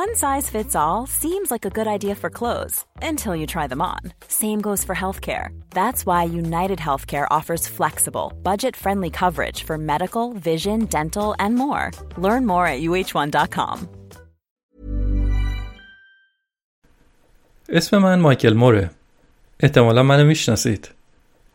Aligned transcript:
One 0.00 0.12
size 0.14 0.48
fits 0.48 0.74
all 0.74 1.06
seems 1.22 1.50
like 1.50 1.66
a 1.66 1.76
good 1.78 1.86
idea 1.96 2.14
for 2.14 2.30
clothes 2.30 2.76
until 3.10 3.34
you 3.36 3.46
try 3.46 3.66
them 3.66 3.82
on. 3.82 4.02
Same 4.28 4.60
goes 4.62 4.82
for 4.86 4.94
healthcare. 5.02 5.46
That's 5.78 6.00
why 6.08 6.20
United 6.44 6.78
Healthcare 6.78 7.26
offers 7.30 7.64
flexible, 7.78 8.26
budget 8.42 8.74
friendly 8.76 9.10
coverage 9.10 9.58
for 9.68 9.76
medical, 9.76 10.26
vision, 10.50 10.78
dental, 10.86 11.34
and 11.38 11.54
more. 11.54 11.84
Learn 12.26 12.46
more 12.46 12.66
at 12.66 12.80
uh1.com. 12.80 13.88
اسم 17.68 17.98
من 17.98 18.20
مایکل 18.20 18.54
موره. 18.54 18.90
احتمالا 19.60 20.02
منو 20.02 20.24
میشناسید. 20.24 20.88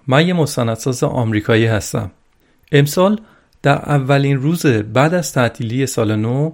من 0.07 0.27
یه 0.27 0.33
مستندساز 0.33 1.03
آمریکایی 1.03 1.65
هستم. 1.65 2.11
امسال 2.71 3.21
در 3.61 3.75
اولین 3.75 4.37
روز 4.37 4.65
بعد 4.65 5.13
از 5.13 5.33
تعطیلی 5.33 5.87
سال 5.87 6.15
نو 6.15 6.51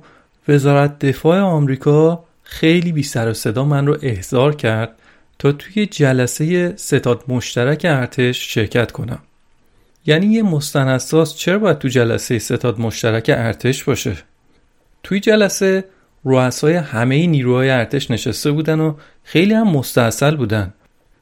وزارت 0.48 0.98
دفاع 0.98 1.40
آمریکا 1.40 2.24
خیلی 2.42 2.92
بی 2.92 3.02
سر 3.02 3.30
و 3.30 3.34
صدا 3.34 3.64
من 3.64 3.86
رو 3.86 3.98
احضار 4.02 4.54
کرد 4.54 4.90
تا 5.38 5.52
توی 5.52 5.86
جلسه 5.86 6.76
ستاد 6.76 7.24
مشترک 7.28 7.86
ارتش 7.88 8.54
شرکت 8.54 8.92
کنم. 8.92 9.18
یعنی 10.06 10.26
یه 10.26 10.42
مستندساز 10.42 11.38
چرا 11.38 11.58
باید 11.58 11.78
تو 11.78 11.88
جلسه 11.88 12.38
ستاد 12.38 12.80
مشترک 12.80 13.30
ارتش 13.34 13.84
باشه؟ 13.84 14.16
توی 15.02 15.20
جلسه 15.20 15.84
رؤسای 16.24 16.74
همه 16.74 17.26
نیروهای 17.26 17.70
ارتش 17.70 18.10
نشسته 18.10 18.50
بودن 18.50 18.80
و 18.80 18.94
خیلی 19.24 19.54
هم 19.54 19.68
مستاصل 19.68 20.36
بودن. 20.36 20.74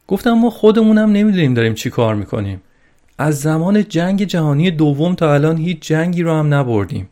گفتم 0.08 0.32
ما 0.32 0.50
خودمونم 0.50 1.12
نمی‌دونیم 1.12 1.54
داریم 1.54 1.74
چی 1.74 1.90
کار 1.90 2.14
می‌کنیم. 2.14 2.62
از 3.18 3.40
زمان 3.40 3.88
جنگ 3.88 4.24
جهانی 4.24 4.70
دوم 4.70 5.14
تا 5.14 5.34
الان 5.34 5.56
هیچ 5.56 5.80
جنگی 5.80 6.22
رو 6.22 6.32
هم 6.32 6.54
نبردیم. 6.54 7.08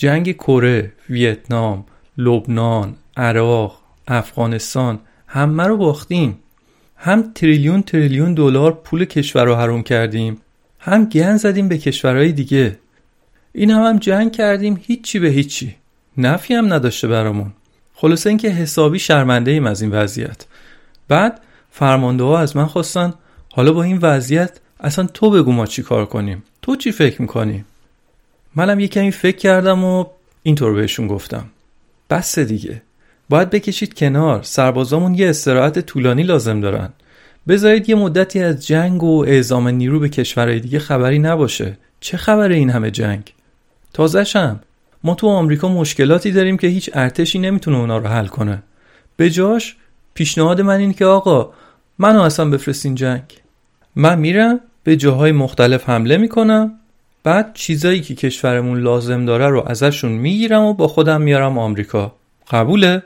جنگ 0.00 0.32
کره، 0.32 0.92
ویتنام، 1.10 1.84
لبنان، 2.18 2.96
عراق، 3.16 3.80
افغانستان 4.08 4.98
همه 5.26 5.62
رو 5.62 5.76
باختیم. 5.76 6.38
هم 6.96 7.32
تریلیون 7.34 7.82
تریلیون 7.82 8.34
دلار 8.34 8.72
پول 8.72 9.04
کشور 9.04 9.44
رو 9.44 9.54
حروم 9.54 9.82
کردیم. 9.82 10.40
هم 10.78 11.04
گن 11.04 11.36
زدیم 11.36 11.68
به 11.68 11.78
کشورهای 11.78 12.32
دیگه. 12.32 12.78
این 13.52 13.70
هم, 13.70 13.82
هم 13.82 13.98
جنگ 13.98 14.32
کردیم 14.32 14.80
هیچی 14.82 15.18
به 15.18 15.28
هیچی. 15.28 15.74
نفی 16.16 16.54
هم 16.54 16.72
نداشته 16.72 17.08
برامون. 17.08 17.52
خلاصه 17.94 18.28
اینکه 18.28 18.48
حسابی 18.48 18.98
شرمنده 18.98 19.50
ایم 19.50 19.66
از 19.66 19.82
این 19.82 19.90
وضعیت. 19.90 20.46
بعد 21.08 21.40
فرمانده 21.70 22.24
ها 22.24 22.38
از 22.38 22.56
من 22.56 22.66
خواستن 22.66 23.14
حالا 23.52 23.72
با 23.72 23.82
این 23.82 23.98
وضعیت 24.02 24.60
اصلا 24.80 25.06
تو 25.06 25.30
بگو 25.30 25.52
ما 25.52 25.66
چی 25.66 25.82
کار 25.82 26.06
کنیم؟ 26.06 26.42
تو 26.62 26.76
چی 26.76 26.92
فکر 26.92 27.22
می‌کنی؟ 27.22 27.64
منم 28.56 28.80
یه 28.80 28.88
کمی 28.88 29.10
فکر 29.10 29.36
کردم 29.36 29.84
و 29.84 30.04
اینطور 30.42 30.74
بهشون 30.74 31.06
گفتم. 31.06 31.44
بس 32.10 32.38
دیگه. 32.38 32.82
باید 33.28 33.50
بکشید 33.50 33.94
کنار. 33.94 34.42
سربازامون 34.42 35.14
یه 35.14 35.30
استراحت 35.30 35.78
طولانی 35.78 36.22
لازم 36.22 36.60
دارن. 36.60 36.88
بذارید 37.48 37.88
یه 37.88 37.94
مدتی 37.94 38.40
از 38.42 38.66
جنگ 38.66 39.02
و 39.02 39.24
اعزام 39.28 39.68
نیرو 39.68 40.00
به 40.00 40.08
کشورهای 40.08 40.60
دیگه 40.60 40.78
خبری 40.78 41.18
نباشه. 41.18 41.78
چه 42.00 42.16
خبره 42.16 42.54
این 42.54 42.70
همه 42.70 42.90
جنگ؟ 42.90 43.32
تازهشم. 43.92 44.60
ما 45.04 45.14
تو 45.14 45.28
آمریکا 45.28 45.68
مشکلاتی 45.68 46.32
داریم 46.32 46.56
که 46.56 46.66
هیچ 46.66 46.90
ارتشی 46.94 47.38
نمی‌تونه 47.38 47.76
اونا 47.78 47.98
رو 47.98 48.06
حل 48.06 48.26
کنه. 48.26 48.62
به 49.16 49.30
جاش 49.30 49.76
پیشنهاد 50.14 50.60
من 50.60 50.78
این 50.78 50.92
که 50.92 51.04
آقا 51.04 51.52
منو 51.98 52.20
اصلا 52.20 52.50
بفرستین 52.50 52.94
جنگ. 52.94 53.22
من 53.96 54.18
میرم 54.18 54.60
به 54.84 54.96
جاهای 54.96 55.32
مختلف 55.32 55.88
حمله 55.88 56.16
می‌کنم. 56.16 56.79
بعد 57.22 57.54
چیزایی 57.54 58.00
که 58.00 58.14
کشورمون 58.14 58.80
لازم 58.80 59.24
داره 59.24 59.48
رو 59.48 59.64
ازشون 59.66 60.12
می‌گیرم 60.12 60.62
و 60.62 60.74
با 60.74 60.88
خودم 60.88 61.22
میارم 61.22 61.58
آمریکا 61.58 62.14
قبوله؟ 62.50 63.02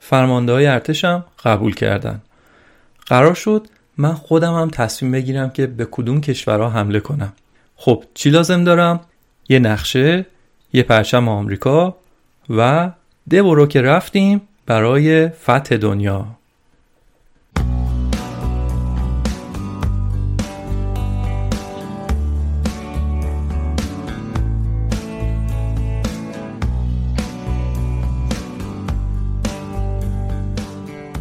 فرمانده 0.00 0.52
های 0.52 0.66
ارتشم 0.66 1.24
قبول 1.44 1.74
کردن 1.74 2.20
قرار 3.06 3.34
شد 3.34 3.66
من 3.96 4.12
خودم 4.12 4.54
هم 4.54 4.70
تصمیم 4.70 5.12
بگیرم 5.12 5.50
که 5.50 5.66
به 5.66 5.88
کدوم 5.90 6.20
کشورها 6.20 6.70
حمله 6.70 7.00
کنم 7.00 7.32
خب 7.76 8.04
چی 8.14 8.30
لازم 8.30 8.64
دارم؟ 8.64 9.00
یه 9.48 9.58
نقشه 9.58 10.26
یه 10.72 10.82
پرچم 10.82 11.28
آمریکا 11.28 11.96
و 12.50 12.90
ده 13.30 13.42
برو 13.42 13.66
که 13.66 13.82
رفتیم 13.82 14.40
برای 14.66 15.28
فتح 15.28 15.76
دنیا 15.76 16.26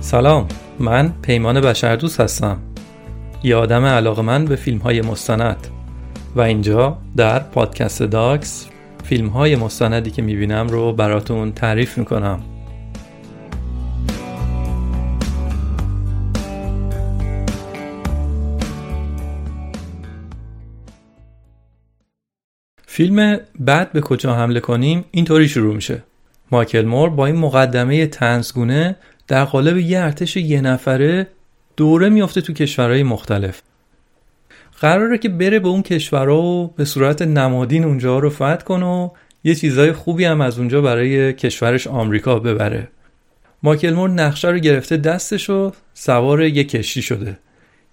سلام 0.10 0.48
من 0.80 1.14
پیمان 1.22 1.62
بشردوست 1.62 2.20
هستم. 2.20 2.58
یه 3.44 3.56
آدم 3.56 3.86
علاقه 3.86 4.22
من 4.22 4.46
به 4.46 4.56
فیلم 4.56 4.78
های 4.78 5.02
مستند. 5.02 5.68
و 6.36 6.42
اینجا 6.42 6.98
در 7.18 7.40
پادکست 7.40 8.04
داکس 8.04 8.68
فیلم 9.04 9.28
های 9.28 9.56
مستندی 9.56 10.12
که 10.12 10.22
می‌بینم 10.22 10.68
رو 10.68 10.94
براتون 10.94 11.52
تعریف 11.52 11.98
می‌کنم. 11.98 12.40
فیلم 22.86 23.40
بعد 23.60 23.92
به 23.92 24.02
کجا 24.02 24.36
حمله 24.36 24.60
کنیم 24.60 25.06
اینطوری 25.12 25.48
شروع 25.48 25.76
میشه. 25.76 26.04
مایکل 26.52 26.86
مور 26.86 27.10
با 27.10 27.26
این 27.26 27.36
مقدمه 27.36 28.08
تنزگونه 28.08 28.96
در 29.30 29.46
قالب 29.46 29.78
یه 29.78 30.00
ارتش 30.00 30.38
یه 30.38 30.62
نفره 30.62 31.28
دوره 31.78 32.10
میافته 32.10 32.42
تو 32.42 32.54
کشورهای 32.54 33.04
مختلف. 33.04 33.62
قراره 34.82 35.18
که 35.18 35.30
بره 35.30 35.60
به 35.60 35.68
اون 35.68 35.82
کشورها 35.82 36.42
و 36.42 36.68
به 36.68 36.86
صورت 36.86 37.22
نمادین 37.22 37.84
اونجا 37.84 38.20
رو 38.20 38.30
فتح 38.30 38.56
کنه 38.56 38.86
و 38.86 39.10
یه 39.44 39.56
چیزای 39.56 39.92
خوبی 39.92 40.26
هم 40.26 40.42
از 40.42 40.60
اونجا 40.60 40.82
برای 40.82 41.34
کشورش 41.34 41.88
آمریکا 41.88 42.40
ببره. 42.40 42.88
مایکل 43.64 43.94
مور 43.94 44.10
نقشه 44.10 44.48
رو 44.48 44.60
گرفته 44.60 44.98
دستش 44.98 45.50
و 45.50 45.72
سوار 45.94 46.42
یه 46.42 46.64
کشتی 46.64 47.02
شده. 47.02 47.38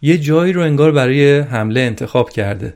یه 0.03 0.19
جایی 0.19 0.53
رو 0.53 0.63
انگار 0.63 0.93
برای 0.93 1.39
حمله 1.39 1.81
انتخاب 1.81 2.31
کرده. 2.31 2.75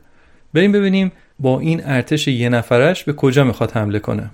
بریم 0.54 0.72
ببینیم 0.72 1.12
با 1.38 1.60
این 1.60 1.83
ارتش 1.84 2.28
یه 2.28 2.48
نفرش 2.48 3.04
به 3.04 3.13
کجا 3.13 3.45
می‌خواد 3.45 3.72
حمله 3.72 3.98
کنه. 3.98 4.30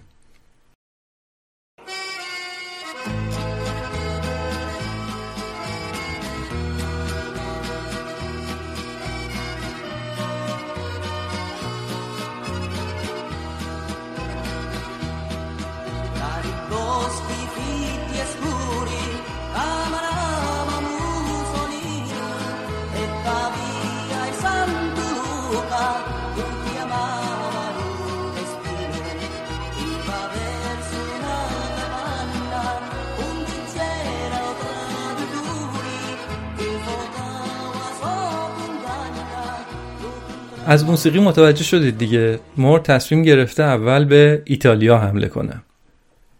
از 40.76 40.84
موسیقی 40.84 41.20
متوجه 41.20 41.64
شدید 41.64 41.98
دیگه. 41.98 42.38
مور 42.56 42.80
تصمیم 42.80 43.22
گرفته 43.22 43.62
اول 43.62 44.04
به 44.04 44.42
ایتالیا 44.44 44.98
حمله 44.98 45.28
کنه. 45.28 45.62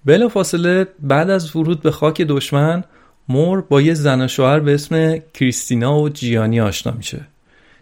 بلا 0.05 0.29
فاصله 0.29 0.87
بعد 1.01 1.31
از 1.31 1.57
ورود 1.57 1.83
به 1.83 1.91
خاک 1.91 2.23
دشمن 2.23 2.85
مور 3.29 3.61
با 3.61 3.81
یه 3.81 3.95
زن 3.95 4.25
و 4.25 4.29
شوهر 4.29 4.61
به 4.61 4.75
اسم 4.75 5.19
کریستینا 5.35 6.01
و 6.01 6.09
جیانی 6.09 6.61
آشنا 6.61 6.93
میشه. 6.93 7.21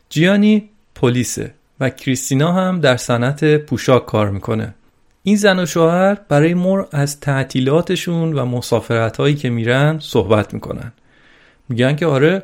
جیانی 0.08 0.68
پلیسه 0.94 1.54
و 1.80 1.90
کریستینا 1.90 2.52
هم 2.52 2.80
در 2.80 2.96
صنعت 2.96 3.56
پوشاک 3.56 4.06
کار 4.06 4.30
می‌کنه. 4.30 4.74
این 5.22 5.36
زن 5.36 5.58
و 5.58 5.66
شوهر 5.66 6.18
برای 6.28 6.54
مور 6.54 6.86
از 6.92 7.20
تعطیلاتشون 7.20 8.32
و 8.32 8.44
مسافرت 8.44 9.16
هایی 9.16 9.34
که 9.34 9.50
میرن 9.50 9.98
صحبت 9.98 10.54
می‌کنن. 10.54 10.92
میگن 11.68 11.96
که 11.96 12.06
آره 12.06 12.42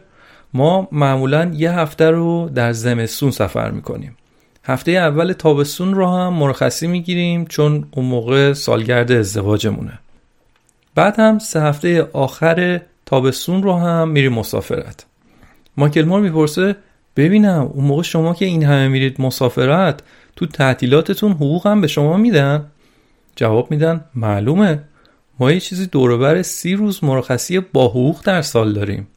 ما 0.54 0.88
معمولا 0.92 1.50
یه 1.54 1.72
هفته 1.72 2.10
رو 2.10 2.50
در 2.54 2.72
زمستون 2.72 3.30
سفر 3.30 3.70
می‌کنیم. 3.70 4.16
هفته 4.64 4.92
اول 4.92 5.32
تابستون 5.32 5.94
رو 5.94 6.06
هم 6.06 6.32
مرخصی 6.32 6.86
می‌گیریم 6.86 7.44
چون 7.44 7.84
اون 7.90 8.06
موقع 8.06 8.52
سالگرد 8.52 9.12
ازدواجمونه. 9.12 9.98
بعد 10.94 11.20
هم 11.20 11.38
سه 11.38 11.62
هفته 11.62 12.08
آخر 12.12 12.80
تابستون 13.06 13.62
رو 13.62 13.74
هم 13.74 14.08
میریم 14.08 14.32
مسافرت. 14.32 15.06
ماکل 15.76 16.04
مور 16.04 16.20
می‌پرسه 16.20 16.76
ببینم 17.16 17.70
اون 17.74 17.84
موقع 17.84 18.02
شما 18.02 18.34
که 18.34 18.44
این 18.44 18.64
همه 18.64 18.88
میرید 18.88 19.20
مسافرت 19.20 20.00
تو 20.36 20.46
تعطیلاتتون 20.46 21.32
حقوق 21.32 21.66
هم 21.66 21.80
به 21.80 21.86
شما 21.86 22.16
میدن؟ 22.16 22.66
جواب 23.36 23.70
میدن 23.70 24.04
معلومه. 24.14 24.82
ما 25.38 25.52
یه 25.52 25.60
چیزی 25.60 25.86
دوروبر 25.86 26.42
سی 26.42 26.74
روز 26.74 27.04
مرخصی 27.04 27.60
با 27.60 27.88
حقوق 27.88 28.20
در 28.24 28.42
سال 28.42 28.72
داریم. 28.72 29.08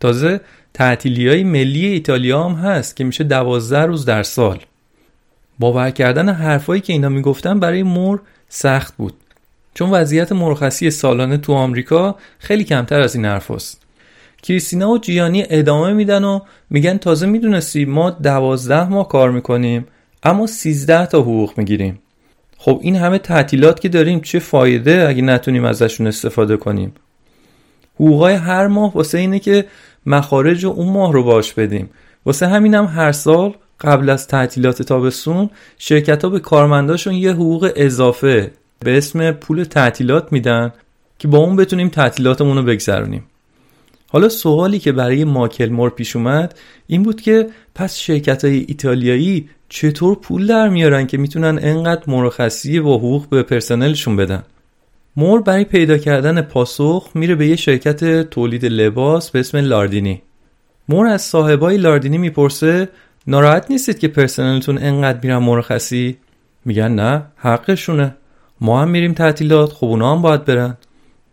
تازه 0.00 0.40
تعطیلی 0.74 1.28
های 1.28 1.44
ملی 1.44 1.86
ایتالیا 1.86 2.44
هم 2.44 2.54
هست 2.54 2.96
که 2.96 3.04
میشه 3.04 3.24
دوازده 3.24 3.82
روز 3.82 4.04
در 4.04 4.22
سال. 4.22 4.58
باور 5.58 5.90
کردن 5.90 6.28
حرفایی 6.28 6.80
که 6.80 6.92
اینا 6.92 7.08
می‌گفتن 7.08 7.60
برای 7.60 7.82
مور 7.82 8.20
سخت 8.48 8.96
بود. 8.96 9.14
چون 9.74 9.90
وضعیت 9.90 10.32
مرخصی 10.32 10.90
سالانه 10.90 11.36
تو 11.36 11.52
آمریکا 11.52 12.16
خیلی 12.38 12.64
کمتر 12.64 13.00
از 13.00 13.14
این 13.14 13.24
حرف. 13.24 13.74
کریستینا 14.42 14.90
و 14.90 14.98
جیانی 14.98 15.44
ادامه 15.50 15.92
میدن 15.92 16.24
و 16.24 16.40
میگن 16.70 16.96
تازه 16.96 17.26
می‌دونستی 17.26 17.84
ما 17.84 18.10
دوازده 18.10 18.88
ماه 18.88 19.08
کار 19.08 19.30
می‌کنیم 19.30 19.86
اما 20.22 20.46
سیزده 20.46 21.06
تا 21.06 21.20
حقوق 21.20 21.52
می‌گیریم. 21.56 21.98
خب 22.58 22.80
این 22.82 22.96
همه 22.96 23.18
تعطیلات 23.18 23.80
که 23.80 23.88
داریم 23.88 24.20
چه 24.20 24.38
فایده 24.38 25.06
اگه 25.08 25.22
نتونیم 25.22 25.64
ازشون 25.64 26.06
استفاده 26.06 26.56
کنیم؟ 26.56 26.92
حقوقای 27.94 28.34
هر 28.34 28.66
ماه 28.66 28.92
واسه 28.94 29.18
اینه 29.18 29.38
که 29.38 29.64
مخارج 30.08 30.66
اون 30.66 30.92
ماه 30.92 31.12
رو 31.12 31.22
باش 31.22 31.52
بدیم. 31.52 31.90
واسه 32.26 32.46
همینم 32.46 32.84
هم 32.84 33.00
هر 33.00 33.12
سال 33.12 33.54
قبل 33.80 34.10
از 34.10 34.26
تعطیلات 34.26 34.82
تابستون 34.82 35.50
شرکت 35.78 36.24
ها 36.24 36.30
به 36.30 36.40
کارمنداشون 36.40 37.14
یه 37.14 37.32
حقوق 37.32 37.72
اضافه 37.76 38.50
به 38.80 38.98
اسم 38.98 39.30
پول 39.32 39.64
تعطیلات 39.64 40.32
میدن 40.32 40.72
که 41.18 41.28
با 41.28 41.38
اون 41.38 41.56
بتونیم 41.56 41.88
تعطیلاتمون 41.88 42.56
رو 42.56 42.62
بگذرونیم. 42.62 43.24
حالا 44.08 44.28
سوالی 44.28 44.78
که 44.78 44.92
برای 44.92 45.24
ماکل 45.24 45.68
مور 45.68 45.90
پیش 45.90 46.16
اومد 46.16 46.58
این 46.86 47.02
بود 47.02 47.20
که 47.20 47.46
پس 47.74 47.96
شرکت 47.96 48.44
های 48.44 48.64
ایتالیایی 48.68 49.48
چطور 49.68 50.14
پول 50.14 50.46
در 50.46 50.68
میارن 50.68 51.06
که 51.06 51.18
می‌تونن 51.18 51.58
انقدر 51.62 52.02
مرخصی 52.06 52.78
و 52.78 52.94
حقوق 52.94 53.28
به 53.28 53.42
پرسنلشون 53.42 54.16
بدن؟ 54.16 54.42
مور 55.16 55.42
برای 55.42 55.64
پیدا 55.64 55.98
کردن 55.98 56.42
پاسخ 56.42 57.10
میره 57.14 57.34
به 57.34 57.46
یه 57.46 57.56
شرکت 57.56 58.30
تولید 58.30 58.64
لباس 58.64 59.30
به 59.30 59.40
اسم 59.40 59.58
لاردینی. 59.58 60.22
مور 60.88 61.06
از 61.06 61.22
صاحبای 61.22 61.76
لاردینی 61.76 62.18
می‌پرسه 62.18 62.88
ناراحت 63.26 63.70
نیستید 63.70 63.98
که 63.98 64.08
پرسنلتون 64.08 64.78
انقدر 64.78 65.18
میرن 65.22 65.38
مرخصی؟ 65.38 66.16
میگن 66.64 66.92
نه 66.92 67.22
حقشونه. 67.36 68.14
ما 68.60 68.82
هم 68.82 68.90
میریم 68.90 69.12
تعطیلات 69.12 69.72
خب 69.72 69.86
اونا 69.86 70.16
هم 70.16 70.22
باید 70.22 70.44
برن. 70.44 70.76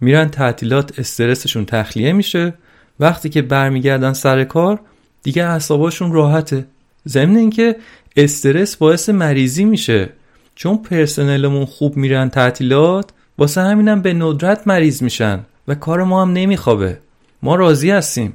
میرن 0.01 0.30
تعطیلات 0.30 1.00
استرسشون 1.00 1.66
تخلیه 1.66 2.13
میشه. 2.13 2.54
وقتی 3.00 3.30
که 3.30 3.42
برمیگردن 3.42 4.13
سر 4.13 4.44
کار 4.44 4.80
دیگه 5.24 5.44
اعصاباشون 5.44 6.12
راحته. 6.12 6.66
ضمن 7.07 7.36
اینکه 7.36 7.75
استرس 8.16 8.75
باعث 8.75 9.10
مریضی 9.10 9.66
میشه. 9.66 10.10
چون 10.56 10.77
پرسنلمون 10.77 11.66
خوب 11.66 11.98
میرن 11.98 12.30
تعطیلات 12.30 13.10
واسه 13.37 13.61
همینم 13.61 14.01
به 14.01 14.13
ندرت 14.13 14.67
مریض 14.67 15.03
میشن 15.03 15.39
و 15.67 15.75
کار 15.75 16.03
ما 16.03 16.21
هم 16.21 16.33
نمیخوابه. 16.33 16.97
ما 17.43 17.55
راضی 17.55 17.91
هستیم. 17.91 18.33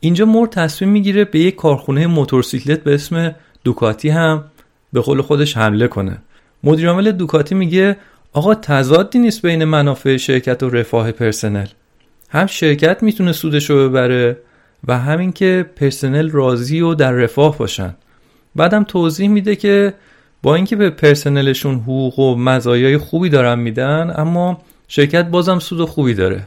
اینجا 0.00 0.24
مور 0.24 0.48
تصمیم 0.48 0.90
می‌گیره 0.90 1.24
به 1.24 1.38
یک 1.38 1.56
کارخونه 1.56 2.06
موتورسیکلت 2.06 2.84
به 2.84 2.94
اسم 2.94 3.34
دوکاتی 3.64 4.08
هم 4.08 4.44
به 4.92 5.00
قول 5.00 5.22
خودش 5.22 5.56
حمله 5.56 5.88
کنه. 5.88 6.18
مدیرعامل 6.64 7.12
دوکاتی 7.12 7.54
میگه 7.54 7.96
آقا 8.32 8.54
تضادی 8.54 9.18
نیست 9.18 9.42
بین 9.42 9.64
منافع 9.64 10.16
شرکت 10.16 10.62
و 10.62 10.70
رفاه 10.70 11.12
پرسنل. 11.12 11.66
هم 12.28 12.46
شرکت 12.46 13.02
می‌تونه 13.02 13.32
سودش 13.32 13.70
رو 13.70 13.88
ببره 13.88 14.36
و 14.88 14.98
همین 14.98 15.32
که 15.32 15.70
پرسنل 15.76 16.30
راضی 16.30 16.80
و 16.80 16.94
در 16.94 17.12
رفاه 17.12 17.58
باشن. 17.58 17.94
بعدم 18.56 18.84
توضیح 18.84 19.28
میده 19.28 19.56
که 19.56 19.94
با 20.42 20.54
اینکه 20.54 20.76
به 20.76 20.90
پرسنلشون 20.90 21.74
حقوق 21.74 22.18
و 22.18 22.36
مزایای 22.36 22.98
خوبی 22.98 23.28
دارن 23.28 23.58
میدن 23.58 24.14
اما 24.16 24.60
شرکت 24.88 25.24
بازم 25.24 25.58
سود 25.58 25.88
خوبی 25.88 26.14
داره. 26.14 26.46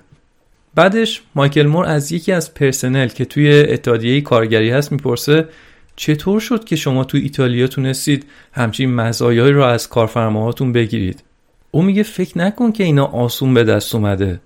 بعدش 0.75 1.21
مایکل 1.35 1.67
مور 1.67 1.85
از 1.85 2.11
یکی 2.11 2.31
از 2.31 2.53
پرسنل 2.53 3.07
که 3.07 3.25
توی 3.25 3.65
اتحادیه 3.69 4.21
کارگری 4.21 4.69
هست 4.69 4.91
می‌پرسه 4.91 5.47
چطور 5.95 6.39
شد 6.39 6.63
که 6.63 6.75
شما 6.75 7.03
تو 7.03 7.17
ایتالیا 7.17 7.67
تونستید 7.67 8.25
همچین 8.53 8.95
مزایایی 8.95 9.53
رو 9.53 9.63
از 9.63 9.89
کارفرماهاتون 9.89 10.73
بگیرید؟ 10.73 11.23
او 11.71 11.81
میگه 11.81 12.03
فکر 12.03 12.37
نکن 12.37 12.71
که 12.71 12.83
اینا 12.83 13.05
آسون 13.05 13.53
به 13.53 13.63
دست 13.63 13.95
اومده. 13.95 14.39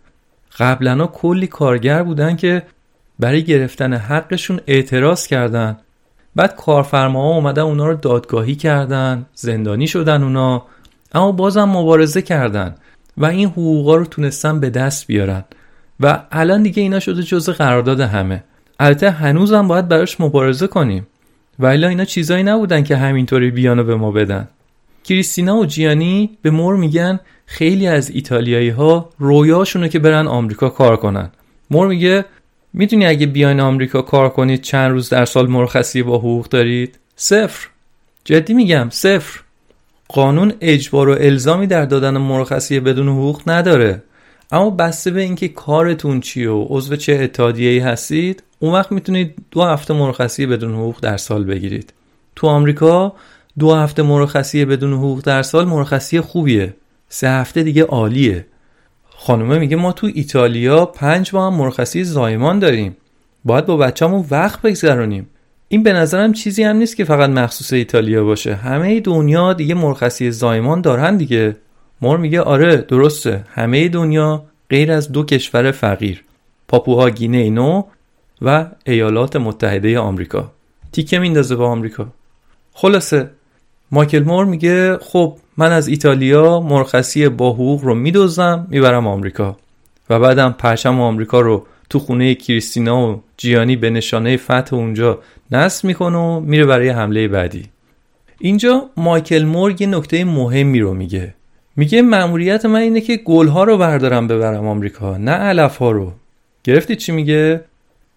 قبلا 0.60 1.08
کلی 1.08 1.48
کارگر 1.48 2.04
بودن 2.04 2.36
که 2.36 2.64
برای 3.20 3.44
گرفتن 3.44 3.94
حقشون 3.94 4.60
اعتراض 4.68 5.28
کردن. 5.28 5.78
بعد 6.38 6.56
کارفرماها 6.56 7.36
اومدن 7.36 7.62
اونا 7.62 7.88
رو 7.88 7.96
دادگاهی 7.96 8.56
کردن 8.56 9.26
زندانی 9.34 9.88
شدن 9.88 10.24
اونا 10.24 10.64
اما 11.14 11.32
بازم 11.32 11.64
مبارزه 11.64 12.22
کردن 12.22 12.76
و 13.18 13.26
این 13.26 13.48
حقوقا 13.48 13.96
رو 13.96 14.06
تونستن 14.06 14.60
به 14.60 14.70
دست 14.70 15.08
بیارن. 15.08 15.44
و 16.00 16.24
الان 16.32 16.64
دیگه 16.64 16.84
اینا 16.84 17.00
شده 17.00 17.24
جزء 17.24 17.54
قرارداد 17.54 18.00
همه. 18.00 18.44
البته 18.80 19.12
هنوزم 19.12 19.68
باید 19.68 19.88
براش 19.88 20.22
مبارزه 20.22 20.68
کنیم. 20.68 21.08
و 21.60 21.66
اینا 21.66 22.06
چیزایی 22.06 22.44
نبودن 22.44 22.84
که 22.84 22.98
همینطوری 22.98 23.52
بیانو 23.52 23.84
به 23.84 23.96
ما 23.96 24.12
بدن. 24.12 24.48
کریستینا 25.04 25.58
و 25.58 25.66
جیانی 25.66 26.38
به 26.42 26.52
مور 26.52 26.76
میگن 26.76 27.20
خیلی 27.46 27.88
از 27.88 28.10
ایتالیایی 28.10 28.70
ها 28.70 29.10
رویاشونه 29.18 29.90
که 29.90 30.00
برن 30.00 30.28
آمریکا 30.28 30.70
کار 30.70 30.98
کنن. 30.98 31.30
مور 31.72 31.88
میگه 31.88 32.26
می‌دونی 32.74 33.06
اگه 33.06 33.26
بیاین 33.26 33.60
آمریکا 33.60 34.02
کار 34.02 34.30
کنید 34.30 34.62
چند 34.62 34.92
روز 34.92 35.10
در 35.10 35.26
سال 35.26 35.48
مرخصی 35.48 36.04
با 36.04 36.18
حقوق 36.18 36.48
دارید؟ 36.48 37.00
صفر. 37.16 37.68
جدی 38.26 38.54
میگم 38.54 38.88
صفر. 38.92 39.40
قانون 40.08 40.54
اجبار 40.62 41.10
و 41.10 41.16
الزامی 41.20 41.68
در 41.68 41.86
دادن 41.86 42.18
مرخصی 42.18 42.80
بدون 42.80 43.10
حقوق 43.10 43.42
نداره. 43.48 44.04
اما 44.52 44.70
بسته 44.70 45.12
به 45.12 45.22
اینکه 45.22 45.48
کارتون 45.48 46.20
چیه 46.20 46.50
و 46.50 46.66
عضو 46.70 46.96
چه 46.96 47.14
اتحادیه‌ای 47.14 47.80
هستید 47.80 48.44
اون 48.60 48.74
وقت 48.74 48.92
می‌تونید 48.92 49.36
دو 49.52 49.64
هفته 49.64 49.94
مرخصی 49.94 50.46
بدون 50.46 50.74
حقوق 50.74 51.00
در 51.02 51.18
سال 51.18 51.44
بگیرید. 51.44 51.94
تو 52.36 52.48
آمریکا 52.48 53.14
دو 53.60 53.74
هفته 53.74 54.04
مرخصی 54.04 54.66
بدون 54.66 54.94
حقوق 54.94 55.22
در 55.22 55.44
سال 55.44 55.66
مرخصی 55.66 56.22
خوبیه. 56.22 56.74
سه 57.10 57.30
هفته 57.30 57.64
دیگه 57.64 57.84
عالیه. 57.84 58.46
خانومه 59.20 59.60
میگه 59.60 59.76
ما 59.76 59.92
تو 59.92 60.10
ایتالیا 60.14 60.86
پنج 60.86 61.36
ماه 61.36 61.58
مرخصی 61.58 62.04
زایمان 62.04 62.60
داریم. 62.60 62.98
باید 63.46 63.66
با 63.66 63.78
بچه‌مون 63.78 64.26
وقت 64.32 64.62
بگذرونیم. 64.62 65.30
این 65.68 65.84
به 65.84 65.94
نظرم 65.94 66.34
چیزی 66.34 66.64
هم 66.64 66.76
نیست 66.76 66.98
که 66.98 67.04
فقط 67.04 67.30
مخصوص 67.30 67.74
ایتالیا 67.74 68.24
باشه. 68.24 68.56
همه 68.56 69.00
دنیا 69.00 69.54
دیگه 69.54 69.76
مرخصی 69.76 70.32
زایمان 70.32 70.82
دارن 70.82 71.18
دیگه. 71.18 71.56
مور 72.02 72.18
میگه 72.18 72.42
آره 72.42 72.78
درسته. 72.78 73.44
همه 73.50 73.90
دنیا 73.90 74.44
غیر 74.70 74.92
از 74.92 75.12
دو 75.12 75.24
کشور 75.24 75.72
فقیر. 75.72 76.24
پاپوها 76.68 77.10
گینه 77.10 77.50
نو 77.50 77.84
و 78.42 78.66
ایالات 78.86 79.36
متحده 79.36 80.00
آمریکا. 80.00 80.52
تیکه 80.92 81.20
میندازه 81.20 81.56
با 81.56 81.68
آمریکا. 81.68 82.08
خلاصه 82.74 83.30
مایکل 83.92 84.24
مور 84.24 84.46
میگه 84.46 84.98
خب 84.98 85.38
من 85.58 85.72
از 85.72 85.88
ایتالیا 85.88 86.60
مرخصی 86.60 87.30
با 87.30 87.54
حقوق 87.54 87.84
رو 87.84 87.96
میدوزم 87.96 88.68
می‌برم 88.70 89.08
آمریکا. 89.08 89.58
و 90.10 90.20
بعدم 90.20 90.56
پرچم 90.58 91.02
آمریکا 91.02 91.42
رو 91.42 91.66
تو 91.90 92.00
خونه 92.00 92.36
کریستینا 92.36 93.08
و 93.08 93.24
جیانی 93.38 93.76
به 93.76 93.90
نشانه 93.90 94.38
فتح 94.38 94.76
اونجا 94.76 95.20
نصب 95.52 95.86
می‌کنه 95.86 96.18
و 96.18 96.40
میره 96.40 96.66
برای 96.66 96.90
حمله 96.90 97.28
بعدی. 97.28 97.66
اینجا 98.40 98.90
مایکل 98.98 99.44
مور 99.44 99.82
یه 99.82 99.88
نکته 99.88 100.26
مهمی 100.26 100.80
رو 100.80 100.94
میگه. 100.94 101.34
میگه 101.76 102.02
مأموریت 102.02 102.66
من 102.66 102.80
اینه 102.80 103.02
که 103.02 103.18
گلها 103.18 103.64
رو 103.64 103.78
بردارم 103.78 104.28
ببرم 104.28 104.68
آمریکا 104.68 105.18
نه 105.18 105.32
علف 105.32 105.78
ها 105.78 105.92
رو. 105.92 106.14
گرفتی 106.64 106.96
چی 106.96 107.12
میگه؟ 107.12 107.62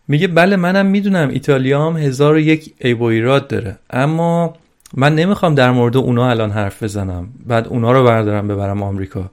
میگه 0.09 0.29
بله 0.29 0.57
منم 0.57 0.87
می‌دونم 0.87 1.29
ایتالیا 1.29 1.87
هم 1.87 1.97
هزار 1.97 2.35
و 2.35 2.39
یک 2.39 2.75
ایراد 2.81 3.49
داره 3.49 3.77
اما 3.91 4.55
من 4.97 5.15
نمی‌خوام 5.15 5.55
در 5.55 5.71
مورد 5.71 5.97
اونا 5.97 6.31
الان 6.31 6.51
حرف 6.51 6.83
بزنم. 6.83 7.29
بعد 7.47 7.69
اونا 7.69 7.93
رو 7.93 8.05
بردارم 8.05 8.49
ببرم 8.49 8.83
آمریکا. 8.83 9.31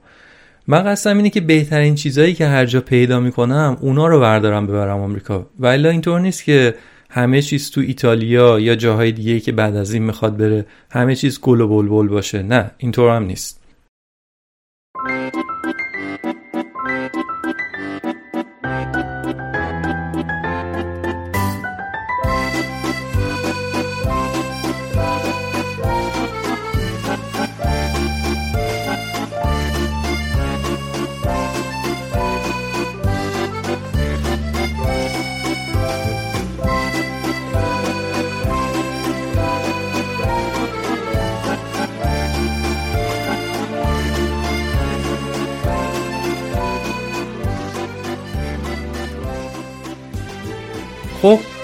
من 0.66 0.84
قصدم 0.84 1.16
اینه 1.16 1.30
که 1.30 1.40
بهترین 1.40 1.94
چیزایی 1.94 2.34
که 2.34 2.46
هر 2.46 2.66
جا 2.66 2.80
پیدا 2.80 3.20
می‌کنم 3.20 3.76
اونا 3.80 4.06
رو 4.06 4.20
بردارم 4.20 4.66
ببرم 4.66 5.00
آمریکا. 5.00 5.46
و 5.58 5.66
الا 5.66 5.88
اینطور 5.88 6.20
نیست 6.20 6.44
که 6.44 6.74
همه 7.10 7.42
چیز 7.42 7.70
تو 7.70 7.80
ایتالیا 7.80 8.60
یا 8.60 8.74
جاهای 8.74 9.12
دیگه 9.12 9.40
که 9.40 9.52
بعد 9.52 9.76
از 9.76 9.92
این 9.92 10.02
می‌خواد 10.02 10.36
بره 10.36 10.66
همه 10.90 11.14
چیز 11.14 11.40
گل 11.40 11.60
و 11.60 11.68
بلبل 11.68 12.08
باشه. 12.08 12.42
نه 12.42 12.70
اینطور 12.78 13.16
هم 13.16 13.22
نیست. 13.22 13.60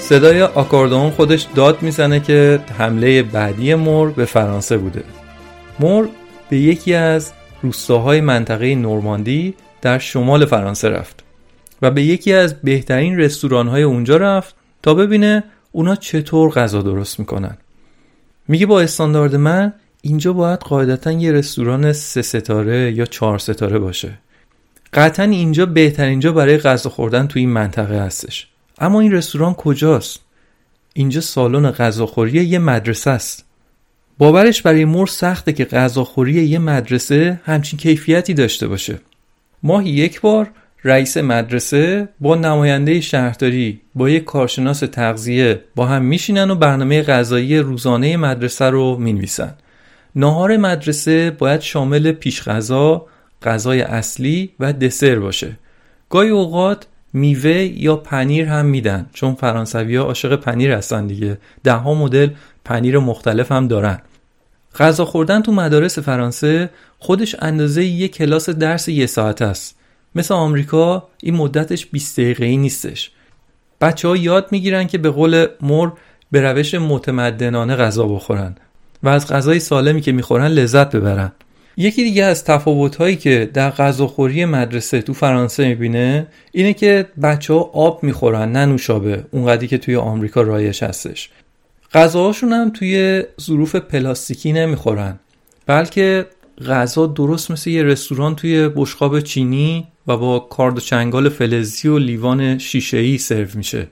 صدای 0.05 0.43
آکاردون 0.43 1.11
خودش 1.11 1.47
داد 1.55 1.83
می‌زنه 1.83 2.21
که 2.21 2.61
حمله 2.79 3.23
بعدی 3.23 3.75
مور 3.75 4.11
به 4.11 4.25
فرانسه 4.25 4.77
بوده. 4.77 5.05
مور 5.81 6.09
به 6.49 6.57
یکی 6.57 6.95
از 6.95 7.33
روستاهای 7.63 8.21
منطقه 8.21 8.75
نورماندی 8.75 9.55
در 9.83 9.99
شمال 9.99 10.45
فرانسه 10.45 10.89
رفت 10.89 11.25
و 11.83 11.91
به 11.91 12.03
یکی 12.03 12.33
از 12.33 12.61
بهترین 12.63 13.19
رستورانهای 13.19 13.83
اونجا 13.83 14.17
رفت 14.17 14.55
تا 14.83 14.95
ببینه 14.95 15.45
اونا 15.73 15.97
چطور 15.97 16.51
غذا 16.51 16.83
درست 16.83 17.19
می‌کنن. 17.19 17.57
میگه 18.49 18.67
با 18.67 18.81
استاندارد 18.81 19.37
من 19.37 19.73
اینجا 20.03 20.33
باید 20.33 20.59
قاعدتا 20.59 21.13
یه 21.13 21.33
رستوران 21.33 21.93
سه 21.93 22.23
ستاره 22.23 22.93
یا 22.93 23.05
چهار 23.05 23.39
ستاره 23.39 23.79
باشه. 23.79 24.19
قطعا 24.93 25.27
اینجا 25.27 25.67
بهترین 25.67 26.21
جا 26.21 26.33
برای 26.33 26.59
غذا 26.59 26.91
خوردن 26.91 27.27
تو 27.27 27.39
این 27.39 27.51
منطقه 27.51 28.01
هستش. 28.01 28.47
اما 28.79 29.01
این 29.01 29.13
رستوران 29.13 29.55
کجاست؟ 29.55 30.21
اینجا 30.95 31.21
سالن 31.21 31.71
غذاخوری 31.71 32.45
یه 32.45 32.59
مدرسه 32.59 33.11
است. 33.11 33.45
باورش 34.19 34.63
برای 34.63 34.85
مور 34.85 35.07
سخته 35.07 35.53
که 35.53 35.65
غذاخوری 35.65 36.33
یه 36.33 36.59
مدرسه 36.59 37.41
همچین 37.45 37.79
کیفیتی 37.79 38.35
داشته 38.35 38.69
باشه. 38.69 38.99
ماهی 39.63 39.91
یک 39.91 40.21
بار 40.21 40.51
رئیس 40.85 41.17
مدرسه 41.17 42.09
با 42.21 42.35
نماینده 42.35 43.01
شهرداری 43.01 43.81
با 43.95 44.11
یک 44.11 44.25
کارشناس 44.25 44.81
تغذیه 44.81 45.65
با 45.75 45.87
هم 45.87 46.03
میشینن 46.03 46.51
و 46.51 46.55
برنامه 46.55 47.03
غذایی 47.03 47.59
روزانه 47.59 48.17
مدرسه 48.17 48.65
رو 48.65 48.97
می‌نویسن. 48.97 49.55
ناهار 50.17 50.57
مدرسه 50.57 51.31
باید 51.31 51.61
شامل 51.61 52.13
پیش 52.13 52.43
غذا، 52.43 53.07
غذای 53.43 53.83
اصلی 53.83 54.51
و 54.61 54.73
دسر 54.73 55.19
باشه. 55.19 55.59
گاهی 56.11 56.29
اوقات 56.29 56.87
میوه 57.15 57.51
یا 57.51 57.97
پنیر 57.97 58.47
هم 58.47 58.67
میدن. 58.67 59.07
چون 59.13 59.35
فرانسوی 59.35 59.97
ها 59.97 60.05
عاشق 60.05 60.37
پنیر 60.37 60.73
هستن 60.73 61.07
دیگه. 61.07 61.39
ده 61.65 61.73
ها 61.73 61.95
مدل 61.95 62.31
پنیر 62.65 62.99
مختلف 62.99 63.53
هم 63.53 63.69
دارن. 63.69 63.99
غذا 64.79 65.05
خوردن 65.05 65.43
تو 65.43 65.53
مدارس 65.53 65.99
فرانسه 65.99 66.71
خودش 66.99 67.37
اندازه 67.39 67.85
یک 67.85 68.15
کلاس 68.15 68.51
درس 68.51 68.89
یه 68.89 69.07
ساعت 69.07 69.43
است. 69.43 69.79
مثل 70.15 70.35
آمریکا 70.35 71.09
این 71.23 71.35
مدتش 71.35 71.87
20 71.87 72.21
دقیقه 72.21 72.45
ای 72.45 72.57
نیستش. 72.57 73.11
بچه 73.81 74.09
ها 74.09 74.17
یاد 74.17 74.49
می‌گیرن 74.51 74.87
که 74.87 74.99
به 74.99 75.11
قول 75.11 75.47
مر 75.61 75.91
به 76.31 76.41
روش 76.41 76.75
متمدنانه 76.75 77.77
غذا 77.77 78.07
بخورن 78.07 78.55
و 79.03 79.09
از 79.09 79.33
غذای 79.33 79.61
سالمی 79.61 80.01
که 80.01 80.13
می‌خورن 80.13 80.47
لذت 80.47 80.97
ببرن. 80.97 81.33
یکی 81.77 82.05
دیگه 82.05 82.25
از 82.25 82.45
تفاوت‌هایی 82.45 83.17
که 83.17 83.51
در 83.55 83.71
غذاخوری 83.71 84.45
مدرسه 84.45 85.03
تو 85.03 85.13
فرانسه 85.13 85.69
می‌بینه 85.69 86.27
اینه 86.53 86.73
که 86.73 87.07
بچه 87.23 87.55
ها 87.55 87.61
آب 87.61 88.03
می‌خورن 88.03 88.53
نه 88.53 88.67
نوشابه 88.67 89.25
اونقدری 89.31 89.69
که 89.69 89.79
توی 89.79 89.97
آمریکا 89.97 90.43
رایش 90.43 90.83
هستش. 90.83 91.31
غذاهاشون 91.93 92.53
هم 92.53 92.71
توی 92.71 93.23
ظروف 93.41 93.77
پلاستیکی 93.77 94.53
نمی‌خورن 94.53 95.19
بلکه 95.67 96.27
غذا 96.69 97.07
درست 97.07 97.51
مثل 97.51 97.71
یه 97.71 97.83
رستوران 97.83 98.37
توی 98.37 98.69
بشقاب 98.69 99.21
چینی 99.21 99.87
و 100.07 100.17
با 100.17 100.39
کارد 100.39 100.77
و 100.77 100.81
چنگال 100.81 101.29
فلزی 101.29 101.89
و 101.89 101.99
لیوان 101.99 102.59
شیشه‌ای 102.59 103.19
سرو 103.19 103.49
میشه. 103.55 103.87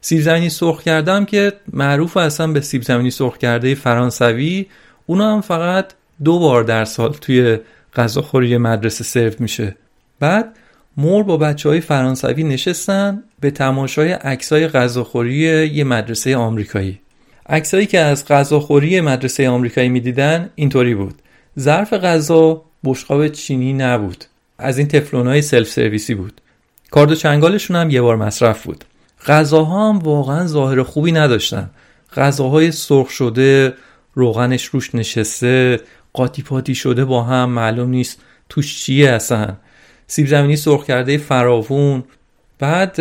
سیب 0.00 0.20
زمینی 0.20 0.48
سرخ 0.48 0.82
کردم 0.82 1.24
که 1.24 1.52
معروف 1.72 2.16
اصلا 2.16 2.46
به 2.46 2.60
سیب 2.60 2.82
زمینی 2.82 3.10
سرخ 3.10 3.38
کرده 3.38 3.74
فرانسوی 3.74 4.66
اونا 5.06 5.34
هم 5.34 5.40
فقط 5.40 5.92
دو 6.24 6.38
بار 6.38 6.62
در 6.62 6.84
سال 6.84 7.12
توی 7.12 7.58
غذاخوری 7.96 8.56
مدرسه 8.56 9.04
سرو 9.04 9.32
میشه. 9.38 9.76
بعد 10.20 10.56
مور 10.96 11.22
با 11.22 11.36
بچه 11.36 11.68
های 11.68 11.80
فرانسوی 11.80 12.44
نشستن 12.44 13.22
به 13.40 13.50
تماشای 13.50 14.12
عکسای 14.12 14.68
غذاخوری 14.68 15.34
یه 15.66 15.84
مدرسه 15.84 16.36
آمریکایی. 16.36 17.00
عکسایی 17.48 17.86
که 17.86 18.00
از 18.00 18.26
غذاخوری 18.26 19.00
مدرسه 19.00 19.48
آمریکایی 19.48 19.88
می‌دیدن 19.88 20.50
اینطوری 20.54 20.94
بود. 20.94 21.14
ظرف 21.58 21.92
غذا 21.92 22.62
بشقاب 22.84 23.28
چینی 23.28 23.72
نبود. 23.72 24.24
از 24.58 24.78
این 24.78 24.88
های 25.12 25.42
سلف 25.42 25.68
سرویسی 25.68 26.14
بود. 26.14 26.40
کارد 26.90 27.10
و 27.10 27.14
چنگالشون 27.14 27.76
هم 27.76 27.90
یه 27.90 28.02
بار 28.02 28.16
مصرف 28.16 28.66
بود. 28.66 28.84
غذاها 29.26 29.88
هم 29.88 29.98
واقعا 29.98 30.46
ظاهر 30.46 30.82
خوبی 30.82 31.12
نداشتن. 31.12 31.70
غذاهای 32.16 32.72
سرخ 32.72 33.10
شده 33.10 33.74
روغنش 34.14 34.64
روش 34.64 34.94
نشسته 34.94 35.80
قاطی 36.12 36.42
پاتی 36.42 36.74
شده 36.74 37.04
با 37.04 37.22
هم 37.22 37.50
معلوم 37.50 37.90
نیست 37.90 38.18
توش 38.48 38.84
چیه 38.84 39.10
اصلا. 39.10 39.56
سیب 40.06 40.26
زمینی 40.26 40.56
سرخ 40.56 40.84
کرده 40.84 41.18
فراوون. 41.18 42.04
بعد 42.58 43.00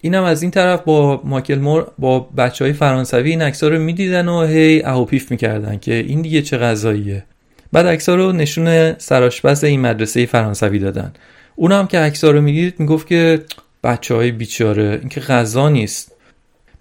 اینم 0.00 0.24
از 0.24 0.42
این 0.42 0.50
طرف 0.50 0.80
با 0.80 1.20
ماکل 1.24 1.58
مور 1.58 1.86
با 1.98 2.20
بچه 2.20 2.64
های 2.64 2.72
فرانسوی 2.72 3.30
این 3.30 3.42
اکسا 3.42 3.68
رو 3.68 3.78
می‌دیدن 3.78 4.28
و 4.28 4.44
هی 4.44 4.82
اهوپیف 4.82 5.30
می‌کردن 5.30 5.78
که 5.78 5.94
این 5.94 6.22
دیگه 6.22 6.42
چه 6.42 6.58
غذاییه. 6.58 7.24
بعد 7.72 7.86
اکسا 7.86 8.14
رو 8.14 8.32
نشون 8.32 8.98
سراشپس 8.98 9.64
این 9.64 9.80
مدرسه 9.80 10.26
فرانسوی 10.26 10.78
دادن. 10.78 11.12
اونم 11.56 11.86
که 11.86 12.00
اکسا 12.00 12.30
رو 12.30 12.40
می‌دید 12.40 12.80
می‌گفت 12.80 13.06
که 13.06 13.44
بچه 13.84 14.14
های 14.14 14.30
بیچاره 14.30 14.98
این 15.00 15.08
که 15.08 15.20
غذا 15.20 15.68
نیست. 15.68 16.15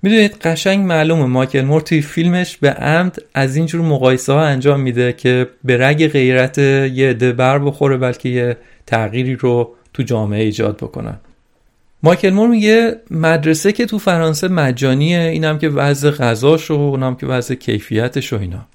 می‌دونید 0.05 0.37
قشنگ 0.37 0.85
معلومه 0.85 1.25
مایکل 1.25 1.61
مور 1.61 1.81
توی 1.81 2.01
فیلمش 2.01 2.57
به 2.57 2.69
عمد 2.69 3.17
از 3.33 3.55
اینجور 3.55 3.81
مقایسه 3.81 4.33
ها 4.33 4.41
انجام 4.43 4.79
میده 4.79 5.13
که 5.13 5.47
به 5.63 5.77
رگ 5.77 6.07
غیرت 6.07 6.57
یه 6.57 7.09
عده 7.09 7.31
بر 7.31 7.59
بخوره 7.59 7.97
بلکه 7.97 8.29
یه 8.29 8.57
تغییری 8.85 9.35
رو 9.35 9.73
تو 9.93 10.03
جامعه 10.03 10.43
ایجاد 10.43 10.77
بکنن. 10.77 11.17
مایکل 12.03 12.29
مور 12.29 12.49
میگه 12.49 12.95
مدرسه 13.11 13.71
که 13.71 13.85
تو 13.85 13.99
فرانسه 13.99 14.47
مجانیه 14.47 15.19
اینم 15.19 15.57
که 15.57 15.69
وضع 15.69 16.11
غذاش 16.11 16.71
و 16.71 16.73
اونم 16.73 17.15
که 17.15 17.25
وضع 17.25 17.55
کیفیتش 17.55 18.33
و 18.33 18.39
اینا. 18.39 18.65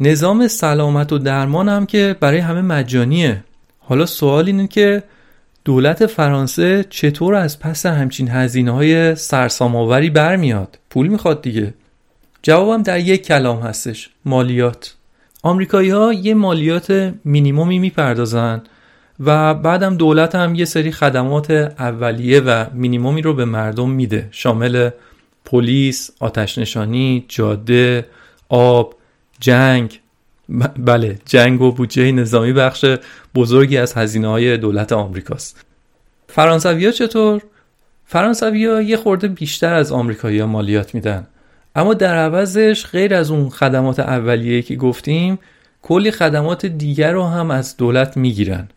نظام 0.00 0.48
سلامت 0.48 1.12
و 1.12 1.18
درمان 1.18 1.68
هم 1.68 1.86
که 1.86 2.16
برای 2.20 2.38
همه 2.38 2.60
مجانیه. 2.60 3.44
حالا 3.78 4.06
سوال 4.06 4.46
اینه 4.46 4.66
که 4.66 5.02
دولت 5.66 6.06
فرانسه 6.06 6.84
چطور 6.90 7.34
از 7.34 7.60
پس 7.60 7.86
همچین 7.86 8.28
هزینه 8.28 8.70
های 8.70 9.14
سرسام‌آوری 9.14 10.10
برمیاد؟ 10.10 10.78
پول 10.90 11.06
می‌خواد 11.06 11.42
دیگه. 11.42 11.74
جوابم 12.42 12.82
در 12.82 13.00
یک 13.00 13.26
کلام 13.26 13.60
هستش 13.60 14.10
مالیات. 14.24 14.94
آمریکایی 15.42 15.90
ها 15.90 16.12
یه 16.12 16.34
مالیات 16.34 17.14
مینیمومی 17.24 17.78
می‌پردازن 17.78 18.62
و 19.20 19.54
بعدم 19.54 19.96
دولت 19.96 20.34
هم 20.34 20.54
یه 20.54 20.64
سری 20.64 20.92
خدمات 20.92 21.50
اولیه 21.50 22.40
و 22.40 22.64
مینیمومی 22.72 23.22
رو 23.22 23.34
به 23.34 23.44
مردم 23.44 23.90
میده. 23.90 24.28
شامل 24.30 24.90
پلیس، 25.44 26.10
آتشنشانی، 26.20 27.24
جاده، 27.28 28.06
آب، 28.48 28.94
جنگ. 29.40 30.00
بله 30.78 31.18
جنگ 31.24 31.62
و 31.62 31.72
بودجه 31.72 32.12
نظامی 32.12 32.52
بخش 32.52 32.84
بزرگی 33.34 33.76
از 33.76 33.94
هزینه 33.94 34.28
های 34.28 34.56
دولت 34.56 34.92
آمریکاست. 34.92 35.64
فرانسویا 36.28 36.90
چطور؟ 36.90 37.42
فرانسویا 38.06 38.82
یه 38.82 38.96
خورده 38.96 39.28
بیشتر 39.28 39.74
از 39.74 39.92
آمریکایی‌ها 39.92 40.46
مالیات 40.46 40.94
میدن. 40.94 41.26
اما 41.76 41.94
در 41.94 42.16
عوضش 42.16 42.86
غیر 42.86 43.14
از 43.14 43.30
اون 43.30 43.48
خدمات 43.48 44.00
اولیه 44.00 44.62
که 44.62 44.76
گفتیم 44.76 45.38
کلی 45.82 46.10
خدمات 46.10 46.66
دیگر 46.66 47.12
رو 47.12 47.24
هم 47.24 47.50
از 47.50 47.76
دولت 47.76 48.16
می‌گیرن. 48.16 48.68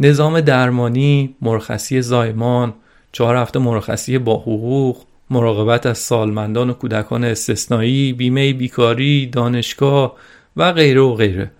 نظام 0.00 0.40
درمانی، 0.40 1.34
مرخصی 1.42 2.02
زایمان، 2.02 2.74
چهار 3.12 3.36
هفته 3.36 3.58
مرخصی 3.58 4.18
با 4.18 4.34
حقوق، 4.34 5.02
مراقبت 5.30 5.86
از 5.86 5.98
سالمندان 5.98 6.70
و 6.70 6.72
کودکان 6.72 7.24
استثنایی، 7.24 8.12
بیمه 8.12 8.52
بیکاری، 8.52 9.26
دانشگاه، 9.26 10.16
و 10.56 10.72
غیره 10.72 11.00
و 11.00 11.14
غیره. 11.14 11.50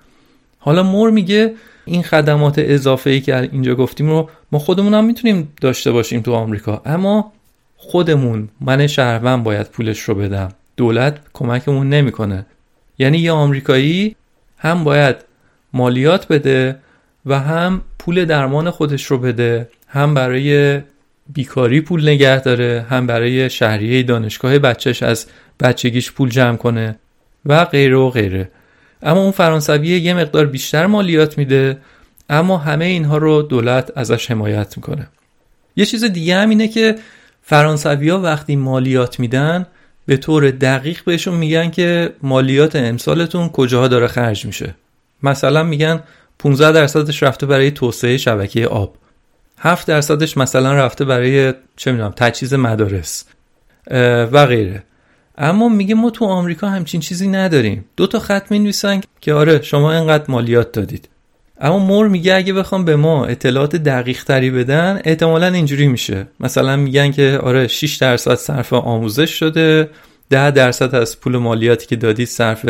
حالا 0.58 0.82
مور 0.82 1.10
میگه 1.10 1.54
این 1.84 2.02
خدمات 2.02 2.54
اضافه 2.58 3.10
ای 3.10 3.20
که 3.20 3.40
اینجا 3.40 3.74
گفتیم 3.74 4.08
رو 4.10 4.30
ما 4.52 4.58
خودمون 4.58 4.94
هم 4.94 5.04
می‌تونیم 5.04 5.52
داشته 5.60 5.92
باشیم 5.92 6.20
تو 6.20 6.32
آمریکا. 6.32 6.82
اما 6.86 7.32
خودمون 7.76 8.48
من 8.60 8.86
شهروند 8.86 9.44
باید 9.44 9.66
پولش 9.70 10.00
رو 10.00 10.14
بدم. 10.14 10.48
دولت 10.76 11.18
کمکمون 11.32 11.88
نمی‌کنه. 11.88 12.46
یعنی 12.98 13.18
یه 13.18 13.32
آمریکایی 13.32 14.16
هم 14.58 14.84
باید 14.84 15.16
مالیات 15.72 16.28
بده 16.28 16.76
و 17.26 17.40
هم 17.40 17.82
پول 17.98 18.24
درمان 18.24 18.70
خودش 18.70 19.04
رو 19.04 19.18
بده 19.18 19.68
هم 19.88 20.14
برای 20.14 20.80
بیکاری 21.32 21.80
پول 21.80 22.08
نگه 22.08 22.40
داره 22.40 22.86
هم 22.90 23.06
برای 23.06 23.50
شهریه 23.50 24.02
دانشگاه 24.02 24.58
بچهش 24.58 25.02
از 25.02 25.26
بچگیش 25.60 26.12
پول 26.12 26.28
جمع 26.28 26.56
کنه 26.56 26.98
و 27.46 27.64
غیره 27.64 27.96
و 27.96 28.10
غیره. 28.10 28.50
اما 29.02 29.20
اون 29.20 29.30
فرانسوی 29.30 29.88
یه 29.88 30.14
مقدار 30.14 30.46
بیشتر 30.46 30.86
مالیات 30.86 31.38
میده 31.38 31.78
اما 32.30 32.58
همه 32.58 32.84
اینها 32.84 33.18
رو 33.18 33.42
دولت 33.42 33.92
ازش 33.96 34.30
حمایت 34.30 34.76
می‌کنه. 34.76 35.08
یه 35.76 35.84
چیز 35.84 36.04
دیگه 36.04 36.36
هم 36.36 36.48
اینه 36.48 36.68
که 36.68 36.96
فرانسوی 37.42 38.08
ها 38.08 38.20
وقتی 38.20 38.56
مالیات 38.56 39.20
میدن 39.20 39.66
به 40.06 40.16
طور 40.16 40.50
دقیق 40.50 41.04
بهشون 41.04 41.34
میگن 41.34 41.70
که 41.70 42.12
مالیات 42.22 42.76
امسالتون 42.76 43.48
کجاها 43.48 43.88
داره 43.88 44.06
خرج 44.06 44.46
میشه. 44.46 44.74
مثلا 45.22 45.62
میگن 45.62 46.00
15 46.38 46.72
درصدش 46.72 47.22
رفته 47.22 47.46
برای 47.46 47.70
توسعه 47.70 48.16
شبکه 48.16 48.66
آب. 48.66 48.94
7 49.58 49.86
درصدش 49.86 50.36
مثلا 50.36 50.74
رفته 50.74 51.04
برای 51.04 51.54
چه 51.76 51.92
می‌دونم 51.92 52.12
تجهیز 52.16 52.54
مدارس 52.54 53.24
و 54.32 54.46
غیره. 54.46 54.82
اما 55.38 55.68
میگه 55.68 55.94
ما 55.94 56.10
تو 56.10 56.24
آمریکا 56.24 56.68
همچین 56.68 57.00
چیزی 57.00 57.28
نداریم. 57.28 57.84
دو 57.96 58.06
تا 58.06 58.18
خط 58.18 58.50
می 58.50 58.58
نویسن 58.58 59.00
که 59.20 59.34
آره 59.34 59.62
شما 59.62 59.92
اینقدر 59.92 60.24
مالیات 60.28 60.72
دادید. 60.72 61.08
اما 61.60 61.78
مور 61.78 62.08
میگه 62.08 62.34
اگه 62.34 62.52
بخوام 62.52 62.84
به 62.84 62.96
ما 62.96 63.26
اطلاعات 63.26 63.76
دقیق 63.76 64.24
تری 64.24 64.50
بدن 64.50 65.00
احتمالا 65.04 65.46
اینجوری 65.46 65.86
میشه. 65.86 66.26
مثلا 66.40 66.76
میگن 66.76 67.10
که 67.10 67.40
آره 67.42 67.66
6 67.68 67.96
درصد 67.96 68.34
صرف 68.34 68.72
آموزش 68.72 69.30
شده 69.30 69.90
10 70.30 70.50
درصد 70.50 70.94
از 70.94 71.20
پول 71.20 71.36
مالیاتی 71.36 71.86
که 71.86 71.96
دادید 71.96 72.28
صرف 72.28 72.66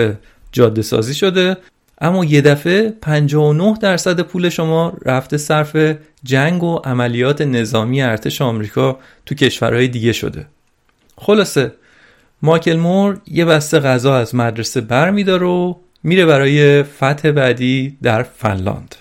جاده 0.53 0.83
سازی 0.83 1.15
شده. 1.15 1.57
اما 2.01 2.25
یه 2.25 2.41
دفعه 2.41 2.91
59 2.91 3.79
درصد 3.81 4.21
پول 4.21 4.49
شما 4.49 4.93
رفته 5.05 5.37
صرف 5.37 5.97
جنگ 6.25 6.63
و 6.63 6.77
عملیات 6.77 7.43
نظامی 7.43 8.03
ارتش 8.03 8.43
آمریکا 8.43 8.99
تو 9.27 9.35
کشورهای 9.35 9.89
دیگه 9.89 10.13
شده. 10.13 10.47
خلاصه 11.19 11.73
مایکل 12.43 12.77
مور 12.77 13.21
یه 13.27 13.45
بسته 13.45 13.81
غذا 13.81 14.17
از 14.17 14.35
مدرسه 14.35 14.81
بر 14.81 15.11
و 15.11 15.77
میره 16.03 16.27
برای 16.27 16.83
فتح 16.83 17.31
بعدی 17.31 17.99
در 18.03 18.23
فنلاند 18.23 18.95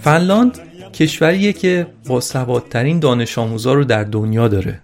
فنلاند 0.00 0.58
کشوریه 0.92 1.52
که 1.52 1.86
با 2.06 2.20
سوادترین 2.20 2.98
دانش 2.98 3.38
آموزا 3.38 3.74
رو 3.74 3.84
در 3.84 4.04
دنیا 4.04 4.48
داره 4.48 4.83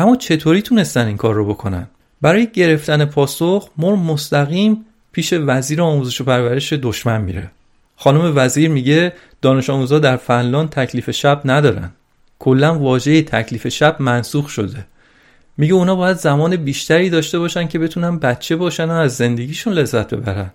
اما 0.00 0.16
چطوری 0.16 0.62
تونستن 0.62 1.06
این 1.06 1.16
کار 1.16 1.34
رو 1.34 1.46
بکنن؟ 1.46 1.86
برای 2.20 2.48
گرفتن 2.52 3.04
پاسخ 3.04 3.68
مر 3.76 3.94
مستقیم 3.94 4.84
پیش 5.12 5.32
وزیر 5.32 5.82
آموزش 5.82 6.20
و 6.20 6.24
پرورش 6.24 6.72
دشمن 6.72 7.20
میره. 7.20 7.50
خانم 7.96 8.32
وزیر 8.36 8.70
میگه 8.70 9.12
دانش 9.42 9.70
آموزا 9.70 9.98
در 9.98 10.16
فنلاند 10.16 10.68
تکلیف 10.68 11.10
شب 11.10 11.42
ندارن. 11.44 11.90
کلا 12.38 12.78
واژه 12.78 13.22
تکلیف 13.22 13.68
شب 13.68 13.96
منسوخ 13.98 14.48
شده. 14.48 14.86
میگه 15.56 15.74
اونا 15.74 15.94
باید 15.94 16.16
زمان 16.16 16.56
بیشتری 16.56 17.10
داشته 17.10 17.38
باشن 17.38 17.68
که 17.68 17.78
بتونن 17.78 18.18
بچه 18.18 18.56
باشن 18.56 18.84
و 18.84 18.92
از 18.92 19.16
زندگیشون 19.16 19.72
لذت 19.72 20.14
ببرن. 20.14 20.50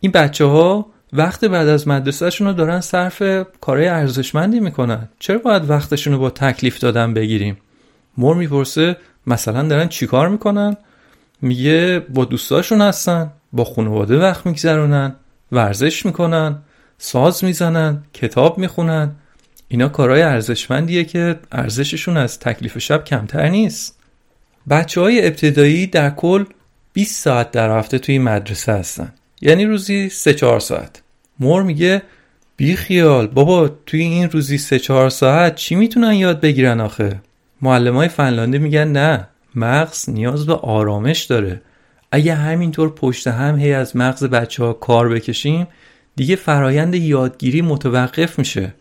این 0.00 0.12
بچه 0.12 0.44
ها 0.44 0.86
وقت 1.12 1.44
بعد 1.44 1.68
از 1.68 1.88
مدرسهشون 1.88 2.46
رو 2.46 2.52
دارن 2.52 2.80
صرف 2.80 3.22
کارهای 3.60 3.88
ارزشمندی 3.88 4.60
می‌کنن. 4.60 5.08
چرا 5.18 5.38
باید 5.38 5.70
وقتشون 5.70 6.12
رو 6.12 6.18
با 6.18 6.30
تکلیف 6.30 6.78
دادن 6.78 7.14
بگیریم؟ 7.14 7.56
مور 8.18 8.36
می‌پرسه 8.36 8.96
مثلا 9.26 9.68
دارن 9.68 9.88
چیکار 9.88 10.28
می‌کنن؟ 10.28 10.76
میگه 11.42 12.06
با 12.08 12.24
دوستاشون 12.24 12.80
هستن 12.80 13.30
با 13.52 13.64
خانواده 13.64 14.18
وقت 14.18 14.46
میگذرونن 14.46 15.14
ورزش 15.52 16.06
می‌کنن 16.06 16.58
ساز 16.98 17.44
می‌زنن 17.44 18.04
کتاب 18.14 18.58
می‌خونن. 18.58 19.10
اینا 19.68 19.88
کارهای 19.88 20.22
ارزشمندیه 20.22 21.04
که 21.04 21.36
ارزششون 21.52 22.16
از 22.16 22.38
تکلیف 22.38 22.78
شب 22.78 23.04
کمتر 23.04 23.48
نیست. 23.48 23.98
بچه 24.70 25.00
های 25.00 25.26
ابتدایی 25.26 25.86
در 25.86 26.10
کل 26.10 26.44
20 26.92 27.24
ساعت 27.24 27.50
در 27.50 27.78
هفته 27.78 27.98
توی 27.98 28.18
مدرسه 28.18 28.72
هستن. 28.72 29.12
یعنی 29.40 29.64
روزی 29.64 30.08
3 30.08 30.34
4 30.34 30.60
ساعت. 30.60 31.02
مور 31.40 31.62
میگه 31.62 32.02
بی 32.56 32.76
خیال 32.76 33.26
بابا 33.26 33.68
توی 33.86 34.00
این 34.00 34.30
روزی 34.30 34.58
3 34.58 34.78
4 34.78 35.10
ساعت 35.10 35.54
چی 35.54 35.74
می‌تونن 35.74 36.12
یاد 36.12 36.40
بگیرن 36.40 36.80
آخه؟ 36.80 37.20
معلم 37.62 37.96
های 37.96 38.08
فنلاندی 38.08 38.58
میگن 38.58 38.88
نه 38.88 39.26
مغز 39.54 40.10
نیاز 40.10 40.46
به 40.46 40.54
آرامش 40.54 41.22
داره. 41.22 41.62
اگه 42.12 42.34
همینطور 42.34 42.94
پشت 42.94 43.26
هم 43.26 43.58
هی 43.58 43.72
از 43.72 43.96
مغز 43.96 44.24
بچه 44.24 44.64
ها 44.64 44.72
کار 44.72 45.08
بکشیم 45.08 45.66
دیگه 46.16 46.36
فرایند 46.36 46.94
یادگیری 46.94 47.62
متوقف 47.62 48.38
میشه. 48.38 48.74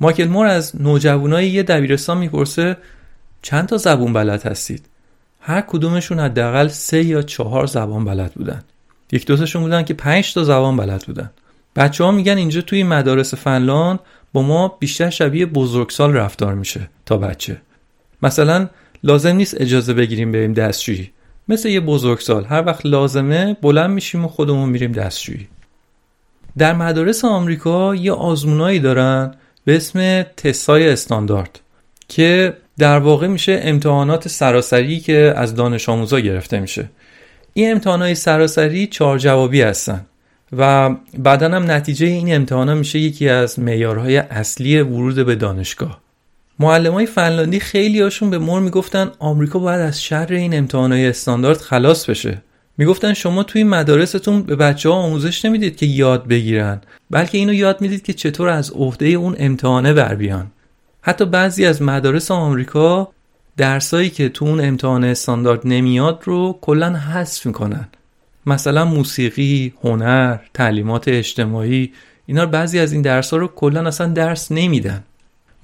مایکل 0.00 0.28
مور 0.28 0.46
از 0.46 0.82
نوجوانای 0.82 1.48
یه 1.48 1.62
دبیرستان 1.62 2.18
می‌پرسه 2.18 2.76
چند 3.42 3.66
تا 3.66 3.76
زبون 3.76 4.12
بلد 4.12 4.46
هستید؟ 4.46 4.86
هر 5.40 5.60
کدومشون 5.60 6.20
حداقل 6.20 6.68
سه 6.68 7.04
یا 7.04 7.22
چهار 7.22 7.66
زبان 7.66 8.04
بلد 8.04 8.32
بودن. 8.32 8.62
یک 9.12 9.26
دوتاشون 9.26 9.62
بودن 9.62 9.82
که 9.82 9.94
پنج 9.94 10.34
تا 10.34 10.44
زبان 10.44 10.76
بلد 10.76 11.04
بودن. 11.06 11.30
بچه 11.76 12.04
ها 12.04 12.10
میگن 12.10 12.36
اینجا 12.36 12.60
توی 12.60 12.82
مدارس 12.82 13.34
فنلاند 13.34 14.00
با 14.32 14.42
ما 14.42 14.68
بیشتر 14.68 15.10
شبیه 15.10 15.46
بزرگسال 15.46 16.12
رفتار 16.12 16.54
میشه 16.54 16.88
تا 17.06 17.16
بچه. 17.16 17.60
مثلا 18.24 18.68
لازم 19.02 19.36
نیست 19.36 19.60
اجازه 19.60 19.94
بگیریم 19.94 20.32
بریم 20.32 20.52
دستشویی. 20.52 21.10
مثل 21.48 21.68
یه 21.68 21.80
بزرگسال 21.80 22.44
هر 22.44 22.66
وقت 22.66 22.86
لازمه 22.86 23.56
بلند 23.62 23.90
میشیم 23.90 24.24
و 24.24 24.28
خودمون 24.28 24.68
میریم 24.68 24.92
دستشویی. 24.92 25.48
در 26.58 26.72
مدارس 26.72 27.24
آمریکا 27.24 27.94
یه 27.94 28.12
آزمونایی 28.12 28.78
دارن 28.78 29.34
به 29.64 29.76
اسم 29.76 30.22
تستای 30.22 30.88
استاندارد 30.88 31.60
که 32.08 32.56
در 32.78 32.98
واقع 32.98 33.26
میشه 33.26 33.60
امتحانات 33.62 34.28
سراسری 34.28 35.00
که 35.00 35.34
از 35.36 35.54
دانش 35.54 35.88
آموزا 35.88 36.20
گرفته 36.20 36.60
میشه. 36.60 36.90
این 37.54 37.72
امتحانات 37.72 38.14
سراسری 38.14 38.86
چهار 38.86 39.18
جوابی 39.18 39.62
هستن 39.62 40.06
و 40.56 40.90
بعدا 41.18 41.48
هم 41.48 41.70
نتیجه 41.70 42.06
این 42.06 42.34
امتحانا 42.34 42.74
میشه 42.74 42.98
یکی 42.98 43.28
از 43.28 43.58
معیارهای 43.58 44.16
اصلی 44.16 44.80
ورود 44.80 45.26
به 45.26 45.34
دانشگاه. 45.34 46.03
معلم 46.58 46.92
های 46.92 47.06
فنلاندی 47.06 47.60
خیلی 47.60 48.00
هاشون 48.00 48.30
به 48.30 48.38
مور 48.38 48.60
می‌گفتن 48.60 49.10
آمریکا 49.18 49.58
باید 49.58 49.80
از 49.80 50.02
شر 50.02 50.26
این 50.30 50.54
امتحانات 50.58 50.98
استاندارد 50.98 51.58
خلاص 51.58 52.10
بشه. 52.10 52.42
می‌گفتن 52.78 53.12
شما 53.12 53.42
توی 53.42 53.64
مدارستون 53.64 54.42
به 54.42 54.56
بچه 54.56 54.88
ها 54.88 54.94
آموزش 54.94 55.44
نمی‌دید 55.44 55.76
که 55.76 55.86
یاد 55.86 56.28
بگیرن 56.28 56.80
بلکه 57.10 57.38
اینو 57.38 57.52
یاد 57.52 57.80
می‌دید 57.80 58.02
که 58.02 58.12
چطور 58.12 58.48
از 58.48 58.70
عهده 58.70 59.06
اون 59.06 59.34
امتحانه 59.38 59.92
بر 59.92 60.14
بیان. 60.14 60.46
حتی 61.02 61.24
بعضی 61.24 61.66
از 61.66 61.82
مدارس 61.82 62.30
آمریکا 62.30 63.08
درسایی 63.56 64.10
که 64.10 64.28
تو 64.28 64.44
اون 64.44 64.60
امتحان 64.60 65.04
استاندارد 65.04 65.60
نمیاد 65.64 66.22
رو 66.24 66.58
کلا 66.60 66.92
حذف 66.96 67.46
می‌کنن. 67.46 67.88
مثلا 68.46 68.84
موسیقی، 68.84 69.74
هنر، 69.84 70.38
تعلیمات 70.54 71.08
اجتماعی 71.08 71.92
اینا 72.26 72.46
بعضی 72.46 72.78
از 72.78 72.92
این 72.92 73.02
درس 73.02 73.30
ها 73.30 73.36
رو 73.36 73.46
کلا 73.46 73.86
اصلا 73.86 74.06
درس 74.06 74.52
نمیدن. 74.52 75.04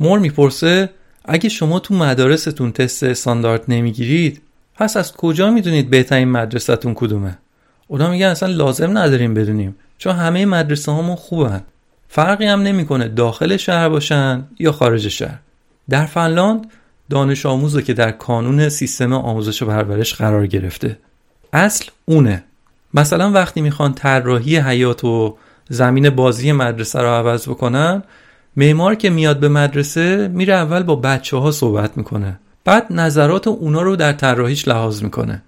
مور 0.01 0.19
می‌پرسه 0.19 0.91
اگه 1.25 1.49
شما 1.49 1.79
تو 1.79 1.95
مدارستون 1.95 2.73
تست 2.73 3.03
استاندارد 3.03 3.65
نمی‌گیرید 3.69 4.43
پس 4.75 4.97
از 4.97 5.13
کجا 5.13 5.51
می‌دونید 5.51 5.91
بهترین 5.91 6.29
مدرسهتون 6.29 6.95
کدومه؟ 6.95 7.39
اونا 7.87 8.11
میگن 8.11 8.27
اصلا 8.27 8.49
لازم 8.49 8.99
نداریم 8.99 9.35
بدونیم 9.35 9.77
چون 9.99 10.17
همه 10.17 10.47
مدرسه 10.47 10.93
هامون 10.93 11.17
خوبن. 11.17 11.63
فرقی 12.09 12.47
هم 12.47 12.63
نمی‌کنه 12.63 13.09
داخل 13.09 13.57
شهر 13.57 13.89
باشن 13.89 14.45
یا 14.59 14.73
خارج 14.73 15.09
شهر. 15.09 15.39
در 15.91 16.07
فنلاند 16.07 16.71
دانش 17.11 17.47
آموزه 17.47 17.83
که 17.83 17.95
در 17.95 18.11
کانون 18.11 18.69
سیستم 18.69 19.13
آموزش 19.13 19.63
و 19.63 19.67
پرورش 19.67 20.15
قرار 20.15 20.47
گرفته. 20.47 20.99
اصل 21.53 21.91
اونه. 22.05 22.45
مثلا 22.95 23.31
وقتی 23.31 23.61
می‌خوان 23.61 23.95
طراحی 23.95 24.57
حیات 24.57 25.05
و 25.05 25.37
زمین 25.69 26.11
بازی 26.11 26.53
مدرسه 26.53 26.99
رو 27.01 27.09
عوض 27.09 27.49
بکنن 27.49 28.03
معمار 28.57 28.95
که 28.95 29.11
میاد 29.11 29.41
به 29.41 29.49
مدرسه 29.49 30.29
میره 30.29 30.55
اول 30.55 30.83
با 30.83 30.97
بچه 30.97 31.37
ها 31.37 31.51
صحبت 31.51 31.97
می‌کنه. 31.97 32.41
بعد 32.65 32.87
نظرات 32.91 33.49
اونا 33.49 33.83
رو 33.83 33.97
در 33.97 34.13
طراحیش 34.13 34.69
لحاظ 34.69 35.03
می‌کنه. 35.03 35.43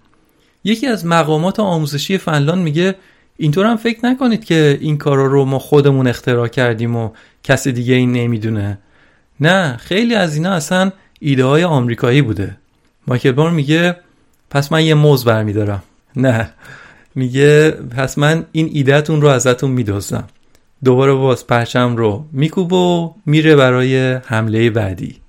یکی 0.65 0.87
از 0.87 1.07
مقامات 1.07 1.61
آموزشی 1.61 2.19
فنلاند 2.19 2.63
میگه 2.63 2.95
اینطور 3.37 3.67
هم 3.67 3.77
فکر 3.77 4.07
نکنید 4.07 4.45
که 4.45 4.79
این 4.81 4.99
کارا 4.99 5.27
رو 5.27 5.45
ما 5.45 5.59
خودمون 5.59 6.07
اختراع 6.07 6.49
کردیم 6.49 6.97
و 6.97 7.11
کسی 7.45 7.73
دیگه 7.73 7.95
این 7.95 8.13
نمی‌دونه. 8.13 8.79
نه 9.41 9.77
خیلی 9.77 10.15
از 10.15 10.35
اینا 10.35 10.53
اصلا 10.53 10.93
ایده 11.21 11.45
های 11.45 11.65
آمریکایی 11.65 12.23
بوده. 12.23 12.57
مایکل 13.07 13.33
بار 13.33 13.51
میگه 13.51 13.97
پس 14.51 14.73
من 14.73 14.85
یه 14.85 14.95
موز 14.95 15.25
برمیدارم. 15.25 15.83
نه. 16.17 16.51
میگه 17.15 17.71
پس 17.71 18.19
من 18.19 18.47
این 18.53 18.71
ایدهتون 18.73 19.23
رو 19.23 19.29
ازتون 19.29 19.71
میدوزم 19.71 20.25
دوباره 20.85 21.13
باز 21.13 21.47
پرچم 21.47 21.97
رو 21.97 22.25
میکوب 22.33 22.73
و 22.73 23.15
میره 23.27 23.57
برای 23.57 24.13
حمله 24.13 24.71
بعدی. 24.71 25.22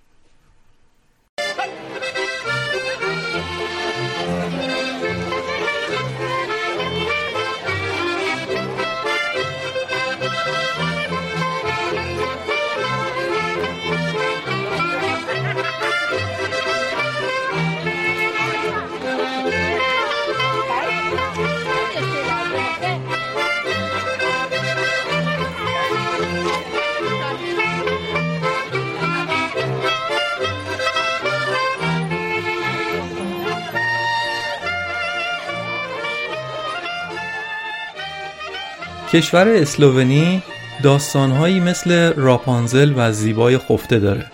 کشور 39.14 39.48
اسلوونی 39.48 40.44
داستانهایی 40.84 41.60
مثل 41.60 42.14
راپانزل 42.14 42.94
و 42.98 43.12
زیبای 43.12 43.58
خفته 43.58 44.00
داره. 44.00 44.26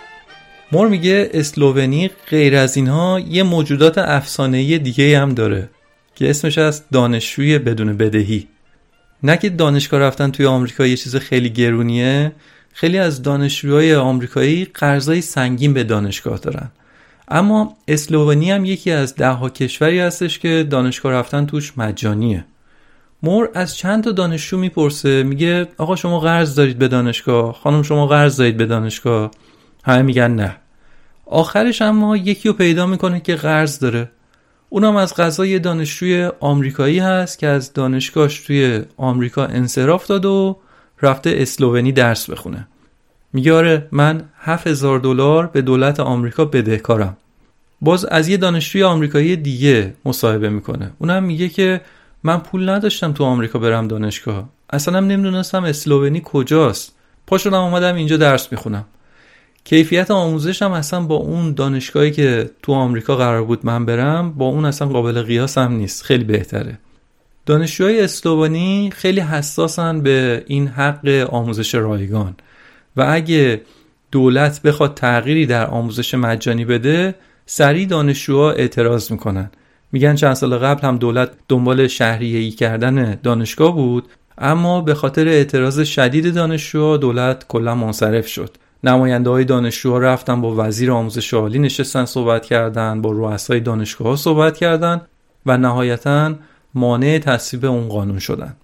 مور 0.72 0.88
میگه 0.88 1.30
اسلوونی 1.34 2.10
غیر 2.30 2.56
از 2.56 2.78
اینها 2.78 3.20
یه 3.20 3.44
موجودات 3.44 3.98
افسانه‌ای 3.98 4.80
دیگه 4.80 5.20
هم 5.20 5.34
داره 5.34 5.70
که 6.16 6.30
اسمش 6.30 6.58
از 6.58 6.84
دانشجوی 6.92 7.60
بدون 7.60 7.98
بدهی. 7.98 8.48
نه 9.24 9.38
که 9.38 9.50
دانشگاه 9.50 10.00
رفتن 10.00 10.32
توی 10.32 10.46
آمریکا 10.46 10.86
یه 10.86 10.98
چیز 10.98 11.16
خیلی 11.16 11.50
گرونیه 11.50 12.32
خیلی 12.74 12.98
از 12.98 13.22
دانشجوهای 13.22 13.96
آمریکایی 13.96 14.66
قرضای 14.66 15.22
سنگین 15.22 15.74
به 15.74 15.84
دانشگاه 15.84 16.38
دارن. 16.38 16.72
اما 17.28 17.78
اسلوونی 17.88 18.52
هم 18.52 18.66
یکی 18.66 18.92
از 18.92 19.16
دهها 19.16 19.50
کشوری 19.50 20.00
هستش 20.00 20.40
که 20.40 20.68
دانشگاه 20.70 21.12
رفتن 21.12 21.46
توش 21.46 21.74
مجانیه. 21.78 22.46
مور 23.24 23.50
از 23.54 23.78
چند 23.78 24.04
تا 24.04 24.12
دانشجو 24.12 24.58
می‌پرسه 24.58 25.24
میگه 25.24 25.68
آقا 25.78 25.96
شما 25.96 26.20
قرض 26.20 26.56
دارید 26.56 26.80
به 26.80 26.88
دانشگاه؟ 26.88 27.54
خانم 27.54 27.84
شما 27.84 28.08
قرض 28.08 28.38
دارید 28.38 28.58
به 28.58 28.66
دانشگاه؟ 28.66 29.32
همه 29.84 30.02
میگن 30.02 30.32
نه. 30.32 30.56
آخرش 31.26 31.82
اما 31.82 32.18
یکی 32.18 32.50
رو 32.50 32.56
پیدا 32.56 32.86
می‌کنه 32.86 33.20
که 33.20 33.36
قرض 33.36 33.80
داره. 33.80 34.12
اونم 34.70 34.96
از 34.96 35.16
غذای 35.16 35.60
دانشجوی 35.60 36.30
آمریکایی 36.40 37.00
هست 37.00 37.40
که 37.40 37.48
از 37.48 37.74
دانشگاهش 37.74 38.40
توی 38.40 38.82
آمریکا 38.98 39.46
انصراف 39.46 40.08
داد 40.08 40.26
و 40.26 40.58
رفته 41.02 41.36
اسلوونی 41.38 41.92
درس 41.92 42.30
بخونه. 42.30 42.68
میگه 43.34 43.54
آره 43.54 43.88
من 43.92 44.24
7000 44.40 45.00
دلار 45.00 45.48
به 45.48 45.62
دولت 45.62 46.00
آمریکا 46.00 46.46
بدهکارم 46.46 47.18
باز 47.82 48.06
از 48.06 48.28
یه 48.28 48.38
دانشجوی 48.38 48.84
آمریکایی 48.84 49.36
دیگه 49.36 49.94
مصاحبه 50.06 50.50
می‌کنه. 50.50 50.92
اونم 51.00 51.24
میگه 51.24 51.50
که 51.50 51.82
من 52.24 52.38
پول 52.38 52.70
نداشتم 52.70 53.14
تو 53.14 53.24
آمریکا 53.24 53.60
برم 53.60 53.88
دانشگاه. 53.88 54.50
اصلا 54.70 55.00
نمی‌دونستم 55.00 55.64
اسلوونی 55.64 56.22
کجاست. 56.26 56.96
پا 57.28 57.38
شدم 57.38 57.62
اومدم 57.62 57.96
اینجا 57.96 58.18
درس 58.18 58.52
می‌خونم. 58.52 58.86
کیفیت 59.64 60.12
آموزشم 60.12 60.72
اصلا 60.72 61.02
با 61.02 61.16
اون 61.16 61.54
دانشگاهی 61.54 62.12
که 62.12 62.50
تو 62.64 62.74
آمریکا 62.74 63.16
قرار 63.16 63.44
بود 63.44 63.66
من 63.66 63.86
برم 63.86 64.34
با 64.34 64.46
اون 64.46 64.66
اصلا 64.66 64.88
قابل 64.88 65.22
قیاس 65.22 65.58
هم 65.58 65.72
نیست. 65.72 66.04
خیلی 66.04 66.24
بهتره. 66.24 66.80
دانشجوهای 67.46 68.02
اسلوونی 68.02 68.92
خیلی 68.96 69.20
حساسن 69.20 70.02
به 70.02 70.44
این 70.48 70.68
حق 70.68 71.28
آموزش 71.30 71.76
رایگان. 71.76 72.36
و 72.98 73.06
اگه 73.10 73.62
دولت 74.12 74.62
بخواد 74.62 74.94
تغییری 74.94 75.46
در 75.46 75.68
آموزش 75.68 76.14
مجانی 76.14 76.66
بده 76.66 77.16
سریع 77.46 77.86
دانشجوها 77.86 78.52
اعتراض 78.52 79.12
می‌کنن. 79.12 79.52
میگن 79.92 80.16
چند 80.16 80.34
سال 80.34 80.58
قبل 80.58 80.88
هم 80.88 80.98
دولت 80.98 81.32
دنبال 81.48 81.88
شهریه‌ای 81.88 82.52
کردن 82.52 83.20
دانشگاه 83.24 83.76
بود 83.76 84.08
اما 84.38 84.82
به 84.82 84.94
خاطر 84.94 85.28
اعتراض 85.28 85.82
شدید 85.82 86.34
دانشجوها 86.34 86.98
دولت 86.98 87.48
کلا 87.48 87.76
منصرف 87.76 88.28
شد. 88.28 88.56
نماینده 88.84 89.30
های 89.30 89.46
دانشجوها 89.46 89.98
رفتن 89.98 90.42
با 90.42 90.56
وزیر 90.58 90.92
آموزش 90.92 91.34
عالی 91.34 91.60
نشستن 91.60 92.06
صحبت 92.06 92.46
کردن 92.46 93.02
با 93.02 93.12
رؤسای 93.12 93.60
دانشگاه 93.60 94.08
ها 94.08 94.16
صحبت 94.16 94.58
کردن 94.58 95.02
و 95.46 95.58
نهایتا 95.58 96.36
مانع 96.74 97.20
تصویب 97.20 97.66
اون 97.66 97.88
قانون 97.88 98.20
شدن. 98.20 98.56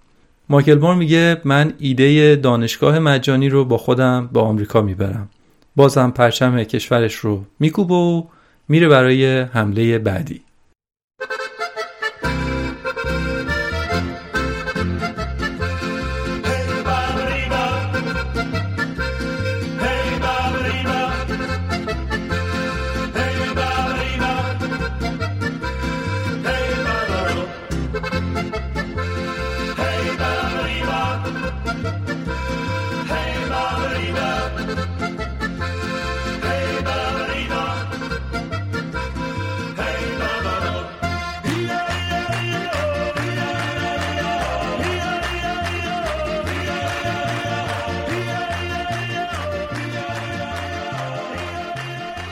مایکل 0.48 0.78
مور 0.78 0.94
میگه 0.94 1.40
من 1.44 1.72
ایده 1.78 2.36
دانشگاه 2.36 2.98
مجانی 2.98 3.48
رو 3.48 3.64
با 3.64 3.78
خودم 3.78 4.30
به 4.32 4.40
آمریکا 4.40 4.82
می‌برم. 4.82 5.28
بازم 5.76 6.10
پرچم 6.10 6.62
کشورش 6.62 7.14
رو 7.14 7.44
میکوبه 7.60 7.94
و 7.94 8.22
میره 8.68 8.88
برای 8.88 9.40
حمله 9.40 9.98
بعدی. 9.98 10.45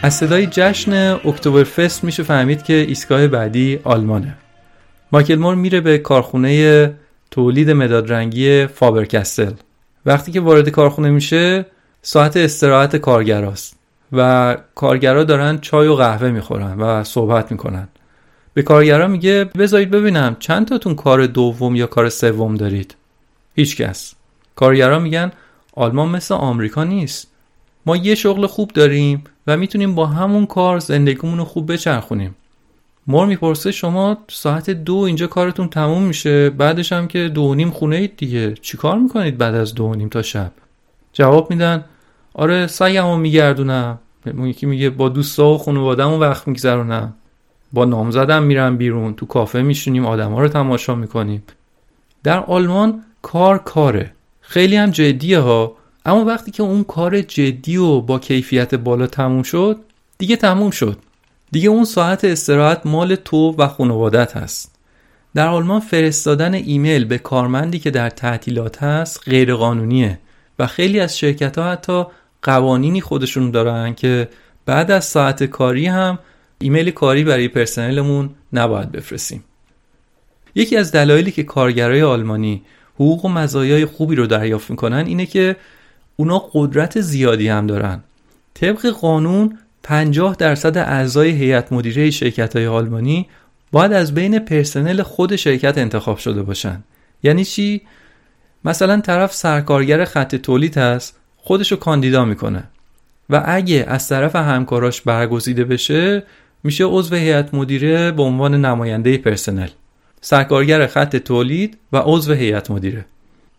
از 0.04 0.14
صدای 0.14 0.46
جشن 0.46 0.92
اکتبر 1.24 1.64
فست 1.64 2.04
میشه 2.04 2.22
فهمید 2.22 2.62
که 2.62 2.72
ایستگاه 2.74 3.26
بعدی 3.26 3.80
آلمانه. 3.84 4.34
مایکل 5.12 5.34
مور 5.34 5.54
میره 5.54 5.80
به 5.80 5.98
کارخونه 5.98 6.94
تولید 7.30 7.70
مداد 7.70 8.12
رنگی 8.12 8.66
فابرکستل 8.66 9.52
وقتی 10.06 10.32
که 10.32 10.40
وارد 10.40 10.68
کارخونه 10.68 11.10
میشه 11.10 11.66
ساعت 12.02 12.36
استراحت 12.36 12.96
کارگراست 12.96 13.76
و 14.12 14.56
کارگرا 14.74 15.24
دارن 15.24 15.58
چای 15.58 15.88
و 15.88 15.94
قهوه 15.94 16.30
می‌خورن 16.30 16.80
و 16.80 17.04
صحبت 17.04 17.52
می‌کنن. 17.52 17.88
به 18.54 18.62
کارگرا 18.62 19.08
میگه 19.08 19.44
بذارید 19.44 19.90
ببینم 19.90 20.36
چند 20.38 20.68
تاتون 20.68 20.94
کار 20.94 21.26
دوم 21.26 21.76
یا 21.76 21.86
کار 21.86 22.08
سوم 22.08 22.54
دارید. 22.54 22.94
هیچکس 23.54 24.14
کارگرا 24.56 24.98
میگن 24.98 25.32
آلمان 25.74 26.08
مثل 26.08 26.34
آمریکا 26.34 26.84
نیست. 26.84 27.33
ما 27.86 27.96
یه 27.96 28.14
شغل 28.14 28.46
خوب 28.46 28.70
داریم 28.70 29.24
و 29.46 29.56
می‌تونیم 29.56 29.94
با 29.94 30.06
همون 30.06 30.46
کار 30.46 30.78
زندگیمون 30.78 31.38
رو 31.38 31.44
خوب 31.44 31.72
بچرخونیم. 31.72 32.34
مور 33.06 33.26
می‌پرسه 33.26 33.72
شما 33.72 34.18
ساعت 34.28 34.70
دو 34.70 34.96
اینجا 34.96 35.26
کارتون 35.26 35.68
تموم 35.68 36.02
میشه 36.02 36.50
بعدش 36.50 36.92
هم 36.92 37.08
که 37.08 37.28
دو 37.28 37.54
نیم 37.54 37.70
خونه 37.70 37.96
اید 37.96 38.16
دیگه. 38.16 38.54
چیکار 38.54 38.98
می‌کنید 38.98 39.38
بعد 39.38 39.54
از 39.54 39.74
دو 39.74 39.94
نیم 39.94 40.08
تا 40.08 40.22
شب؟ 40.22 40.52
جواب 41.12 41.50
میدن 41.50 41.84
آره 42.34 42.66
سگمو 42.66 43.16
میگردونم. 43.16 43.98
یکی 44.38 44.66
میگه 44.66 44.90
با 44.90 45.08
دوستا 45.08 45.48
و 45.48 45.58
خانوادهمون 45.58 46.20
وقت 46.20 46.48
میگذرونم. 46.48 47.14
با 47.72 47.84
نامزدم 47.84 48.42
میرن 48.42 48.76
بیرون 48.76 49.14
تو 49.14 49.26
کافه 49.26 49.62
میشونیم 49.62 50.06
آدما 50.06 50.40
رو 50.40 50.48
تماشا 50.48 50.94
می‌کنیم. 50.94 51.42
در 52.22 52.40
آلمان 52.40 53.02
کار 53.22 53.58
کاره. 53.58 54.12
خیلی 54.40 54.76
هم 54.76 54.90
جدیه 54.90 55.38
ها. 55.38 55.76
اما 56.04 56.24
وقتی 56.24 56.50
که 56.50 56.62
اون 56.62 56.84
کار 56.84 57.20
جدی 57.20 57.76
و 57.76 58.00
با 58.00 58.18
کیفیت 58.18 58.74
بالا 58.74 59.06
تموم 59.06 59.42
شد 59.42 59.80
دیگه 60.18 60.36
تموم 60.36 60.70
شد. 60.70 60.98
دیگه 61.52 61.68
اون 61.68 61.84
ساعت 61.84 62.24
استراحت 62.24 62.80
مال 62.84 63.14
تو 63.14 63.54
و 63.58 63.68
خانوادت 63.68 64.36
هست. 64.36 64.74
در 65.34 65.48
آلمان 65.48 65.80
فرستادن 65.80 66.54
ایمیل 66.54 67.04
به 67.04 67.18
کارمندی 67.18 67.78
که 67.78 67.90
در 67.90 68.10
تعطیلات 68.10 68.82
هست 68.82 69.28
غیر 69.28 69.54
قانونیه 69.54 70.18
و 70.58 70.66
خیلی 70.66 71.00
از 71.00 71.18
شرکت 71.18 71.58
ها 71.58 71.72
حتی 71.72 72.04
قوانینی 72.42 73.00
خودشون 73.00 73.50
دارن 73.50 73.94
که 73.94 74.28
بعد 74.66 74.90
از 74.90 75.04
ساعت 75.04 75.44
کاری 75.44 75.86
هم 75.86 76.18
ایمیل 76.58 76.90
کاری 76.90 77.24
برای 77.24 77.48
پرسنلمون 77.48 78.30
نباید 78.52 78.92
بفرستیم. 78.92 79.44
یکی 80.54 80.76
از 80.76 80.92
دلایلی 80.92 81.30
که 81.30 81.42
کارگرای 81.42 82.02
آلمانی 82.02 82.62
حقوق 82.94 83.24
و 83.24 83.28
مزایای 83.28 83.86
خوبی 83.86 84.14
رو 84.14 84.26
دریافت 84.26 84.70
می‌کنن 84.70 85.06
اینه 85.06 85.26
که 85.26 85.56
اونا 86.16 86.38
قدرت 86.52 87.00
زیادی 87.00 87.48
هم 87.48 87.66
دارن. 87.66 88.02
طبق 88.54 88.86
قانون 88.86 89.58
50 89.82 90.36
درصد 90.36 90.78
اعضای 90.78 91.30
هیئت 91.30 91.72
مدیره 91.72 92.10
شرکت 92.10 92.56
های 92.56 92.66
آلمانی 92.66 93.26
باید 93.72 93.92
از 93.92 94.14
بین 94.14 94.38
پرسنل 94.38 95.02
خود 95.02 95.36
شرکت 95.36 95.78
انتخاب 95.78 96.18
شده 96.18 96.42
باشن. 96.42 96.84
یعنی 97.22 97.44
چی؟ 97.44 97.82
مثلا 98.64 99.00
طرف 99.00 99.34
سرکارگر 99.34 100.04
خط 100.04 100.34
تولید 100.34 100.78
هست 100.78 101.16
خودشو 101.36 101.76
کاندیدا 101.76 102.24
می‌کنه. 102.24 102.64
و 103.30 103.42
اگه 103.44 103.84
از 103.88 104.08
طرف 104.08 104.36
همکاراش 104.36 105.00
برگزیده 105.00 105.64
بشه 105.64 106.22
میشه 106.64 106.84
عضو 106.84 107.14
هیئت 107.14 107.54
مدیره 107.54 108.10
به 108.10 108.22
عنوان 108.22 108.64
نماینده 108.64 109.18
پرسنل. 109.18 109.68
سرکارگر 110.20 110.86
خط 110.86 111.16
تولید 111.16 111.78
و 111.92 112.02
عضو 112.04 112.32
هیئت 112.32 112.70
مدیره. 112.70 113.04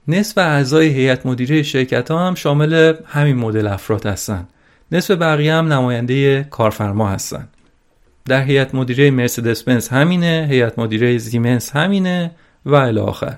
نصف 0.08 0.38
اعضای 0.38 0.88
هیئت 0.88 1.26
مدیره 1.26 1.63
شرکت 1.63 2.12
ها 2.12 2.28
هم 2.28 2.36
شامل 2.36 2.94
همین 3.06 3.36
مدل 3.36 3.68
افراد 3.68 4.06
هستن. 4.06 4.48
نصف 4.91 5.12
بقیه 5.12 5.54
هم 5.54 5.74
نماینده 5.74 6.44
کارفرما 6.44 7.10
هستن. 7.10 7.48
در 8.26 8.44
هیئت 8.44 8.76
مدیره 8.76 9.12
مرسدس 9.12 9.63
بنز 9.63 9.88
همینه 9.88 10.48
هیئت 10.50 10.80
مدیره 10.80 11.18
زیمنس 11.18 11.72
همینه 11.76 12.32
و 12.65 12.76
الی 12.76 13.00
آخر. 13.00 13.38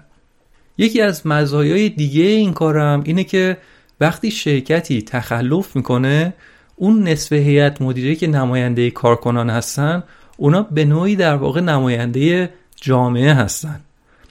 یکی 0.78 1.02
از 1.02 1.28
مزایای 1.28 1.90
دیگه 1.90 2.24
این 2.24 2.54
کارم 2.54 3.04
اینه 3.06 3.24
که 3.24 3.58
وقتی 4.02 4.32
شرکتی 4.32 5.02
تخلف 5.02 5.76
می‌کنه 5.76 6.34
اون 6.76 7.08
نصف 7.08 7.34
هیئت 7.34 7.82
مدیره 7.82 8.16
که 8.16 8.28
نماینده 8.28 8.92
کارکنان 8.92 9.50
هستن 9.50 10.04
اونا 10.38 10.64
به 10.64 10.86
نوعی 10.86 11.16
در 11.16 11.36
واقع 11.36 11.62
نماینده 11.62 12.50
جامعه 12.76 13.34
هستن. 13.34 13.80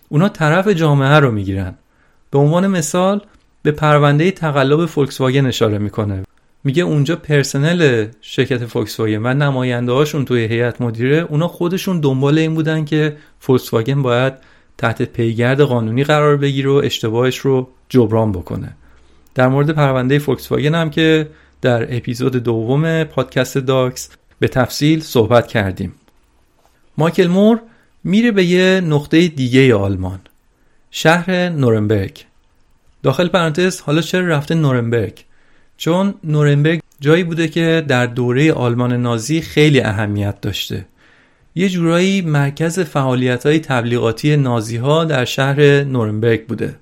اونا 0.08 0.28
طرف 0.28 0.68
جامعه 0.68 1.18
رو 1.18 1.30
می‌گیرن. 1.30 1.74
به 2.36 2.42
عنوان 2.42 2.66
مثال 2.66 3.20
به 3.62 3.70
پرونده 3.70 4.30
تقلب 4.30 4.86
فولکس 4.86 5.20
واگن 5.20 5.46
اشاره 5.46 5.78
می‌کنه. 5.78 6.22
میگه 6.64 6.82
اونجا 6.82 7.16
پرسنل 7.16 8.06
شرکت 8.20 8.66
فولکس 8.66 9.00
واگن 9.00 9.22
و 9.22 9.34
نماینده 9.34 9.92
هاشون 9.92 10.24
توی 10.24 10.40
هیئت 10.40 10.80
مدیره 10.80 11.26
اونا 11.30 11.48
خودشون 11.48 12.00
دنبال 12.00 12.38
این 12.38 12.54
بودن 12.54 12.84
که 12.84 13.16
فولکس 13.40 13.72
واگن 13.72 14.02
باید 14.02 14.32
تحت 14.78 15.02
پیگرد 15.02 15.60
قانونی 15.60 16.04
قرار 16.04 16.36
بگیره 16.36 16.70
و 16.70 16.74
اشتباهش 16.84 17.38
رو 17.38 17.68
جبران 17.88 18.32
بکنه. 18.32 18.76
در 19.34 19.48
مورد 19.48 19.70
پرونده 19.70 20.18
فولکس 20.18 20.52
واگن 20.52 20.74
هم 20.74 20.90
که 20.90 21.28
در 21.62 21.96
اپیزود 21.96 22.36
دوم 22.36 23.04
پادکست 23.04 23.58
داکس 23.58 24.10
به 24.38 24.48
تفصیل 24.48 25.00
صحبت 25.00 25.46
کردیم. 25.46 25.92
مایکل 26.98 27.26
مور 27.26 27.60
میره 28.04 28.30
به 28.30 28.44
یه 28.44 28.80
نقطه 28.80 29.28
دیگه 29.28 29.74
آلمان. 29.74 30.20
شهر 30.98 31.48
نورنبرگ. 31.48 32.24
داخل 33.02 33.28
پرانتز 33.28 33.80
حالا 33.80 34.00
چرا 34.00 34.26
رفته 34.26 34.54
نورنبرگ؟ 34.54 35.24
چون 35.76 36.14
نورنبرگ 36.24 36.80
جایی 37.00 37.24
بوده 37.24 37.48
که 37.48 37.84
در 37.88 38.06
دوره 38.06 38.52
آلمان 38.52 38.92
نازی 38.92 39.40
خیلی 39.40 39.80
اهمیت 39.80 40.40
داشته. 40.40 40.86
یه 41.54 41.68
جورایی 41.68 42.22
مرکز 42.22 42.80
فعالیت 42.80 43.46
های 43.46 43.58
تبلیغاتی 43.58 44.36
نازی 44.36 44.76
ها 44.76 45.04
در 45.04 45.24
شهر 45.24 45.84
نورنبرگ 45.84 46.46
بوده. 46.46 46.76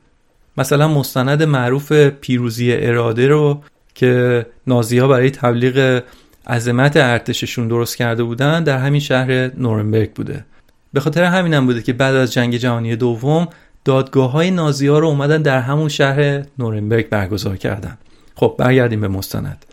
مثلا 0.56 0.88
مستند 0.88 1.42
معروف 1.42 1.92
پیروزی 1.92 2.72
اراده 2.72 3.28
رو 3.28 3.62
که 3.94 4.46
نازی 4.66 4.98
ها 4.98 5.08
برای 5.08 5.30
تبلیغ 5.30 6.02
عظمت 6.46 6.96
ارتششون 6.96 7.68
درست 7.68 7.96
کرده 7.96 8.22
بودن 8.22 8.64
در 8.64 8.78
همین 8.78 9.00
شهر 9.00 9.50
نورنبرگ 9.56 10.12
بوده. 10.12 10.44
به 10.92 11.00
خاطر 11.00 11.24
همینم 11.24 11.66
بوده 11.66 11.82
که 11.82 11.92
بعد 11.92 12.14
از 12.14 12.32
جنگ 12.32 12.56
جهانی 12.56 12.96
دوم 12.96 13.48
دادگاه 13.84 14.30
های 14.30 14.50
نازی 14.50 14.86
ها 14.86 14.98
رو 14.98 15.06
اومدن 15.06 15.42
در 15.42 15.60
همون 15.60 15.88
شهر 15.88 16.44
نورنبرگ 16.58 17.08
برگزار 17.08 17.56
کردن. 17.56 17.98
خب 18.34 18.54
برگردیم 18.58 19.00
به 19.00 19.08
مستند. 19.08 19.64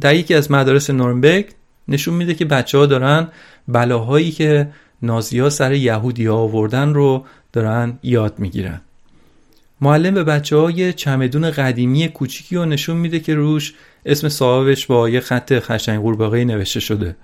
در 0.00 0.14
یکی 0.14 0.34
از 0.34 0.50
مدارس 0.50 0.90
نورنبرگ 0.90 1.46
نشون 1.88 2.14
میده 2.14 2.34
که 2.34 2.44
بچه 2.44 2.78
ها 2.78 2.86
دارن 2.86 3.28
بلاهایی 3.68 4.30
که 4.30 4.68
نازی 5.02 5.38
ها 5.38 5.50
سر 5.50 5.72
یهودی 5.72 6.26
ها 6.26 6.36
آوردن 6.36 6.94
رو 6.94 7.24
دارن 7.52 7.98
یاد 8.02 8.38
می‌گیرن. 8.38 8.80
معلم 9.80 10.14
به 10.14 10.24
بچه 10.24 10.56
ها 10.56 10.92
چمدون 10.92 11.50
قدیمی 11.50 12.08
کوچیکی 12.08 12.56
رو 12.56 12.64
نشون 12.64 12.96
میده 12.96 13.20
که 13.20 13.34
روش 13.34 13.74
اسم 14.06 14.28
صاحبش 14.28 14.86
با 14.86 15.08
یه 15.08 15.20
خط 15.20 15.58
خشنگ 15.58 16.00
قورباغه 16.00 16.44
نوشته 16.44 16.80
شده. 16.80 17.16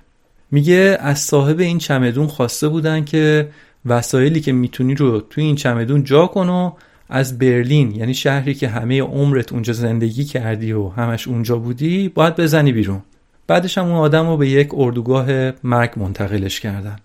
میگه 0.50 0.98
از 1.00 1.18
صاحب 1.18 1.60
این 1.60 1.78
چمدون 1.78 2.26
خواسته 2.26 2.68
بودن 2.68 3.04
که 3.04 3.48
وسایلی 3.86 4.40
که 4.40 4.52
می‌تونی 4.52 4.94
رو 4.94 5.20
توی 5.20 5.44
این 5.44 5.56
چمدون 5.56 6.04
جا 6.04 6.26
کن 6.26 6.48
و 6.48 6.72
از 7.08 7.38
برلین 7.38 7.94
یعنی 7.94 8.14
شهری 8.14 8.54
که 8.54 8.68
همه 8.68 9.02
عمرت 9.02 9.52
اونجا 9.52 9.72
زندگی 9.72 10.24
کردی 10.24 10.72
و 10.72 10.88
همش 10.88 11.28
اونجا 11.28 11.56
بودی 11.56 12.08
باید 12.08 12.36
بزنی 12.36 12.72
بیرون. 12.72 13.02
بعدش 13.46 13.78
هم 13.78 13.84
اون 13.84 13.94
آدم 13.94 14.28
رو 14.28 14.36
به 14.36 14.48
یک 14.48 14.68
اردوگاه 14.72 15.52
مرگ 15.64 15.92
منتقلش 15.96 16.60
کردن. 16.60 16.96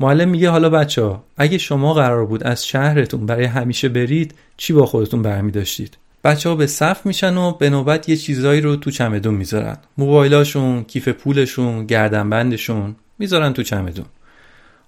معلم 0.00 0.28
میگه 0.28 0.50
حالا 0.50 0.70
بچه 0.70 1.02
ها 1.02 1.24
اگه 1.36 1.58
شما 1.58 1.94
قرار 1.94 2.26
بود 2.26 2.44
از 2.44 2.66
شهرتون 2.66 3.26
برای 3.26 3.44
همیشه 3.44 3.88
برید 3.88 4.34
چی 4.56 4.72
با 4.72 4.86
خودتون 4.86 5.22
برمی 5.22 5.50
داشتید؟ 5.50 5.96
بچه 6.24 6.48
ها 6.48 6.54
به 6.54 6.66
صف 6.66 7.06
میشن 7.06 7.36
و 7.36 7.52
به 7.52 7.70
نوبت 7.70 8.08
یه 8.08 8.16
چیزایی 8.16 8.60
رو 8.60 8.76
تو 8.76 8.90
چمدون 8.90 9.34
می‌ذارن. 9.34 9.76
موبایلاشون 9.98 10.84
کیف 10.84 11.08
پولشون 11.08 11.86
گردنبندشون 11.86 12.96
می‌ذارن 13.18 13.52
تو 13.52 13.62
چمدون. 13.62 14.06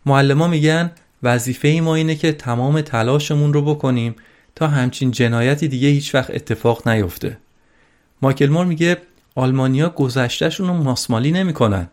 معلما 0.07 0.49
میگن 0.49 0.91
وظیفه 1.23 1.81
ما 1.83 1.95
اینه 1.95 2.15
که 2.15 2.33
تمام 2.33 2.81
تلاشمون 2.81 3.53
رو 3.53 3.63
بکنیم 3.63 4.15
تا 4.55 4.67
همچین 4.67 5.11
جنایتی 5.11 5.69
دیگه 5.69 5.89
هیچ 5.89 6.15
وقت 6.15 6.31
اتفاق 6.31 6.89
نیفته. 6.89 7.39
مایکل 8.23 8.47
مور 8.47 8.67
میگه 8.67 8.97
آلمانیا 9.35 9.89
گذشتهشون 9.89 10.69
رو 10.69 10.75
ماسمالی 10.75 11.33
نمی‌کنن. 11.33 11.89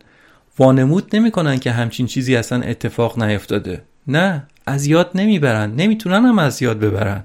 وانمود 0.58 1.16
نمی‌کنن 1.16 1.58
که 1.58 1.70
همچین 1.70 2.06
چیزی 2.06 2.36
اصلا 2.36 2.62
اتفاق 2.62 3.22
نیفتاده. 3.22 3.82
نه 4.06 4.46
از 4.66 4.86
یاد 4.86 5.10
نمی‌برن. 5.14 5.74
نمی‌تونن 5.74 6.24
هم 6.24 6.38
از 6.38 6.62
یاد 6.62 6.78
ببرن. 6.78 7.24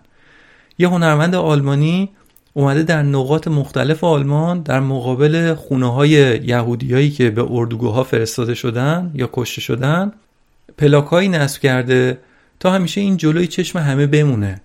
یه 0.78 0.88
هنرمند 0.88 1.36
آلمانی 1.36 2.10
اومده 2.54 2.84
در 2.84 3.04
نقاط 3.04 3.48
مختلف 3.48 4.04
آلمان 4.04 4.62
در 4.62 4.80
مقابل 4.80 5.54
خونه 5.54 5.94
های 5.94 6.10
یهودیایی 6.44 7.12
که 7.12 7.30
به 7.30 7.46
اردوگاه 7.50 8.04
فرستاده 8.04 8.54
شدن 8.54 9.12
یا 9.14 9.30
کشته 9.34 9.62
شدن 9.62 10.12
پلاکایی 10.82 11.30
نصب 11.30 11.62
کرده 11.62 12.18
تا 12.60 12.72
همیشه 12.72 13.02
این 13.02 13.18
جلوی 13.18 13.48
چشم 13.48 13.80
همه 13.80 14.08
بمونه. 14.08 14.62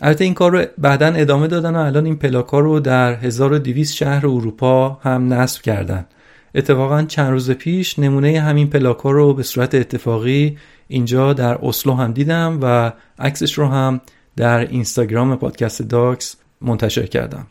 البته 0.00 0.24
این 0.24 0.34
کار 0.34 0.52
رو 0.52 0.64
بعدا 0.78 1.06
ادامه 1.06 1.46
دادن 1.46 1.76
و 1.76 1.78
الان 1.78 2.04
این 2.04 2.16
پلاکا 2.16 2.60
رو 2.60 2.80
در 2.80 3.14
1200 3.14 3.94
شهر 3.94 4.26
اروپا 4.26 4.88
هم 4.88 5.32
نصب 5.32 5.62
کردن. 5.62 6.06
اتفاقا 6.54 7.02
چند 7.02 7.30
روز 7.30 7.50
پیش 7.50 7.98
نمونه 7.98 8.40
همین 8.40 8.70
پلاکا 8.70 9.10
رو 9.10 9.34
به 9.34 9.42
صورت 9.42 9.74
اتفاقی 9.74 10.58
اینجا 10.88 11.32
در 11.32 11.58
اسلو 11.62 11.94
هم 11.94 12.12
دیدم 12.12 12.58
و 12.62 12.92
عکسش 13.18 13.58
رو 13.58 13.66
هم 13.66 14.00
در 14.36 14.58
اینستاگرام 14.58 15.36
پادکست 15.36 15.82
داکس 15.82 16.36
منتشر 16.60 17.06
کردم. 17.06 17.46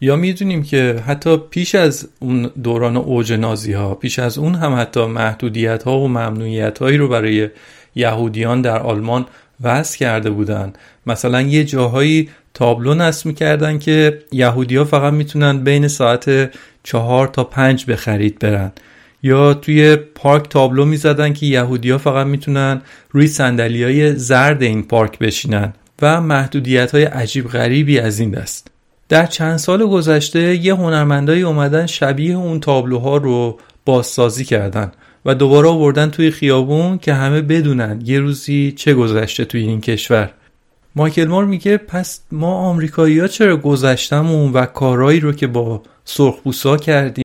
یا 0.00 0.16
می‌دونیم 0.16 0.62
که 0.62 1.02
حتی 1.06 1.36
پیش 1.36 1.74
از 1.74 2.08
اون 2.18 2.50
دوران 2.62 2.96
اوج 2.96 3.32
نازی 3.32 3.72
ها 3.72 3.94
پیش 3.94 4.18
از 4.18 4.38
اون 4.38 4.54
هم 4.54 4.74
حتی 4.74 5.06
محدودیت 5.06 5.82
ها 5.82 5.98
و 5.98 6.08
ممنوعیت 6.08 6.78
هایی 6.78 6.96
رو 6.96 7.08
برای 7.08 7.48
یهودیان 7.94 8.62
در 8.62 8.78
آلمان 8.78 9.26
وضع 9.60 9.98
کرده 9.98 10.30
بودن. 10.30 10.72
مثلا 11.06 11.40
یه 11.40 11.64
جاهایی 11.64 12.28
تابلو 12.54 12.94
نصب 12.94 13.26
می‌کردن 13.26 13.78
که 13.78 14.22
یهودی 14.32 14.76
ها 14.76 14.84
فقط 14.84 15.12
می‌تونن 15.12 15.64
بین 15.64 15.88
ساعت 15.88 16.50
چهار 16.82 17.26
تا 17.28 17.44
پنج 17.44 17.84
به 17.84 17.96
خرید 17.96 18.38
برن. 18.38 18.72
یا 19.22 19.54
توی 19.54 19.96
پارک 19.96 20.48
تابلو 20.48 20.84
می‌زدن 20.84 21.32
که 21.32 21.46
یهودی 21.46 21.90
ها 21.90 21.98
فقط 21.98 22.26
می‌تونن 22.26 22.82
روی 23.10 23.26
سندلی 23.26 23.84
های 23.84 24.14
زرد 24.16 24.62
این 24.62 24.82
پارک 24.82 25.18
بشینن 25.18 25.72
و 26.02 26.20
محدودیت 26.20 26.94
های 26.94 27.04
عجیب 27.04 27.48
غریبی 27.48 27.98
از 27.98 28.18
این 28.18 28.30
دست. 28.30 28.77
در 29.08 29.26
چند 29.26 29.56
سال 29.56 29.86
گذشته 29.86 30.56
یه 30.56 30.74
هنرمندایی 30.74 31.42
اومدن 31.42 31.86
شبیه 31.86 32.36
اون 32.36 32.60
تابلوها 32.60 33.16
رو 33.16 33.58
بازسازی 33.84 34.44
کردن 34.44 34.92
و 35.24 35.34
دوباره 35.34 35.68
آوردن 35.68 36.10
توی 36.10 36.30
خیابون 36.30 36.98
که 36.98 37.14
همه 37.14 37.42
بدونن 37.42 38.02
یه 38.04 38.20
روزی 38.20 38.72
چه 38.76 38.94
گذشته 38.94 39.44
توی 39.44 39.60
این 39.60 39.80
کشور. 39.80 40.30
مایکل 40.96 41.24
مور 41.24 41.44
میگه 41.44 41.76
پس 41.76 42.20
ما 42.32 42.54
آمریکایی 42.54 43.18
ها 43.18 43.28
چرا 43.28 43.56
گذشتمون 43.56 44.52
و 44.52 44.66
کارهایی 44.66 45.20
رو 45.20 45.32
که 45.32 45.46
با 45.46 45.82
سرخپوسا 46.04 46.76
کردیم؟ 46.76 47.24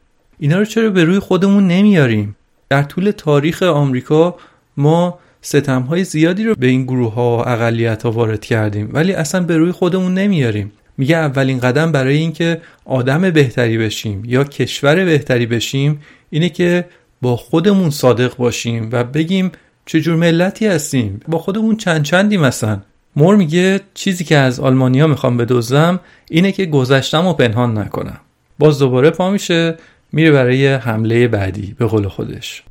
اینا 0.43 0.59
رو 0.59 0.65
چرا 0.65 0.89
به 0.89 1.03
روی 1.03 1.19
خودمون 1.19 1.67
نمیاریم؟ 1.67 2.35
در 2.69 2.83
طول 2.83 3.11
تاریخ 3.11 3.63
آمریکا 3.63 4.35
ما 4.77 5.19
ستم 5.41 5.81
های 5.81 6.03
زیادی 6.03 6.43
رو 6.43 6.55
به 6.55 6.67
این 6.67 6.83
گروه 6.83 7.13
ها 7.13 7.37
و 7.37 7.49
اقلیت 7.49 8.03
ها 8.03 8.11
وارد 8.11 8.45
کردیم 8.45 8.89
ولی 8.93 9.13
اصلا 9.13 9.43
به 9.43 9.57
روی 9.57 9.71
خودمون 9.71 10.13
نمیاریم. 10.13 10.71
میگه 10.97 11.17
اولین 11.17 11.59
قدم 11.59 11.91
برای 11.91 12.17
اینکه 12.17 12.61
آدم 12.85 13.29
بهتری 13.29 13.77
بشیم 13.77 14.23
یا 14.25 14.43
کشور 14.43 15.05
بهتری 15.05 15.45
بشیم 15.45 16.01
اینه 16.29 16.49
که 16.49 16.85
با 17.21 17.35
خودمون 17.35 17.89
صادق 17.89 18.35
باشیم 18.37 18.89
و 18.91 19.03
بگیم 19.03 19.51
چجور 19.85 20.15
ملتی 20.15 20.67
هستیم. 20.67 21.19
با 21.27 21.37
خودمون 21.37 21.77
چند 21.77 22.03
چندیم 22.03 22.41
مثلا 22.41 22.81
مور 23.15 23.35
میگه 23.35 23.79
چیزی 23.93 24.23
که 24.23 24.37
از 24.37 24.59
آلمانیا 24.59 25.07
می‌خوام 25.07 25.37
بدوزم 25.37 25.99
اینه 26.29 26.51
که 26.51 26.65
گذشتم 26.65 27.27
و 27.27 27.33
پنهان 27.33 27.77
نکنم. 27.77 28.17
باز 28.59 28.79
دوباره 28.79 29.09
پا 29.09 29.31
میشه 29.31 29.77
میره 30.13 30.31
برای 30.31 30.67
حمله 30.67 31.27
بعدی 31.27 31.75
به 31.79 31.85
قول 31.85 32.07
خودش. 32.07 32.63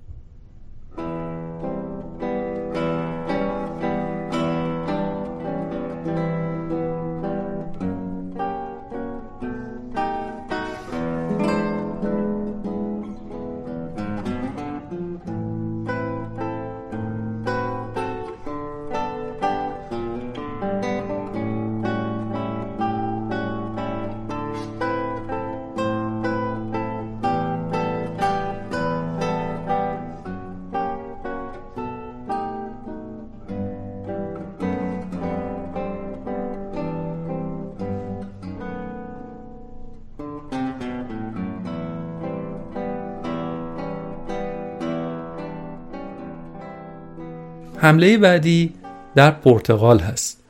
حمله 47.90 48.18
بعدی 48.18 48.72
در 49.14 49.30
پرتغال 49.30 49.98
هست. 49.98 50.42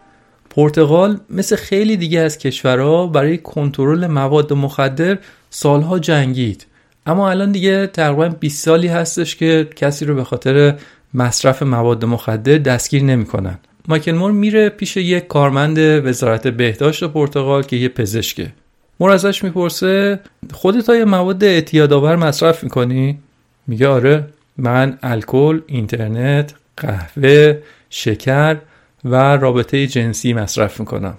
پرتغال 0.51 1.21
مثل 1.31 1.57
خیلی 1.57 1.97
دیگه 1.97 2.21
از 2.21 2.39
کشورها 2.39 3.07
برای 3.07 3.39
کنترل 3.39 4.07
مواد 4.07 4.53
مخدر 4.53 5.19
سالها 5.51 5.99
جنگید. 5.99 6.67
اما 7.07 7.31
الان 7.31 7.53
دیگه 7.53 7.87
تقریبا 7.87 8.29
20 8.29 8.65
سالی 8.65 8.89
هستش 8.89 9.37
که 9.37 9.69
کسی 9.77 10.05
رو 10.05 10.15
به 10.15 10.25
خاطر 10.25 10.75
مصرف 11.15 11.63
مواد 11.63 12.05
مخدر 12.05 12.59
دستگیر 12.59 13.03
نمی‌کنن. 13.03 13.59
مایکل 13.89 14.13
مور 14.13 14.33
میره 14.33 14.69
پیش 14.69 14.97
یک 14.97 15.27
کارمند 15.27 15.79
وزارت 15.79 16.49
بهداشت 16.49 17.05
پرتغال 17.05 17.63
که 17.63 17.77
یه 17.77 17.89
پزشکه. 17.89 18.53
مور 19.01 19.11
ازش 19.11 19.45
می‌پرسه 19.45 20.21
خودت 20.53 20.89
های 20.89 21.05
مواد 21.05 21.45
اعتیادآور 21.45 22.17
مصرف 22.17 22.65
می‌کنی؟ 22.65 23.19
میگه 23.67 23.89
آره 23.89 24.27
من 24.57 24.99
الکل 25.03 25.61
اینترنت 25.67 26.55
قهوه 26.81 27.59
شکر 27.91 28.57
و 29.05 29.37
رابطه 29.37 29.87
جنسی 29.87 30.33
مصرف 30.33 30.81
می‌کنم. 30.81 31.15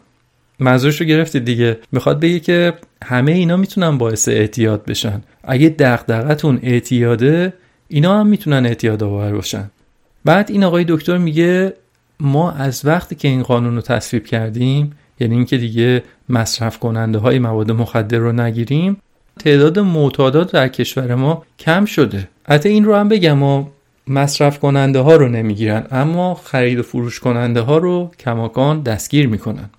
منظورش 0.60 1.02
رو 1.02 1.08
گرفتید 1.08 1.46
دیگه. 1.46 1.78
می‌خواد 1.92 2.20
بگه 2.20 2.40
که 2.40 2.74
همه 3.04 3.32
اینا 3.32 3.58
می‌تونن 3.58 3.98
باعث 3.98 4.28
اعتیاد 4.28 4.86
بشن. 4.86 5.22
اگه 5.44 5.70
دغدغتون 5.70 6.60
اعتیاده 6.64 7.54
اینا 7.88 8.20
هم 8.20 8.28
می‌تونن 8.28 8.66
اعتیاد 8.66 9.04
آور 9.04 9.32
باشن. 9.32 9.72
بعد 10.26 10.52
این 10.52 10.64
آقای 10.64 10.86
دکتر 10.88 11.18
میگه 11.18 11.74
ما 12.20 12.52
از 12.52 12.86
وقتی 12.86 13.16
که 13.16 13.28
این 13.28 13.44
قانون 13.44 13.76
رو 13.76 13.82
تصویب 13.82 14.26
کردیم 14.26 14.92
یعنی 15.20 15.36
اینکه 15.36 15.58
دیگه 15.58 16.04
مصرف 16.30 16.80
کننده 16.80 17.20
های 17.20 17.40
مواد 17.40 17.72
مخدر 17.72 18.18
رو 18.18 18.32
نگیریم 18.32 18.98
تعداد 19.40 19.80
معتادات 19.80 20.52
در 20.52 20.68
کشور 20.68 21.16
ما 21.16 21.44
کم 21.60 21.86
شده. 21.86 22.28
حتی 22.48 22.70
این 22.70 22.86
رو 22.86 22.96
هم 22.96 23.10
بگم 23.10 23.44
و 23.44 23.66
مصرف 24.08 24.60
کننده 24.60 25.00
ها 25.00 25.16
رو 25.16 25.28
نمی‌گیرن 25.28 25.88
اما 25.92 26.36
خرید 26.36 26.80
و 26.80 26.84
فروش 26.84 27.20
کننده 27.20 27.62
ها 27.62 27.78
رو 27.78 28.12
کماکان 28.20 28.82
دستگیر 28.82 29.28
می‌کنن. 29.28 29.70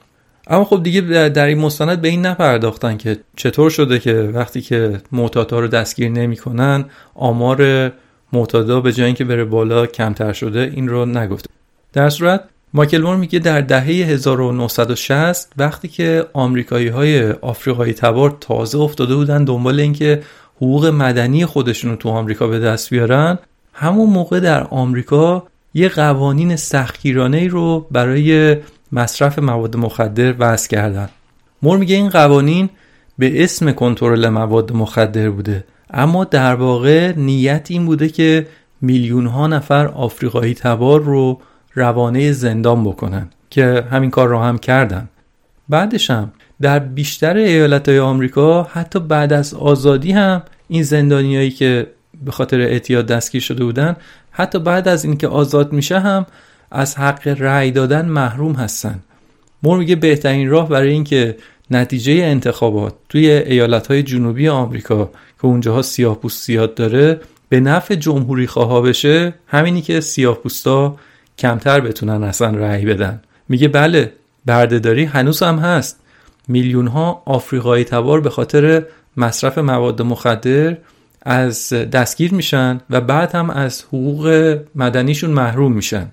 اما 0.47 0.65
خب 0.65 0.83
دیگه 0.83 1.01
در 1.29 1.47
این 1.47 1.59
مستند 1.59 2.01
به 2.01 2.09
این 2.09 2.27
نپرداختن 2.27 2.97
که 2.97 3.17
چطور 3.37 3.71
شده 3.71 3.99
که 3.99 4.15
وقتی 4.15 4.61
که 4.61 5.01
معتادها 5.13 5.61
رو 5.61 5.69
دستگیر 5.69 6.09
نمی‌کنن 6.09 6.85
آمار 7.15 7.93
معتادا 8.33 8.81
به 8.81 8.93
جای 8.93 9.07
اینکه 9.07 9.25
بره 9.25 9.45
بالا 9.45 9.87
کمتر 9.87 10.33
شده 10.33 10.73
این 10.75 10.89
رو 10.89 11.07
نگفته 11.07 11.49
در 11.93 12.11
صورت 12.11 12.45
مایکل 12.75 13.03
مور 13.03 13.17
میگه 13.17 13.39
در 13.39 13.61
دهه 13.61 13.85
1960 13.85 15.53
وقتی 15.57 15.89
که 15.89 16.27
آمریکایی 16.33 16.89
های 16.89 17.31
آفریقایی 17.33 17.93
تبار 17.93 18.37
تازه 18.41 18.79
افتاده 18.79 19.15
بودن 19.15 19.45
دنبال 19.45 19.81
اینکه 19.81 20.23
حقوق 20.57 20.87
مدنی 20.87 21.47
خودشون 21.47 21.91
رو 21.91 21.97
تو 21.97 22.09
آمریکا 22.09 22.47
به 22.47 22.59
دست 22.59 22.91
بیارن 22.91 23.39
همون 23.73 24.11
موقع 24.11 24.41
در 24.41 24.65
آمریکا 24.65 25.47
یه 25.75 25.89
قوانین 25.89 26.57
سختگیرانه 26.57 27.49
رو 27.49 27.87
برای 27.91 28.57
مصرف 28.93 29.39
مواد 29.39 29.77
مخدر 29.77 30.35
وضع 30.39 30.69
کردن. 30.69 31.09
مور 31.63 31.79
میگه 31.79 31.97
این 31.97 32.09
قوانین 32.09 32.71
به 33.19 33.45
اسم 33.45 33.73
کنترل 33.73 34.29
مواد 34.29 34.73
مخدر 34.73 35.31
بوده 35.31 35.65
اما 35.91 36.25
در 36.25 36.55
واقع 36.55 37.13
نیت 37.17 37.67
این 37.71 37.87
بوده 37.87 38.09
که 38.09 38.47
میلیون 38.81 39.27
ها 39.27 39.47
نفر 39.47 39.87
آفریقایی 39.87 40.55
تبار 40.55 41.01
رو 41.01 41.41
روانه 41.75 42.33
زندان 42.33 42.85
بکنن 42.85 43.31
که 43.51 43.85
همین 43.91 44.11
کار 44.11 44.29
رو 44.29 44.39
هم 44.39 44.59
کردن. 44.59 45.09
بعدش 45.69 46.11
هم 46.11 46.33
در 46.61 46.79
بیشتر 46.79 47.37
ایالت 47.37 47.89
های 47.89 47.99
آمریکا 47.99 48.63
حتی 48.63 48.99
بعد 49.01 49.33
از 49.33 49.55
آزادی 49.55 50.13
هم 50.13 50.43
این 50.69 50.83
زندانیایی 50.83 51.51
که 51.51 51.87
به 52.25 52.33
خاطر 52.33 52.61
اعتیاد 52.61 53.07
دستگیر 53.07 53.41
شده 53.41 53.65
بودن 53.65 53.97
حتی 54.31 54.59
بعد 54.59 54.89
از 54.89 55.05
اینکه 55.05 55.29
آزاد 55.29 55.73
میشه 55.73 56.01
هم 56.01 56.27
از 56.71 56.99
حق 56.99 57.29
رأی 57.29 57.71
دادن 57.71 58.07
محروم 58.07 58.53
هستن. 58.53 59.01
مور 59.63 59.79
میگه 59.79 59.97
بهترین 59.97 60.51
راه 60.51 60.69
برای 60.69 60.91
اینکه 60.93 61.37
نتیجه 61.71 62.13
انتخابات 62.13 62.95
توی 63.09 63.31
ایالت 63.31 63.87
های 63.87 64.03
جنوبی 64.03 64.49
آمریکا 64.49 65.05
که 65.39 65.45
اونجاها 65.47 65.83
سیاه 65.83 66.19
پوست 66.19 66.47
زیاد 66.47 66.75
داره 66.75 67.21
به 67.49 67.61
نفع 67.61 67.95
جمهوری 67.95 68.47
خواه 68.47 68.83
بشه 68.83 69.35
همینی 69.47 69.83
که 69.83 70.01
سیاه 70.01 70.35
پوستا 70.35 70.97
کمتر 71.39 71.81
بتونن 71.81 72.23
اصلا 72.23 72.51
رأی 72.51 72.85
بدن. 72.85 73.23
میگه 73.49 73.69
بله 73.69 74.13
بردهداری 74.47 75.05
هنوز 75.05 75.43
هم 75.43 75.59
هست. 75.59 76.01
میلیون 76.49 76.87
ها 76.87 77.23
آفریقایی 77.27 77.85
تبار 77.85 78.21
به 78.21 78.31
خاطر 78.31 78.85
مصرف 79.17 79.59
مواد 79.59 80.03
مخدر 80.03 80.77
از 81.23 81.69
دستگیر 81.73 82.35
میشن 82.35 82.81
و 82.91 83.01
بعد 83.01 83.35
هم 83.35 83.51
از 83.51 83.83
حقوق 83.83 84.57
مدنیشون 84.75 85.31
محروم 85.31 85.73
میشن. 85.73 86.07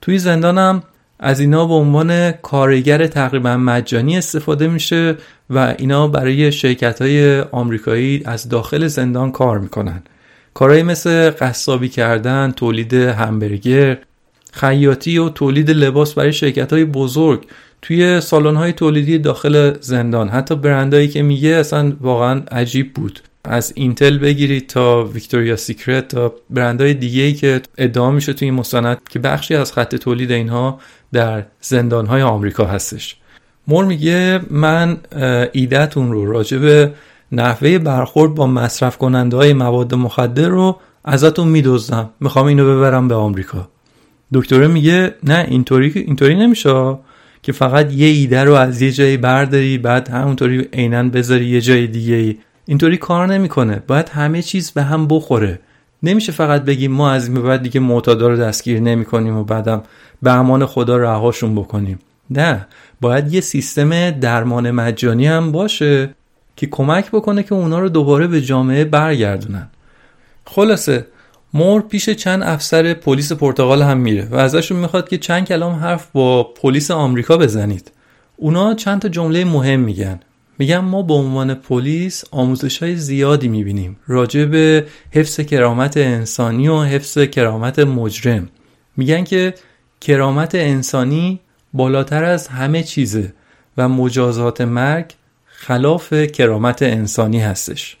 توی 0.00 0.18
زندان 0.18 0.58
هم 0.58 0.82
از 1.20 1.40
اینا 1.40 1.66
به 1.66 1.74
عنوان 1.74 2.32
کارگر 2.32 3.06
تقریبا 3.06 3.56
مجانی 3.56 4.18
استفاده 4.18 4.68
میشه 4.68 5.16
و 5.50 5.74
اینا 5.78 6.08
برای 6.08 6.52
شرکت 6.52 7.02
های 7.02 7.40
آمریکایی 7.40 8.22
از 8.24 8.48
داخل 8.48 8.86
زندان 8.86 9.32
کار 9.32 9.58
می‌کنن. 9.58 10.02
کارهایی 10.54 10.82
مثل 10.82 11.30
قصابی 11.30 11.88
کردن، 11.88 12.52
تولید 12.56 12.94
همبرگر، 12.94 13.98
خیاطی 14.52 15.18
و 15.18 15.28
تولید 15.28 15.70
لباس 15.70 16.14
برای 16.14 16.32
شرکت 16.32 16.72
های 16.72 16.84
بزرگ 16.84 17.46
توی 17.82 18.20
سالن 18.20 18.56
های 18.56 18.72
تولیدی 18.72 19.18
داخل 19.18 19.76
زندان. 19.80 20.28
حتی 20.28 20.54
برندهایی 20.54 21.08
که 21.08 21.22
میگه 21.22 21.48
اصلا 21.48 21.92
واقعا 22.00 22.42
عجیب 22.50 22.94
بود. 22.94 23.20
از 23.46 23.72
اینتل 23.76 24.18
بگیرید 24.18 24.66
تا 24.66 25.04
ویکتوریا 25.04 25.56
سیکرت 25.56 26.08
تا 26.08 26.34
برندهای 26.50 26.94
دیگه 26.94 27.22
ای 27.22 27.32
که 27.32 27.60
ادعا 27.78 28.10
میشه 28.10 28.32
توی 28.32 28.48
این 28.48 28.54
مستند 28.54 28.98
که 29.08 29.18
بخشی 29.18 29.54
از 29.54 29.72
خط 29.72 29.94
تولید 29.94 30.32
اینها 30.32 30.80
در 31.12 31.44
زندان 31.60 32.06
های 32.06 32.22
آمریکا 32.22 32.64
هستش. 32.64 33.16
مور 33.68 33.84
میگه 33.84 34.40
من 34.50 34.98
ایدهتون 35.52 36.12
رو 36.12 36.32
راجع 36.32 36.58
به 36.58 36.92
نحوه 37.32 37.78
برخورد 37.78 38.34
با 38.34 38.46
مصرف 38.46 38.98
کننده 38.98 39.36
های 39.36 39.52
مواد 39.52 39.94
مخدر 39.94 40.48
رو 40.48 40.80
ازتون 41.04 41.48
میدوزدم 41.48 42.10
می‌خوام 42.20 42.46
اینو 42.46 42.76
ببرم 42.76 43.08
به 43.08 43.14
آمریکا. 43.14 43.68
دکتره 44.32 44.66
میگه 44.66 45.14
نه 45.22 45.46
اینطوری 45.48 45.92
اینطوری 45.94 46.34
نمیشه 46.34 46.96
که 47.42 47.52
فقط 47.52 47.92
یه 47.92 48.06
ایده 48.06 48.44
رو 48.44 48.52
از 48.52 48.82
یه 48.82 48.92
جایی 48.92 49.16
برداری 49.16 49.78
بعد 49.78 50.08
همونطوری 50.08 50.68
عینا 50.72 51.02
بذاری 51.02 51.46
یه 51.46 51.60
جای 51.60 51.86
دیگه 51.86 52.36
اینطوری 52.66 52.96
کار 52.96 53.26
نمی‌کنه. 53.26 53.82
باید 53.86 54.08
همه 54.08 54.42
چیز 54.42 54.70
به 54.70 54.82
هم 54.82 55.06
بخوره. 55.08 55.60
نمیشه 56.02 56.32
فقط 56.32 56.62
بگیم 56.62 56.92
ما 56.92 57.10
از 57.10 57.28
این 57.28 57.42
بعد 57.42 57.62
دیگه 57.62 57.80
معتادا 57.80 58.28
رو 58.28 58.36
دستگیر 58.36 58.80
نمی‌کنیم 58.80 59.36
و 59.36 59.44
بعدم 59.44 59.82
به 60.22 60.32
امان 60.32 60.66
خدا 60.66 60.96
رهاشون 60.96 61.54
بکنیم. 61.54 61.98
نه 62.30 62.66
باید 63.00 63.34
یه 63.34 63.40
سیستم 63.40 64.10
درمان 64.10 64.70
مجانی 64.70 65.26
هم 65.26 65.52
باشه 65.52 66.14
که 66.56 66.66
کمک 66.66 67.10
بکنه 67.10 67.42
که 67.42 67.54
اونا 67.54 67.78
رو 67.78 67.88
دوباره 67.88 68.26
به 68.26 68.40
جامعه 68.40 68.84
برگردونن. 68.84 69.68
خلاصه 70.46 71.06
مور 71.54 71.80
پیش 71.82 72.10
چند 72.10 72.42
افسر 72.42 72.94
پلیس 72.94 73.32
پرتغال 73.32 73.82
هم 73.82 73.98
میره 73.98 74.28
و 74.30 74.36
ازشون 74.36 74.78
می‌خواد 74.78 75.08
که 75.08 75.18
چند 75.18 75.46
کلام 75.46 75.72
حرف 75.72 76.08
با 76.12 76.42
پلیس 76.44 76.90
آمریکا 76.90 77.36
بزنید. 77.36 77.92
اونا 78.36 78.74
چند 78.74 79.00
تا 79.00 79.08
جمله 79.08 79.44
مهم 79.44 79.80
میگن. 79.80 80.20
میگن 80.58 80.78
ما 80.78 81.02
به 81.02 81.14
عنوان 81.14 81.54
پلیس 81.54 82.24
آموزش 82.30 82.82
های 82.82 82.96
زیادی 82.96 83.48
می‌بینیم 83.48 83.96
راجع 84.06 84.44
به 84.44 84.86
حفظ 85.10 85.40
کرامت 85.40 85.96
انسانی 85.96 86.68
و 86.68 86.82
حفظ 86.82 87.18
کرامت 87.18 87.78
مجرم. 87.78 88.48
میگن 88.96 89.24
که 89.24 89.54
کرامت 90.00 90.54
انسانی 90.54 91.40
بالاتر 91.72 92.24
از 92.24 92.48
همه 92.48 92.82
چیزه 92.82 93.32
و 93.76 93.88
مجازات 93.88 94.60
مرگ 94.60 95.12
خلاف 95.44 96.12
کرامت 96.12 96.82
انسانی 96.82 97.40
هستش. 97.40 97.96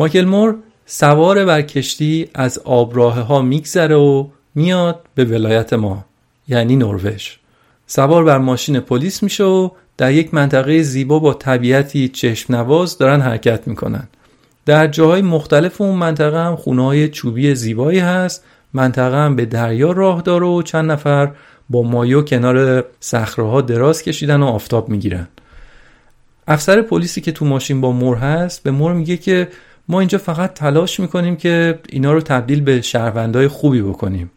مایکل 0.00 0.24
مور 0.24 0.56
سوار 0.86 1.44
بر 1.44 1.62
کشتی 1.62 2.28
از 2.34 2.58
آبراه 2.58 3.20
ها 3.20 3.42
میگذره 3.42 3.96
و 3.96 4.26
میاد 4.54 5.00
به 5.14 5.24
ولایت 5.24 5.72
ما 5.72 6.04
یعنی 6.48 6.76
نروژ. 6.76 7.28
سوار 7.86 8.24
بر 8.24 8.38
ماشین 8.38 8.80
پلیس 8.80 9.22
میشه 9.22 9.44
و 9.44 9.70
در 9.96 10.12
یک 10.12 10.34
منطقه 10.34 10.82
زیبا 10.82 11.18
با 11.18 11.34
طبیعتی 11.34 12.08
چشم 12.08 12.54
نواز 12.54 12.98
دارن 12.98 13.20
حرکت 13.20 13.68
می‌کنن. 13.68 14.08
در 14.66 14.86
جاهای 14.86 15.22
مختلف 15.22 15.80
اون 15.80 15.94
منطقه 15.98 16.44
هم 16.44 16.56
خونه 16.56 16.84
های 16.84 17.08
چوبی 17.08 17.54
زیبایی 17.54 17.98
هست. 17.98 18.44
منطقه 18.72 19.16
هم 19.16 19.36
به 19.36 19.44
دریا 19.44 19.92
راه 19.92 20.22
داره 20.22 20.46
و 20.46 20.62
چند 20.62 20.90
نفر 20.90 21.30
با 21.70 21.82
مایو 21.82 22.22
کنار 22.22 22.84
صخره 23.00 23.62
دراز 23.62 24.02
کشیدن 24.02 24.42
و 24.42 24.46
آفتاب 24.46 24.88
می‌گیرن. 24.88 25.28
افسر 26.48 26.82
پلیسی 26.82 27.20
که 27.20 27.32
تو 27.32 27.44
ماشین 27.44 27.80
با 27.80 27.92
مور 27.92 28.16
هست 28.16 28.62
به 28.62 28.70
مور 28.70 28.92
میگه 28.92 29.16
که 29.16 29.48
ما 29.90 30.00
اینجا 30.00 30.18
فقط 30.18 30.54
تلاش 30.54 31.00
می‌کنیم 31.00 31.36
که 31.36 31.78
اینا 31.88 32.12
رو 32.12 32.20
تبدیل 32.20 32.60
به 32.60 32.80
شهروندای 32.80 33.48
خوبی 33.48 33.82
بکنیم. 33.82 34.30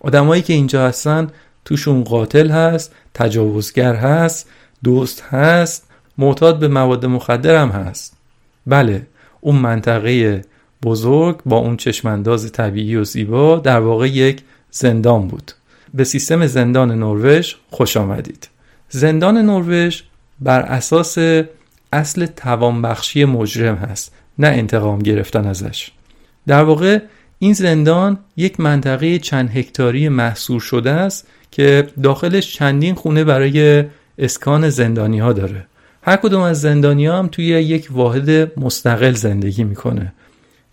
آدمایی 0.00 0.42
که 0.42 0.52
اینجا 0.52 0.86
هستن 0.86 1.28
توشون 1.64 2.04
قاتل 2.04 2.50
هست 2.50 2.94
تجاوزگر 3.14 3.94
هست 3.94 4.48
دوست 4.84 5.22
هست 5.22 5.86
معتاد 6.18 6.58
به 6.58 6.68
مواد 6.68 7.06
مخدر 7.06 7.54
هم 7.54 7.68
هست. 7.68 8.16
بله 8.66 9.06
اون 9.40 9.56
منطقه 9.56 10.44
بزرگ 10.82 11.40
با 11.46 11.56
اون 11.56 11.76
چشمانداز 11.76 12.52
طبیعی 12.52 12.96
و 12.96 13.04
زیبا 13.04 13.56
در 13.56 13.80
واقع 13.80 14.08
یک 14.08 14.42
زندان 14.70 15.28
بود. 15.28 15.52
به 15.94 16.04
سیستم 16.04 16.46
زندان 16.46 16.98
نروژ 16.98 17.54
خوش 17.70 17.96
آمدید. 17.96 18.48
زندان 18.88 19.36
نروژ 19.38 20.02
بر 20.40 20.60
اساس 20.60 21.18
اصل 21.92 22.26
توانبخشی 22.26 23.24
مجرم 23.24 23.74
هست. 23.74 24.12
نه 24.40 24.46
انتقام 24.46 24.98
گرفتن 24.98 25.46
ازش. 25.46 25.90
در 26.46 26.62
واقع 26.62 26.98
این 27.38 27.52
زندان 27.52 28.18
یک 28.36 28.60
منطقه 28.60 29.18
چند 29.18 29.50
هکتاری 29.56 30.08
محصور 30.08 30.60
شده 30.60 30.90
است 30.90 31.26
که 31.50 31.86
داخلش 32.02 32.54
چندین 32.54 32.94
خونه 32.94 33.24
برای 33.24 33.84
اسکان 34.18 34.68
زندانی 34.68 35.18
ها 35.18 35.32
داره. 35.32 35.66
هر 36.02 36.16
کدوم 36.16 36.42
از 36.42 36.60
زندانی 36.60 37.06
ها 37.06 37.18
هم 37.18 37.28
توی 37.28 37.44
یک 37.44 37.88
واحد 37.90 38.60
مستقل 38.60 39.12
زندگی 39.12 39.64
می‌کنه. 39.64 40.12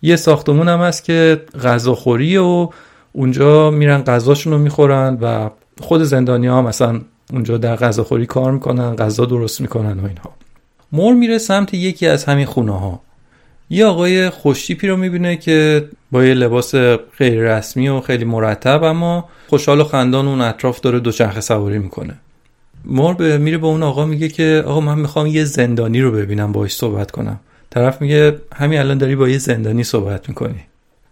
یه 0.02 0.16
ساختمون 0.16 0.68
هم 0.68 0.80
هست 0.80 1.04
که 1.04 1.42
غذاخوری 1.64 2.36
و 2.36 2.68
اونجا 3.12 3.70
میرن 3.70 4.02
غذاشون 4.02 4.52
رو 4.52 4.58
می‌خورن 4.58 5.18
و 5.20 5.50
خود 5.80 6.02
زندانی 6.02 6.46
ها 6.46 6.62
مثلا 6.62 7.00
اونجا 7.32 7.58
در 7.58 7.76
غذاخوری 7.76 8.26
کار 8.26 8.52
می‌کنن 8.52 8.96
غذا 8.96 9.24
درست 9.24 9.60
می‌کنن 9.60 10.00
و 10.00 10.06
اینها. 10.06 10.34
مور 10.92 11.14
میره 11.14 11.38
سمت 11.38 11.74
یکی 11.74 12.06
از 12.06 12.24
همین 12.24 12.46
خونه 12.46 12.72
ها 12.72 13.00
یه 13.70 13.86
آقای 13.86 14.30
خوشتیپی 14.30 14.88
رو 14.88 14.96
می‌بینه 14.96 15.36
که 15.36 15.88
با 16.10 16.24
یه 16.24 16.34
لباس 16.34 16.74
غیر 17.18 17.56
رسمی 17.56 17.88
و 17.88 18.00
خیلی 18.00 18.24
مرتب 18.24 18.82
اما 18.82 19.28
خوشحال 19.48 19.80
و 19.80 19.84
خندان 19.84 20.28
اون 20.28 20.40
اطراف 20.40 20.80
داره 20.80 21.00
دوچرخه 21.00 21.40
سواری 21.40 21.78
می‌کنه. 21.78 22.14
مور 22.84 23.14
به 23.14 23.38
میره 23.38 23.58
به 23.58 23.66
اون 23.66 23.82
آقا 23.82 24.06
میگه 24.06 24.28
که 24.28 24.64
آقا 24.66 24.80
من 24.80 24.98
می‌خوام 24.98 25.26
یه 25.26 25.44
زندانی 25.44 26.00
رو 26.00 26.12
ببینم 26.12 26.52
باش 26.52 26.74
صحبت 26.74 27.10
کنم. 27.10 27.40
طرف 27.70 28.00
میگه 28.00 28.38
همین 28.54 28.78
الان 28.78 28.98
داری 28.98 29.16
با 29.16 29.28
یه 29.28 29.38
زندانی 29.38 29.84
صحبت 29.84 30.28
می‌کنی. 30.28 30.60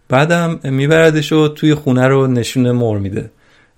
بعدم 0.09 0.59
میبردش 0.63 1.31
و 1.31 1.47
توی 1.47 1.75
خونه 1.75 2.07
رو 2.07 2.27
نشون 2.27 2.71
مور 2.71 2.97
میده. 2.99 3.31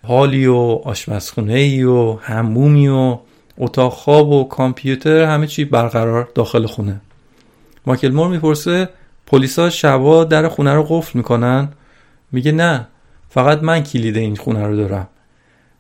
حالی 0.04 0.46
و 0.46 0.56
آشپزخونه 0.84 1.54
ای 1.54 1.84
و 1.84 2.14
همومی 2.22 2.88
و 2.88 3.18
اتاق 3.58 3.94
خواب 3.94 4.30
و 4.30 4.44
کامپیوتر 4.44 5.24
همه 5.24 5.48
چی 5.48 5.66
برقرار 5.66 6.30
داخل 6.36 6.66
خونه. 6.66 7.02
ماکل 7.86 8.12
مور 8.12 8.28
می‌پرسه 8.28 8.90
پلیسا 9.28 9.70
شبا 9.70 10.24
در 10.24 10.48
خونه 10.48 10.74
رو 10.74 10.84
قفل 10.84 11.18
می‌کنن؟ 11.18 11.70
میگه 12.32 12.52
نه 12.52 12.88
فقط 13.30 13.64
من 13.64 13.84
کلید 13.84 14.18
این 14.18 14.36
خونه 14.36 14.68
رو 14.68 14.76
دارم. 14.76 15.08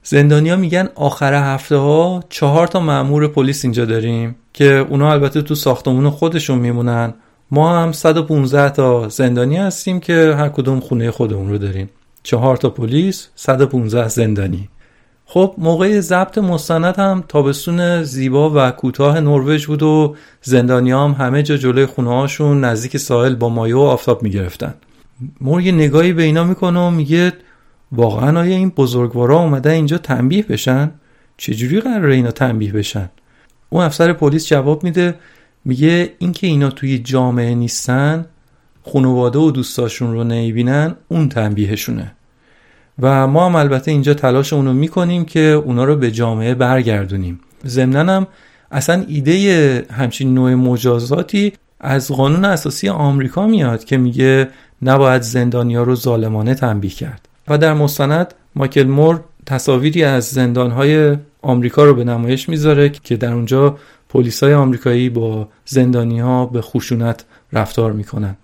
زندانیا 0.04 0.56
میگن 0.56 0.90
آخر 0.96 1.54
هفته 1.54 1.76
ها 1.76 2.24
چهار 2.30 2.68
تا 2.68 2.80
مأمور 2.80 3.28
پلیس 3.28 3.66
اینجا 3.66 3.86
داریم 3.86 4.36
که 4.54 4.66
اونا 4.90 5.12
البته 5.12 5.42
تو 5.42 5.56
ساختمون 5.56 6.10
خودشون 6.10 6.58
میمونن. 6.60 7.14
ما 7.52 7.80
هم 7.80 7.92
115 7.92 8.70
تا 8.70 9.10
زندانی 9.10 9.58
هستیم 9.58 10.00
که 10.00 10.36
هر 10.38 10.50
کدوم 10.50 10.80
خونه 10.80 11.12
خودمون 11.12 11.50
رو 11.50 11.58
داریم. 11.58 11.90
چهار 12.24 12.58
تا 12.58 12.70
پلیس 12.70 13.28
115 13.36 14.08
زندانی. 14.08 14.70
خب 15.32 15.56
موقع 15.58 16.00
ضبط 16.00 16.38
مستند 16.38 17.00
هم 17.00 17.24
تابستون 17.28 18.04
زیبا 18.04 18.52
و 18.56 18.72
کوتاه 18.72 19.20
نروژ 19.20 19.68
بود 19.68 19.84
و 19.84 20.16
زندانیام 20.42 21.12
همه 21.12 21.44
جا 21.44 21.58
جلوی 21.58 21.86
خونه 21.86 22.10
هاشون 22.10 22.64
نزدیک 22.64 22.98
ساحل 22.98 23.36
با 23.36 23.50
مایه 23.50 23.76
و 23.76 23.80
آفتاب 23.80 24.24
می‌گرفتن. 24.24 24.74
مور 25.42 25.62
یه 25.62 25.72
نگاهی 25.72 26.14
به 26.14 26.24
اینا 26.24 26.44
می‌کنه 26.44 26.80
و 26.80 26.90
میگه 26.90 27.34
واقعا 27.92 28.40
آیا 28.40 28.56
این 28.56 28.70
بزرگوارا 28.70 29.40
اومدن 29.40 29.72
اینجا 29.72 29.98
تنبیه 29.98 30.44
بشن؟ 30.44 30.92
چجوری 31.38 31.82
قراره 31.82 32.16
اینا 32.16 32.32
تنبیه 32.32 32.72
بشن؟ 32.72 33.10
اون 33.70 33.84
افسر 33.84 34.14
پلیس 34.14 34.48
جواب 34.48 34.84
میده 34.84 35.16
میگه 35.66 36.14
اینکه 36.20 36.48
اینا 36.48 36.70
توی 36.70 37.00
جامعه 37.00 37.56
نیستن 37.56 38.26
خانواده 38.94 39.40
و 39.40 39.52
دوستاشون 39.52 40.14
رو 40.14 40.24
نمی‌بینن 40.24 40.96
اون 41.08 41.30
تنبیهشونه. 41.30 42.16
و 43.02 43.28
ما 43.28 43.46
هم 43.46 43.56
البته 43.56 43.92
اینجا 43.92 44.14
تلاش 44.14 44.54
اونو 44.54 44.74
می‌کنیم 44.74 45.26
که 45.26 45.40
اونا 45.40 45.84
رو 45.84 45.96
به 45.96 46.12
جامعه 46.12 46.56
برگردونیم. 46.56 47.40
ضمنا 47.66 48.16
هم 48.16 48.28
اصلا 48.72 49.06
ایده 49.08 49.86
همچین 49.92 50.34
نوع 50.34 50.54
مجازاتی 50.54 51.54
از 51.80 52.12
قانون 52.12 52.46
اساسی 52.46 52.90
آمریکا 52.90 53.48
میاد 53.48 53.84
که 53.84 53.98
میگه 53.98 54.48
نباید 54.82 55.22
زندانیا 55.22 55.84
رو 55.84 55.96
ظالمانه 55.96 56.56
تنبیه 56.56 56.92
کرد. 56.92 57.28
و 57.48 57.58
در 57.58 57.74
مستند 57.74 58.34
مایکل 58.56 58.84
مور 58.84 59.20
تصاویری 59.46 60.04
از 60.04 60.26
زندانهای 60.26 61.18
آمریکا 61.42 61.84
رو 61.84 61.94
به 61.94 62.04
نمایش 62.04 62.50
می‌ذاره 62.50 62.90
که 62.90 63.18
در 63.18 63.34
اونجا 63.34 63.78
پلیسای 64.10 64.54
آمریکایی 64.54 65.10
با 65.10 65.48
زندانی 65.66 66.20
ها 66.20 66.46
به 66.46 66.62
خشونت 66.62 67.26
رفتار 67.54 67.92
می‌کنن. 67.92 68.36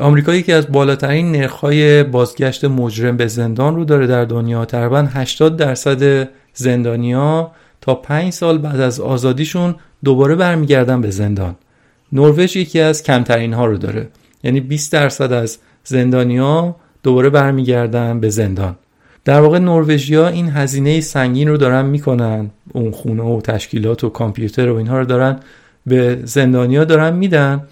آمریکا 0.00 0.34
یکی 0.34 0.52
از 0.52 0.72
بالاترین 0.72 1.32
نرخ‌های 1.32 2.02
بازگشت 2.02 2.64
مجرم 2.64 3.16
به 3.16 3.26
زندان 3.26 3.76
رو 3.76 3.84
داره 3.84 4.06
در 4.06 4.24
دنیا. 4.24 4.64
تقریبا 4.64 5.08
80 5.14 5.56
درصد 5.56 6.28
زندانیا 6.54 7.50
تا 7.80 7.94
5 7.94 8.32
سال 8.32 8.58
بعد 8.58 8.80
از 8.80 9.00
آزادیشون 9.00 9.74
دوباره 10.04 10.34
برمیگردن 10.34 11.00
به 11.00 11.10
زندان. 11.10 11.54
نروژ 12.12 12.56
یکی 12.56 12.80
از 12.80 13.02
کمترین 13.02 13.52
ها 13.52 13.66
رو 13.66 13.78
داره. 13.78 14.08
یعنی 14.42 14.60
20 14.60 14.92
درصد 14.92 15.32
از 15.32 15.58
زندانیا 15.84 16.76
دوباره 17.02 17.30
برمیگردن 17.30 18.20
به 18.20 18.28
زندان. 18.28 18.76
در 19.24 19.40
واقع 19.40 19.58
نروژیا 19.58 20.28
این 20.28 20.50
هزینه 20.50 21.00
سنگین 21.00 21.48
رو 21.48 21.56
دارن 21.56 21.84
می‌کنن. 21.84 22.50
اون 22.72 22.90
خونه 22.90 23.22
و 23.22 23.40
تشکیلات 23.40 24.04
و 24.04 24.08
کامپیوتر 24.08 24.68
و 24.70 24.76
اینها 24.76 24.98
رو 24.98 25.04
دارن 25.04 25.40
به 25.86 26.18
زندانیا 26.24 26.84
دارن 26.84 27.16
میدن. 27.16 27.62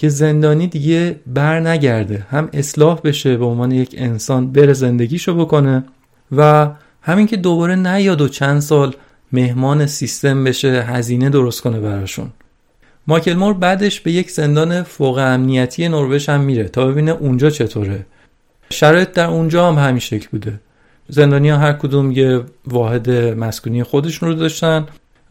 که 0.00 0.08
زندانی 0.08 0.66
دیگه 0.66 1.20
بر 1.26 1.60
نگرده. 1.60 2.26
هم 2.30 2.48
اصلاح 2.52 3.00
بشه 3.04 3.36
به 3.36 3.44
عنوان 3.44 3.70
یک 3.70 3.94
انسان 3.98 4.52
بره 4.52 4.72
زندگیشو 4.72 5.34
بکنه 5.34 5.84
و 6.36 6.70
همین 7.02 7.26
که 7.26 7.36
دوباره 7.36 7.74
نیاد 7.74 8.20
و 8.20 8.28
چند 8.28 8.60
سال 8.60 8.94
مهمان 9.32 9.86
سیستم 9.86 10.44
بشه 10.44 10.68
هزینه 10.68 11.30
درست 11.30 11.62
کنه 11.62 11.80
براشون. 11.80 12.30
مایکل 13.06 13.34
مور 13.34 13.54
بعدش 13.54 14.00
به 14.00 14.12
یک 14.12 14.30
زندان 14.30 14.82
فوق 14.82 15.18
امنیتی 15.18 15.88
نروژ 15.88 16.28
هم 16.28 16.40
میره 16.40 16.64
تا 16.64 16.86
ببینه 16.86 17.10
اونجا 17.10 17.50
چطوره. 17.50 18.06
شرایط 18.70 19.12
در 19.12 19.26
اونجا 19.26 19.68
هم 19.72 19.88
همین 19.88 20.00
شکل 20.00 20.28
بوده. 20.30 20.60
زندانیا 21.08 21.58
هر 21.58 21.72
کدوم 21.72 22.10
یه 22.12 22.40
واحد 22.66 23.10
مسکونی 23.10 23.82
خودشون 23.82 24.28
رو 24.28 24.34
داشتن. 24.34 24.86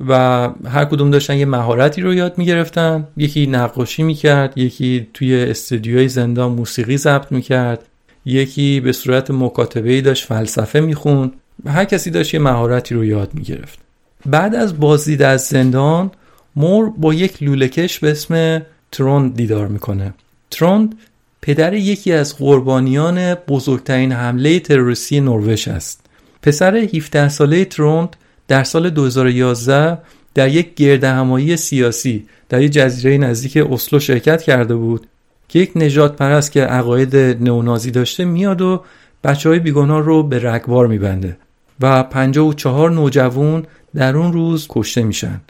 و 0.08 0.50
هر 0.66 0.86
کدوم 0.86 1.12
داشتن 1.12 1.38
یه 1.38 1.46
مهارتی 1.46 2.02
رو 2.02 2.14
یاد 2.14 2.38
می‌گرفتن. 2.38 3.08
یکی 3.18 3.48
نقاشی 3.48 4.04
می‌کرد 4.04 4.58
یکی 4.58 5.08
توی 5.14 5.36
استودیوی 5.36 6.08
زندان 6.08 6.52
موسیقی 6.52 6.98
ضبط 6.98 7.32
می‌کرد 7.32 7.86
یکی 8.26 8.80
به 8.80 8.92
صورت 8.92 9.32
مکاتبه 9.32 10.02
داشت 10.02 10.26
فلسفه 10.26 10.80
می‌خوند. 10.80 11.32
هر 11.68 11.86
کسی 11.86 12.12
داشت 12.12 12.34
یه 12.34 12.40
مهارتی 12.40 12.96
رو 12.96 13.06
یاد 13.06 13.34
می‌گرفت. 13.34 13.80
بعد 14.26 14.56
از 14.56 14.80
بازدید 14.80 15.22
از 15.22 15.42
زندان 15.42 16.12
مور 16.56 16.90
با 16.90 17.14
یک 17.14 17.44
لولکش 17.44 18.00
به 18.00 18.12
اسم 18.12 18.62
تروند 18.92 19.36
دیدار 19.36 19.68
می‌کنه. 19.68 20.14
تروند 20.52 20.96
پدر 21.42 21.74
یکی 21.74 22.14
از 22.14 22.38
قربانیان 22.38 23.36
بزرگترین 23.36 24.12
حمله 24.12 24.60
تروریستی 24.60 25.20
نروژ 25.20 25.68
است. 25.68 26.06
پسر 26.42 26.76
17 26.76 27.30
ساله 27.30 27.66
تروند 27.66 28.16
در 28.48 28.64
سال 28.64 28.90
2011 28.90 29.98
در 30.34 30.50
یک 30.50 30.76
گرد 30.76 31.04
همایی 31.04 31.58
سیاسی 31.58 32.26
در 32.50 32.62
یک 32.62 32.72
جزیره 32.72 33.18
نزدیک 33.18 33.58
اسلو 33.58 34.00
شرکت 34.00 34.42
کرده 34.42 34.76
بود 34.76 35.08
که 35.48 35.60
یک 35.60 35.72
نجات 35.76 36.16
پرست 36.16 36.52
که 36.52 36.62
عقاید 36.62 37.16
نئونازی 37.16 37.92
داشته 37.92 38.26
میاد 38.26 38.62
و 38.62 38.84
بچه 39.24 39.50
های 39.50 39.60
بیگناه 39.60 40.02
رو 40.02 40.24
به 40.24 40.52
رگبار 40.52 40.88
میبنده 40.88 41.38
و 41.82 42.04
54 42.04 42.92
نوجوان 42.92 43.66
در 43.96 44.18
اون 44.18 44.34
روز 44.34 44.68
کشته 44.70 45.04
میشن. 45.04 45.42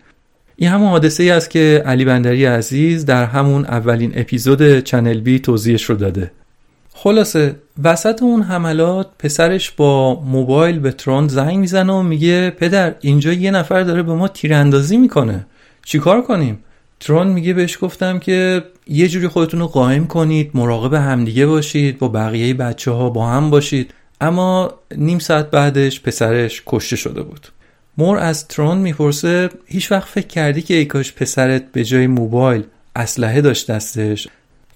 این 0.55 0.69
همون 0.69 0.89
حادثه 0.89 1.23
ای 1.23 1.29
است 1.29 1.49
که 1.49 1.83
علی 1.85 2.05
بندری 2.05 2.45
عزیز 2.45 3.05
در 3.05 3.25
همون 3.25 3.65
اولین 3.65 4.11
اپیزود 4.15 4.79
چنل 4.79 5.19
بی 5.19 5.39
توضیحش 5.39 5.83
رو 5.83 5.95
داده. 5.95 6.31
خلاصه 6.99 7.55
وسط 7.83 8.23
اون 8.23 8.41
حملات 8.41 9.07
پسرش 9.19 9.71
با 9.71 10.21
موبایل 10.21 10.79
به 10.79 10.91
ترون 10.91 11.27
زنگ 11.27 11.57
می‌زنه 11.57 11.93
و 11.93 12.01
میگه 12.01 12.49
پدر 12.49 12.95
اینجا 13.01 13.33
یه 13.33 13.51
نفر 13.51 13.83
داره 13.83 14.03
به 14.03 14.13
ما 14.13 14.27
تیراندازی 14.27 14.97
می‌کنه. 14.97 15.45
چیکار 15.85 16.21
کنیم؟ 16.21 16.59
ترون 16.99 17.27
میگه 17.27 17.53
بهش 17.53 17.77
گفتم 17.81 18.19
که 18.19 18.63
یه 18.87 19.07
جوری 19.07 19.27
خودتون 19.27 19.59
رو 19.59 19.67
قایم 19.67 20.07
کنید 20.07 20.51
مراقب 20.53 20.93
همدیگه 20.93 21.45
باشید 21.45 21.99
با 21.99 22.07
بقیه 22.07 22.53
بچه 22.53 22.91
ها 22.91 23.09
با 23.09 23.27
هم 23.27 23.49
باشید. 23.49 23.93
اما 24.21 24.73
نیم 24.97 25.19
ساعت 25.19 25.51
بعدش 25.51 26.01
پسرش 26.01 26.63
کشته 26.65 26.95
شده 26.95 27.21
بود. 27.21 27.47
مور 27.97 28.17
از 28.17 28.47
ترون 28.47 28.77
می‌پرسه 28.77 29.49
هیچ 29.65 29.91
وقت 29.91 30.07
فکر 30.07 30.27
کردی 30.27 30.61
که 30.61 30.73
ای 30.73 30.85
کاش 30.85 31.13
پسرت 31.13 31.71
به 31.71 31.83
جای 31.83 32.07
موبایل 32.07 32.63
اسلحه 32.95 33.41
داشت 33.41 33.71
دستش؟ 33.71 34.27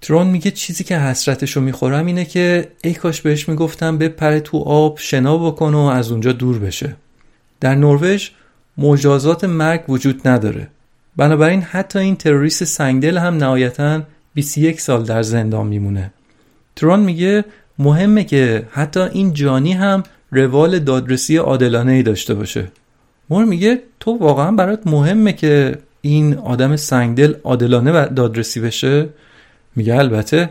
ترون 0.02 0.28
میگه 0.28 0.52
چیزی 0.52 0.84
که 0.84 0.98
حسرتشو 0.98 1.62
می‌خورم 1.62 2.06
اینه 2.06 2.26
که 2.26 2.68
ای 2.84 2.94
کاش 2.94 3.22
بهش 3.22 3.50
می‌گفتم 3.50 3.98
بپره 3.98 4.40
تو 4.40 4.58
آب 4.58 4.98
شنا 5.00 5.38
بکن 5.38 5.74
و 5.74 5.80
از 5.80 6.12
اونجا 6.12 6.32
دور 6.32 6.60
بشه. 6.60 6.96
در 7.60 7.76
نروژ 7.76 8.30
مجازات 8.78 9.44
مرگ 9.44 9.90
وجود 9.90 10.28
نداره. 10.28 10.68
بنابراین 11.18 11.62
حتی 11.62 12.00
این 12.00 12.16
تروریست 12.16 12.64
سنگدل 12.64 13.18
هم 13.18 13.38
نهایتا 13.38 14.02
21 14.34 14.82
سال 14.82 15.04
در 15.04 15.24
زندان 15.24 15.68
میمونه. 15.68 16.14
ترون 16.76 17.00
میگه 17.00 17.46
مهمه 17.80 18.24
که 18.24 18.68
حتی 18.72 19.00
این 19.00 19.34
جانی 19.34 19.74
هم 19.74 20.04
روال 20.32 20.80
دادرسی 20.80 21.38
عادلانه 21.38 21.92
ای 21.92 22.04
داشته 22.04 22.34
باشه. 22.34 22.72
مور 23.30 23.46
میگه 23.46 23.82
تو 24.00 24.12
واقعا 24.12 24.52
برات 24.52 24.88
مهمه 24.88 25.34
که 25.34 25.78
این 26.02 26.38
آدم 26.38 26.76
سنگدل 26.76 27.34
عادلانه 27.44 28.06
دادرسی 28.06 28.60
بشه؟ 28.60 29.10
میگه 29.76 29.96
البته. 29.96 30.50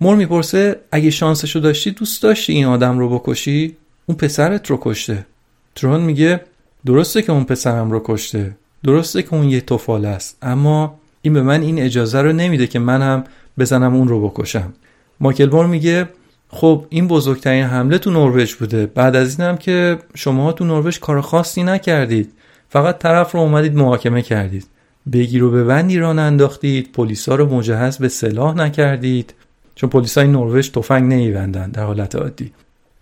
مور 0.00 0.16
می‌پرسه 0.16 0.80
اگه 0.92 1.10
شانسشو 1.10 1.58
داشتی 1.58 1.90
دوست 1.90 2.22
داشتی 2.22 2.52
این 2.52 2.64
آدم 2.64 2.98
رو 2.98 3.18
بکشی؟ 3.18 3.76
اون 4.06 4.16
پسرت 4.16 4.70
رو 4.70 4.78
کشته. 4.80 5.26
ترون 5.74 6.00
میگه 6.00 6.40
درسته 6.86 7.22
که 7.22 7.32
اون 7.32 7.44
پسرم 7.44 7.90
رو 7.90 8.02
کشته. 8.04 8.56
درسته 8.84 9.22
که 9.22 9.34
اون 9.34 9.48
یه 9.48 9.60
توفال 9.60 10.04
است. 10.04 10.36
اما 10.42 10.98
این 11.22 11.32
به 11.32 11.42
من 11.42 11.62
این 11.62 11.78
اجازه 11.78 12.20
رو 12.20 12.32
نمیده 12.32 12.66
که 12.66 12.78
من 12.78 13.02
هم 13.02 13.24
بزنم 13.58 13.94
اون 13.94 14.08
رو 14.08 14.28
بکشم. 14.28 14.72
ماکل 15.20 15.50
مور 15.50 15.66
میگه 15.66 16.08
خب 16.48 16.86
این 16.88 17.08
بزرگترین 17.08 17.64
حمله 17.64 17.98
تو 17.98 18.10
نروژ 18.10 18.54
بوده. 18.54 18.86
بعد 18.86 19.16
از 19.16 19.40
اینم 19.40 19.56
که 19.56 19.98
شما 20.14 20.52
تو 20.52 20.64
نروژ 20.64 20.98
کار 20.98 21.20
خاصی 21.20 21.62
نکردید. 21.62 22.32
فقط 22.68 22.98
طرف 22.98 23.32
رو 23.32 23.40
اومدید 23.40 23.76
محاکمه 23.76 24.22
کردید. 24.22 24.66
بگیر 25.12 25.44
و 25.44 25.50
ببندی 25.50 25.98
ران 25.98 26.18
انداختید 26.18 26.92
پلیسا 26.92 27.34
رو 27.34 27.54
مجهز 27.54 27.98
به 27.98 28.08
سلاح 28.08 28.54
نکردید. 28.54 29.34
چون 29.74 29.90
پلیسای 29.90 30.28
نروژ 30.28 30.70
تفنگ 30.70 31.12
نمیبندن 31.12 31.70
در 31.70 31.84
حالت 31.84 32.14
عادی. 32.14 32.52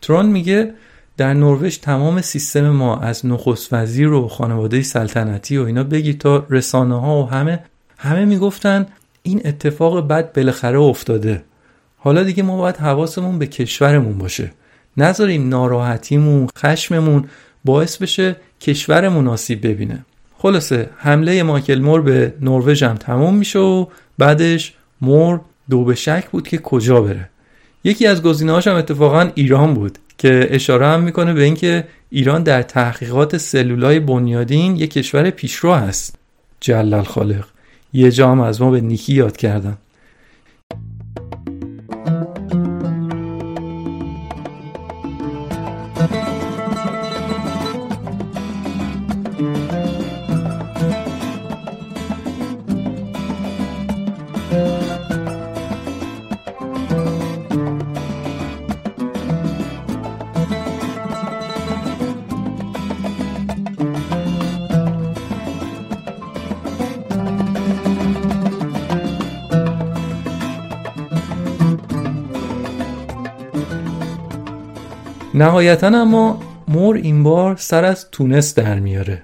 ترون 0.02 0.26
میگه 0.26 0.74
در 1.16 1.34
نروژ 1.34 1.78
تمام 1.78 2.20
سیستم 2.20 2.70
ما 2.70 2.98
از 2.98 3.26
نخست 3.26 3.72
وزیر 3.72 4.12
و 4.12 4.28
خانواده 4.28 4.82
سلطنتی 4.82 5.58
و 5.58 5.64
اینا 5.64 5.84
بگی 5.84 6.14
تا 6.14 6.46
رسانه 6.50 7.00
ها 7.00 7.22
و 7.22 7.30
همه 7.30 7.64
همه 7.98 8.24
می‌گفتن 8.24 8.86
این 9.22 9.42
اتفاق 9.44 10.08
بد 10.08 10.32
بالاخره 10.32 10.78
افتاده. 10.78 11.44
حالا 11.96 12.22
دیگه 12.22 12.42
ما 12.42 12.56
باید 12.56 12.76
حواسمون 12.76 13.38
به 13.38 13.46
کشورمون 13.46 14.18
باشه. 14.18 14.52
نذاریم 14.96 15.48
ناراحتیمون 15.48 16.48
خشممون 16.58 17.24
باعث 17.64 17.96
بشه 17.96 18.36
کشورمون 18.60 19.28
آسیب 19.28 19.66
ببینه. 19.66 20.04
خلاصه 20.42 20.90
حمله 20.96 21.42
مایکل 21.42 21.78
مور 21.78 22.02
به 22.02 22.34
نروژ 22.40 22.82
هم 22.82 22.94
تموم 22.94 23.34
میشه 23.34 23.58
و 23.58 23.86
بعدش 24.18 24.74
مور 25.00 25.40
دو 25.70 25.84
به 25.84 25.94
شک 25.94 26.28
بود 26.30 26.48
که 26.48 26.58
کجا 26.58 27.00
بره. 27.00 27.30
یکی 27.84 28.06
از 28.06 28.22
گزینه‌هاش 28.22 28.66
هم 28.66 28.76
اتفاقا 28.76 29.30
ایران 29.34 29.74
بود 29.74 29.98
که 30.18 30.48
اشاره 30.50 30.86
هم 30.86 31.02
می‌کنه 31.02 31.32
به 31.32 31.42
اینکه 31.42 31.84
ایران 32.10 32.42
در 32.42 32.62
تحقیقات 32.62 33.36
سلولای 33.36 34.00
بنیادین 34.00 34.76
یک 34.76 34.90
کشور 34.90 35.30
پیشرو 35.30 35.74
هست. 35.74 36.16
جلال 36.60 37.04
خالق. 37.04 37.44
یه 37.92 38.10
جام 38.10 38.40
از 38.40 38.62
ما 38.62 38.70
به 38.70 38.80
نیکی 38.80 39.14
یاد 39.14 39.36
کردن. 39.36 39.78
نهایتا 75.40 75.86
اما 75.86 76.42
مور 76.68 76.96
این 76.96 77.22
بار 77.22 77.56
سر 77.56 77.84
از 77.84 78.10
تونس 78.10 78.54
در 78.54 78.78
میاره. 78.78 79.22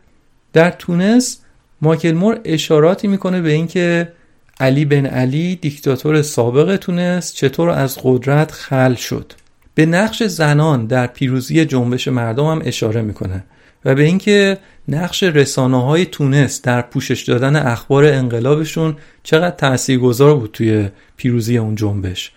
در 0.52 0.70
تونس 0.70 1.38
مایکل 1.82 2.12
مور 2.12 2.40
اشاراتی 2.44 3.08
می‌کنه 3.08 3.40
به 3.40 3.52
اینکه 3.52 4.12
علی 4.60 4.84
بن 4.84 5.06
علی 5.06 5.56
دیکتاتور 5.56 6.22
سابق 6.22 6.76
تونس 6.76 7.34
چطور 7.34 7.70
از 7.70 7.98
قدرت 8.02 8.52
خل 8.52 8.94
شد. 8.94 9.32
به 9.74 9.86
نقش 9.86 10.22
زنان 10.22 10.86
در 10.86 11.06
پیروزی 11.06 11.64
جنبش 11.64 12.08
مردم 12.08 12.46
هم 12.46 12.62
اشاره 12.64 13.02
می‌کنه 13.02 13.44
و 13.84 13.94
به 13.94 14.02
اینکه 14.02 14.58
نقش 14.88 15.22
رسانه 15.22 15.82
های 15.82 16.06
تونس 16.06 16.62
در 16.62 16.82
پوشش 16.82 17.22
دادن 17.22 17.56
اخبار 17.56 18.04
انقلابشون 18.04 18.96
چقدر 19.22 19.56
تاثیرگذار 19.56 20.36
بود 20.36 20.50
توی 20.52 20.88
پیروزی 21.16 21.58
اون 21.58 21.74
جنبش. 21.74 22.32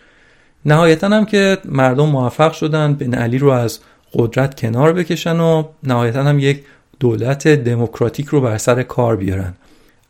نهایتا 0.66 1.08
هم 1.08 1.26
که 1.26 1.58
مردم 1.66 2.06
موفق 2.06 2.52
شدن 2.54 2.94
بن 2.94 3.14
علی 3.14 3.38
رو 3.38 3.50
از 3.50 3.80
قدرت 4.14 4.60
کنار 4.60 4.94
بکشن 4.94 5.40
و 5.40 5.64
نهایتا 5.84 6.24
هم 6.24 6.40
یک 6.40 6.64
دولت 7.00 7.48
دموکراتیک 7.48 8.28
رو 8.28 8.42
بر 8.42 8.58
سر 8.58 8.84
کار 8.84 9.16
بیارن. 9.16 9.54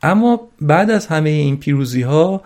اما 0.04 0.42
بعد 0.62 0.92
از 0.92 1.08
همه 1.08 1.30
این 1.30 1.58
پیروزی 1.58 2.02
ها 2.02 2.42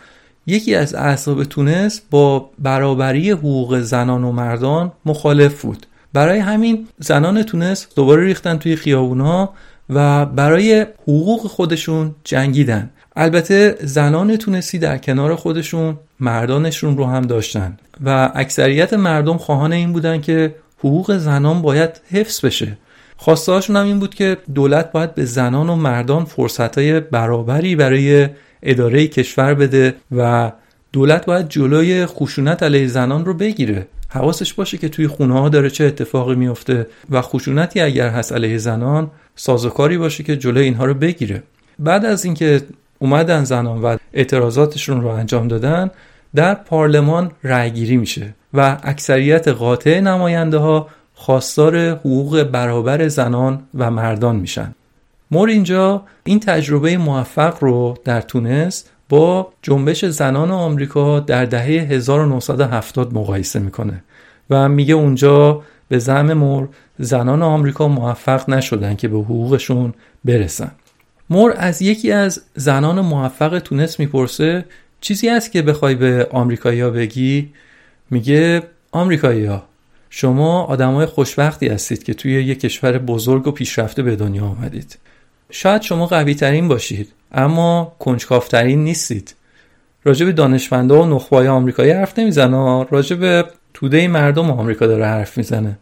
یکی 0.47 0.76
از 0.76 0.95
اعصاب 0.95 1.43
تونس 1.43 2.01
با 2.12 2.49
برابری 2.60 3.32
حقوق 3.32 3.80
زنان 3.80 4.24
و 4.24 4.32
مردان 4.32 4.91
مخالف 5.06 5.62
بود. 5.62 5.86
برای 6.14 6.39
همین 6.39 6.88
زنان 6.99 7.43
تونس 7.43 7.88
دوباره 7.95 8.26
ریختن 8.26 8.58
توی 8.58 8.76
خیابونا 8.76 9.49
و 9.89 10.26
برای 10.26 10.86
حقوق 11.01 11.47
خودشون 11.47 12.16
جنگیدن. 12.24 12.89
البته 13.16 13.78
زنان 13.82 14.36
تونسی 14.36 14.80
در 14.80 14.97
کنار 14.97 15.36
خودشون 15.36 15.99
مردانشون 16.20 16.97
رو 16.97 17.06
هم 17.06 17.22
داشتن. 17.22 17.78
و 18.06 18.32
اکثریت 18.36 18.94
مردم 18.94 19.38
خواهان 19.38 19.74
این 19.74 19.94
بودن 19.94 20.22
که 20.22 20.56
حقوق 20.80 21.18
زنان 21.18 21.62
باید 21.62 22.02
حفظ 22.12 22.46
بشه. 22.46 22.78
خواستهاشون 23.18 23.76
هم 23.76 23.86
این 23.86 24.00
بود 24.00 24.16
که 24.16 24.38
دولت 24.54 24.91
باید 24.91 25.16
به 25.16 25.26
زنان 25.26 25.70
و 25.70 25.76
مردان 25.76 26.26
فرصتهای 26.26 27.00
برابری 27.00 27.76
برای 27.76 28.30
اداره 28.64 29.08
کشور 29.08 29.54
بده 29.54 29.96
و 30.12 30.52
دولت 30.91 31.26
باید 31.26 31.50
جلوی 31.50 32.06
خشونت 32.06 32.64
علیه 32.64 32.88
زنان 32.88 33.26
رو 33.26 33.34
بگیره. 33.34 33.88
حواسش 34.10 34.54
باشه 34.54 34.78
که 34.78 34.89
توی 34.89 35.08
خونه 35.08 35.34
ها 35.34 35.50
داره 35.50 35.70
چه 35.70 35.84
اتفاقی 35.84 36.36
میفته 36.36 36.88
و 37.10 37.22
خشونتی 37.22 37.82
اگر 37.82 38.10
هست 38.10 38.34
علیه 38.34 38.58
زنان 38.58 39.12
سازوکاری 39.36 39.98
باشه 39.98 40.24
که 40.24 40.38
جلوی 40.38 40.64
اینها 40.64 40.86
رو 40.86 40.94
بگیره. 40.94 41.44
بعد 41.80 42.06
از 42.06 42.26
اینکه 42.26 42.62
اومدن 43.00 43.44
زنان 43.44 43.82
و 43.82 43.98
اعتراضاتشون 44.14 45.02
رو 45.02 45.08
انجام 45.08 45.48
دادن 45.48 45.91
در 46.36 46.53
پارلمان 46.53 47.31
رأیگیری 47.43 47.97
میشه 47.97 48.36
و 48.53 48.77
اکثریت 48.84 49.47
قاطع 49.47 49.99
نماینده 49.99 50.57
ها 50.57 50.88
خواستار 51.13 51.89
حقوق 51.89 52.43
برابر 52.43 53.07
زنان 53.07 53.63
و 53.75 53.91
مردان 53.91 54.36
میشن. 54.36 54.75
مور 55.31 55.49
اینجا 55.49 56.03
این 56.23 56.39
تجربه 56.39 56.97
موفق 56.97 57.57
رو 57.61 57.97
در 58.05 58.21
تونس 58.21 58.86
با 59.09 59.53
جنبش 59.61 60.05
زنان 60.05 60.51
آمریکا 60.51 61.19
در 61.19 61.45
دهه 61.45 61.65
1970 61.65 63.13
مقایسه 63.13 63.59
می‌کنه 63.59 64.03
و 64.49 64.69
میگه 64.69 64.93
اونجا 64.93 65.61
به 65.88 65.99
زعم 65.99 66.34
مور 66.34 66.69
زنان 66.99 67.41
آمریکا 67.41 67.88
موفق 67.88 68.49
نشدن 68.49 68.95
که 68.95 69.07
به 69.07 69.17
حقوقشون 69.17 69.93
برسن. 70.25 70.71
مور 71.29 71.53
از 71.57 71.81
یکی 71.81 72.11
از 72.11 72.41
زنان 72.55 73.01
موفق 73.01 73.59
تونس 73.59 73.99
می‌پرسه 73.99 74.65
چیزی 75.04 75.30
هست 75.30 75.51
که 75.51 75.62
بخوای 75.62 75.95
به 75.95 76.28
آمریکایی‌ها 76.32 76.89
بگی؟ 76.89 77.49
میگه 78.10 78.64
آمریکایی‌ها 78.91 79.64
شما 80.10 80.64
آدمای 80.64 81.06
خوشبختی 81.06 81.68
هستید 81.68 82.04
که 82.04 82.14
توی 82.14 82.32
یک 82.32 82.60
کشور 82.60 82.97
بزرگ 82.97 83.47
و 83.47 83.51
پیشرفته 83.51 84.04
به 84.04 84.16
دنیا 84.16 84.45
آمدید 84.45 84.97
شاید 85.49 85.82
شما 85.82 86.06
قوی 86.06 86.36
ترین 86.36 86.68
باشید 86.68 87.12
اما 87.32 87.95
کنجکافترین 87.99 88.84
نیستید. 88.84 89.36
راجب 90.04 90.32
دانشمندا 90.32 91.04
و 91.04 91.06
نخبای 91.06 91.47
آمریکایی 91.47 91.91
حرف 91.91 92.20
نمی‌زنه 92.20 92.86
راجب 92.89 93.45
توده 93.74 94.08
مردم 94.08 94.51
آمریکا 94.51 94.88
داره 94.88 95.06
حرف 95.06 95.38
می‌زنه. 95.38 95.78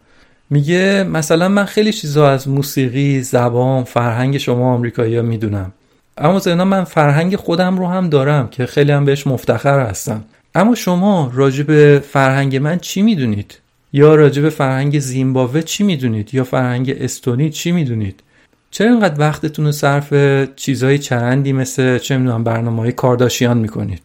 میگه 0.50 1.04
مثلا 1.04 1.50
من 1.50 1.66
خیلی 1.66 1.94
چیزا 1.94 2.30
از 2.30 2.48
موسیقی 2.48 3.22
زبان 3.22 3.84
فرهنگ 3.84 4.38
شما 4.38 4.74
آمریکایی 4.74 5.16
ها 5.16 5.22
می‌دونم. 5.22 5.74
اما 6.18 6.40
زینا 6.40 6.66
من 6.66 6.84
فرهنگ 6.84 7.36
خودم 7.36 7.78
رو 7.78 7.88
هم 7.88 8.10
دارم 8.10 8.48
که 8.48 8.66
خیلی 8.66 8.92
هم 8.92 9.06
بهش 9.06 9.28
مفتخر 9.28 9.80
هستم. 9.80 10.24
اما 10.56 10.76
شما 10.76 11.32
راجب 11.34 12.00
فرهنگ 12.00 12.56
من 12.56 12.80
چی 12.80 13.02
می‌دونید؟ 13.02 13.58
یا 13.94 14.16
راجب 14.16 14.50
فرهنگ 14.50 15.00
زیمبابوه 15.00 15.62
چی 15.62 15.84
می‌دونید؟ 15.84 16.34
یا 16.34 16.44
فرهنگ 16.44 16.96
استونی 17.00 17.50
چی 17.50 17.72
می‌دونید؟ 17.72 18.24
چرا 18.72 18.90
اینقدر 18.90 19.20
وقتتون 19.20 19.66
رو 19.66 19.72
صرف 19.72 20.14
چیزهای 20.56 21.00
چرندی 21.00 21.54
مثل 21.54 21.98
چه 21.98 22.18
می‌دونم 22.18 22.44
برنامه 22.44 22.82
های 22.82 22.92
کارداشیان 22.92 23.58
می‌کنید؟ 23.58 24.02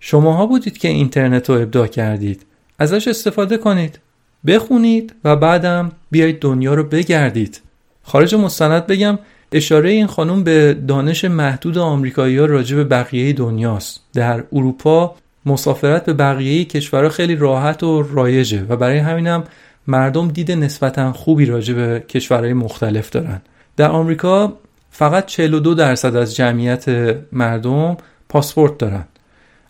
شماها 0.00 0.46
بودید 0.46 0.78
که 0.78 0.88
اینترنت 0.88 1.50
رو 1.50 1.56
ابداع 1.56 1.86
کردید. 1.86 2.46
ازش 2.78 3.08
استفاده 3.08 3.56
کنید. 3.56 3.98
بخونید 4.46 5.14
و 5.24 5.36
بعدم 5.36 5.92
بیایید 6.10 6.40
دنیا 6.40 6.74
رو 6.74 6.84
بگردید. 6.84 7.60
خارج 8.02 8.34
مستند 8.34 8.86
بگم 8.86 9.18
اشاره 9.54 9.90
این 9.90 10.06
خانم 10.06 10.44
به 10.44 10.74
دانش 10.88 11.24
محدود 11.24 11.78
آمریکایی 11.78 12.38
ها 12.38 12.44
راجع 12.44 12.76
به 12.76 12.84
بقیه 12.84 13.32
دنیاست. 13.32 14.00
در 14.14 14.44
اروپا 14.52 15.14
مسافرت 15.46 16.04
به 16.04 16.12
بقیه 16.12 16.64
کشورها 16.64 17.08
خیلی 17.08 17.36
راحت 17.36 17.82
و 17.82 18.02
رایجه 18.02 18.66
و 18.68 18.76
برای 18.76 18.98
همینم 18.98 19.44
مردم 19.86 20.28
دید 20.28 20.52
نسبتا 20.52 21.12
خوبی 21.12 21.46
راجع 21.46 21.74
به 21.74 22.00
کشورهای 22.08 22.52
مختلف 22.52 23.10
دارن. 23.10 23.42
در 23.76 23.90
آمریکا 23.90 24.58
فقط 24.90 25.26
42 25.26 25.74
درصد 25.74 26.16
از 26.16 26.36
جمعیت 26.36 26.84
مردم 27.32 27.96
پاسپورت 28.28 28.78
دارن. 28.78 29.04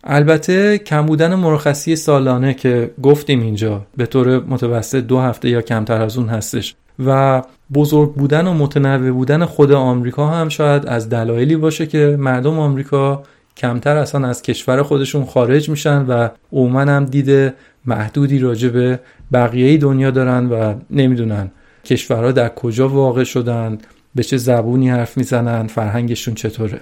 البته 0.04 0.78
کم 0.78 1.06
بودن 1.06 1.34
مرخصی 1.34 1.96
سالانه 1.96 2.54
که 2.54 2.90
گفتیم 3.02 3.42
اینجا 3.42 3.86
به 3.96 4.06
طور 4.06 4.40
متوسط 4.40 4.98
دو 4.98 5.20
هفته 5.20 5.48
یا 5.48 5.62
کمتر 5.62 6.02
از 6.02 6.18
اون 6.18 6.28
هستش. 6.28 6.74
و 7.06 7.42
بزرگ 7.74 8.14
بودن 8.14 8.46
و 8.46 8.54
متنوع 8.54 9.10
بودن 9.10 9.44
خود 9.44 9.72
آمریکا 9.72 10.26
هم 10.26 10.48
شاید 10.48 10.86
از 10.86 11.08
دلایلی 11.08 11.56
باشه 11.56 11.86
که 11.86 12.16
مردم 12.20 12.58
آمریکا 12.58 13.22
کمتر 13.56 13.96
اصلا 13.96 14.28
از 14.28 14.42
کشور 14.42 14.82
خودشون 14.82 15.24
خارج 15.24 15.68
میشن 15.68 16.06
و 16.06 16.28
عموما 16.52 16.80
هم 16.80 17.04
دید 17.04 17.54
محدودی 17.86 18.38
راجع 18.38 18.68
به 18.68 19.00
بقیه 19.32 19.76
دنیا 19.76 20.10
دارن 20.10 20.46
و 20.46 20.74
نمی‌دونن 20.90 21.50
کشورها 21.84 22.32
در 22.32 22.48
کجا 22.48 22.88
واقع 22.88 23.24
شدن 23.24 23.78
به 24.14 24.22
چه 24.22 24.36
زبونی 24.36 24.90
حرف 24.90 25.16
می‌زنن 25.16 25.66
فرهنگشون 25.66 26.34
چطوره. 26.34 26.80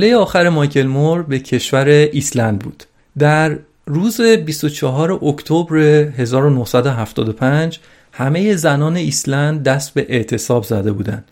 حمله 0.00 0.16
آخر 0.16 0.48
مایکل 0.48 0.86
مور 0.86 1.22
به 1.22 1.38
کشور 1.38 1.88
ایسلند 1.88 2.58
بود. 2.58 2.84
در 3.18 3.58
روز 3.86 4.20
24 4.20 5.12
اکتبر 5.12 5.76
1975 5.76 7.78
همه 8.12 8.56
زنان 8.56 8.96
ایسلند 8.96 9.62
دست 9.62 9.94
به 9.94 10.06
اعتصاب 10.08 10.64
زده 10.64 10.92
بودند. 10.92 11.24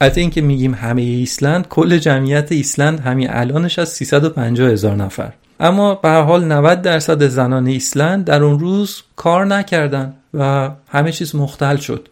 البته 0.00 0.20
اینکه 0.20 0.40
میگیم 0.40 0.74
همه 0.74 1.02
ایسلند 1.02 1.68
کل 1.68 1.98
جمعیت 1.98 2.52
ایسلند 2.52 3.00
همین 3.00 3.30
الانش 3.30 3.78
از 3.78 3.88
350 3.88 4.70
هزار 4.70 4.96
نفر. 4.96 5.32
اما 5.60 5.94
به 5.94 6.02
هر 6.02 6.10
حال 6.10 6.44
90 6.44 6.82
درصد 6.82 7.26
زنان 7.26 7.66
ایسلند 7.66 8.24
در 8.24 8.42
اون 8.42 8.58
روز 8.58 9.02
کار 9.16 9.46
نکردند 9.46 10.16
و 10.34 10.70
همه 10.88 11.12
چیز 11.12 11.34
مختل 11.34 11.76
شد. 11.76 12.08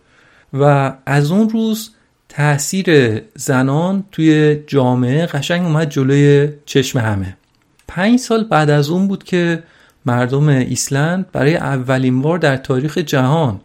و 0.52 0.92
از 1.06 1.30
اون 1.30 1.50
روز 1.50 1.90
تاثیر 2.32 3.20
زنان 3.36 4.04
توی 4.12 4.58
جامعه 4.66 5.26
قشنگ 5.26 5.62
اومد 5.62 5.90
جلوی 5.90 6.48
چشم 6.66 6.98
همه. 6.98 7.36
پنج 7.88 8.18
سال 8.18 8.44
بعد 8.44 8.70
از 8.70 8.90
اون 8.90 9.08
بود 9.08 9.24
که 9.24 9.62
مردم 10.06 10.48
ایسلند 10.48 11.26
برای 11.32 11.56
اولین 11.56 12.22
بار 12.22 12.38
در 12.38 12.56
تاریخ 12.56 12.98
جهان 12.98 13.60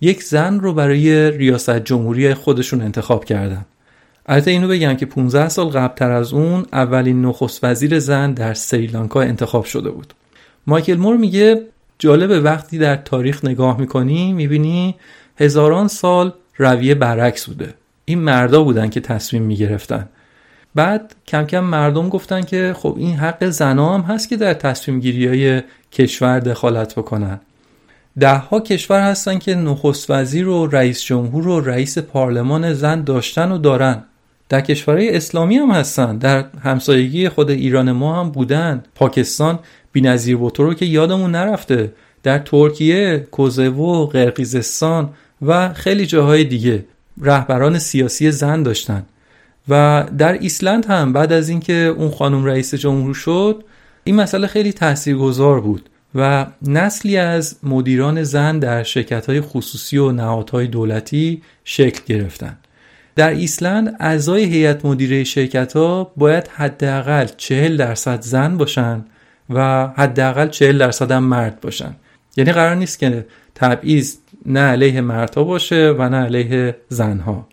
یک 0.00 0.22
زن 0.22 0.60
رو 0.60 0.74
برای 0.74 1.30
ریاست 1.30 1.78
جمهوری 1.78 2.34
خودشون 2.34 2.82
انتخاب 2.82 3.24
کردن. 3.24 3.64
البته 4.26 4.50
اینو 4.50 4.68
بگم 4.68 4.94
که 4.94 5.06
15 5.06 5.48
سال 5.48 5.66
قبلتر 5.66 6.10
از 6.10 6.32
اون 6.32 6.66
اولین 6.72 7.24
نخست 7.24 7.64
وزیر 7.64 7.98
زن 7.98 8.32
در 8.32 8.54
سریلانکا 8.54 9.22
انتخاب 9.22 9.64
شده 9.64 9.90
بود. 9.90 10.14
مایکل 10.66 10.96
مور 10.96 11.16
میگه 11.16 11.62
جالب 11.98 12.44
وقتی 12.44 12.78
در 12.78 12.96
تاریخ 12.96 13.44
نگاه 13.44 13.80
می‌کنی 13.80 14.32
می‌بینی 14.32 14.94
هزاران 15.38 15.88
سال 15.88 16.32
رویه 16.56 16.94
برعکس 16.94 17.46
بوده. 17.46 17.74
این 18.04 18.18
مردا 18.18 18.64
بودن 18.64 18.88
که 18.88 19.00
تصمیم 19.00 19.42
می‌گرفتن. 19.42 20.08
بعد 20.74 21.16
کم 21.26 21.44
کم 21.44 21.64
مردم 21.64 22.08
گفتن 22.08 22.42
که 22.42 22.74
خب 22.76 22.94
این 22.98 23.16
حق 23.16 23.48
زنا 23.48 23.94
هم 23.94 24.00
هست 24.00 24.28
که 24.28 24.36
در 24.36 24.54
تصمیم 24.54 25.00
گیری 25.00 25.26
های 25.26 25.62
کشور 25.92 26.40
دخالت 26.40 26.94
بکنن. 26.94 27.40
ده 28.20 28.36
ها 28.36 28.60
کشور 28.60 29.00
هستن 29.00 29.38
که 29.38 29.54
نخست 29.54 30.10
وزیر 30.10 30.48
و 30.48 30.66
رئیس 30.66 31.02
جمهور 31.02 31.48
و 31.48 31.60
رئیس 31.60 31.98
پارلمان 31.98 32.72
زن 32.72 33.04
داشتن 33.04 33.52
و 33.52 33.58
دارن. 33.58 34.04
در 34.48 34.60
کشورهای 34.60 35.16
اسلامی 35.16 35.56
هم 35.56 35.70
هستن. 35.70 36.18
در 36.18 36.44
همسایگی 36.62 37.28
خود 37.28 37.50
ایران 37.50 37.92
ما 37.92 38.20
هم 38.20 38.30
بودن. 38.30 38.82
پاکستان 38.94 39.58
بینظیر 39.92 40.36
بوتو 40.36 40.74
که 40.74 40.86
یادمون 40.86 41.30
نرفته. 41.30 41.92
در 42.22 42.38
ترکیه 42.38 43.26
کوزوو 43.30 44.06
قرقیزستان 44.06 45.10
و 45.42 45.72
خیلی 45.74 46.06
جاهای 46.06 46.44
دیگه. 46.44 46.84
رهبران 47.20 47.78
سیاسی 47.78 48.30
زن 48.30 48.62
داشتن. 48.62 49.06
و 49.68 50.04
در 50.18 50.32
ایسلند 50.32 50.86
هم 50.86 51.12
بعد 51.12 51.32
از 51.32 51.48
اینکه 51.48 51.74
اون 51.74 52.10
خانم 52.10 52.44
رئیس 52.44 52.74
جمهور 52.74 53.14
شد 53.14 53.64
این 54.04 54.16
مسئله 54.16 54.46
خیلی 54.46 54.72
تاثیرگذار 54.72 55.60
بود 55.60 55.90
و 56.14 56.46
نسلی 56.62 57.16
از 57.16 57.56
مدیران 57.62 58.22
زن 58.22 58.58
در 58.58 58.82
شرکت 58.82 59.26
های 59.26 59.40
خصوصی 59.40 59.98
و 59.98 60.12
نهادهای 60.12 60.66
دولتی 60.66 61.42
شکل 61.64 62.00
گرفتن. 62.06 62.58
در 63.16 63.30
ایسلند 63.30 63.96
اعضای 64.00 64.44
هیئت 64.44 64.84
مدیره 64.84 65.24
شرکت 65.24 65.72
ها 65.72 66.12
باید 66.16 66.48
حداقل 66.48 67.26
40 67.36 67.76
درصد 67.76 68.20
زن 68.20 68.56
باشن 68.56 69.04
و 69.50 69.86
حداقل 69.86 70.48
40 70.48 70.78
درصد 70.78 71.10
هم 71.10 71.24
مرد 71.24 71.60
باشن. 71.60 71.96
یعنی 72.36 72.52
قرار 72.52 72.74
نیست 72.74 72.98
که 72.98 73.26
تبعیض 73.54 74.16
نه 74.46 74.60
علیه 74.60 75.00
مردها 75.00 75.44
باشه 75.44 75.94
و 75.98 76.08
نه 76.08 76.16
علیه 76.16 76.76
زنها. 76.88 77.48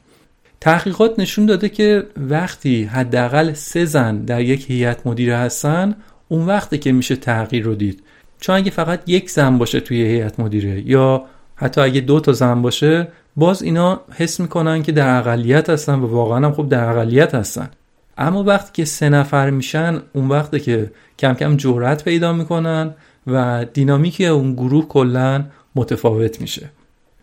تحقیقات 0.61 1.19
نشون 1.19 1.45
داده 1.45 1.69
که 1.69 2.07
وقتی 2.17 2.83
حداقل 2.83 3.53
سه 3.53 3.85
زن 3.85 4.17
در 4.17 4.41
یک 4.41 4.71
هیئت 4.71 5.07
مدیره 5.07 5.37
هستن 5.37 5.95
اون 6.27 6.45
وقتی 6.45 6.77
که 6.77 6.91
میشه 6.91 7.15
تغییر 7.15 7.63
رو 7.63 7.75
دید. 7.75 8.03
چون 8.39 8.55
اگه 8.55 8.71
فقط 8.71 9.01
یک 9.07 9.29
زن 9.29 9.57
باشه 9.57 9.79
توی 9.79 10.01
هیئت 10.01 10.39
مدیره 10.39 10.89
یا 10.89 11.23
حتی 11.55 11.81
اگه 11.81 12.01
دو 12.01 12.19
تا 12.19 12.33
زن 12.33 12.61
باشه 12.61 13.07
باز 13.35 13.63
اینا 13.63 14.01
حس 14.13 14.39
می‌کنن 14.39 14.83
که 14.83 14.91
در 14.91 15.17
اقلیت 15.19 15.69
هستن 15.69 15.93
و 15.93 16.07
واقعا 16.07 16.45
هم 16.45 16.51
خوب 16.51 16.69
در 16.69 16.89
اقلیت 16.89 17.35
هستن. 17.35 17.69
اما 18.17 18.43
وقتی 18.43 18.71
که 18.73 18.85
سه 18.85 19.09
نفر 19.09 19.49
میشن 19.49 20.01
اون 20.13 20.27
وقتی 20.27 20.59
که 20.59 20.91
کم 21.19 21.33
کم 21.33 21.57
جورت 21.57 22.03
پیدا 22.03 22.33
می‌کنن 22.33 22.93
و 23.27 23.65
دینامیک 23.73 24.21
اون 24.21 24.53
گروه 24.53 24.87
کلا 24.87 25.45
متفاوت 25.75 26.41
میشه. 26.41 26.69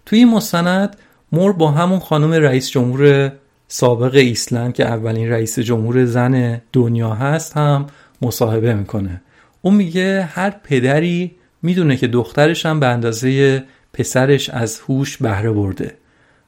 توی 0.08 0.18
این 0.18 0.28
مستند 0.28 0.96
مور 1.32 1.52
با 1.52 1.70
همون 1.70 1.98
خانم 1.98 2.32
رئیس 2.32 2.70
جمهور 2.70 3.32
سابق 3.68 4.14
ایسلند 4.14 4.74
که 4.74 4.84
اولین 4.84 5.30
رئیس 5.30 5.58
جمهور 5.58 6.04
زن 6.04 6.60
دنیا 6.72 7.10
هست 7.10 7.56
هم 7.56 7.86
مصاحبه 8.22 8.74
می‌کنه. 8.74 9.22
اون 9.62 9.74
میگه 9.74 10.22
هر 10.22 10.50
پدری 10.50 11.30
می‌دونه 11.62 11.96
که 11.96 12.06
دخترش 12.06 12.66
هم 12.66 12.80
به 12.80 12.86
اندازه 12.86 13.64
پسرش 13.92 14.50
از 14.50 14.80
هوش 14.80 15.16
بهره 15.16 15.52
برده. 15.52 15.94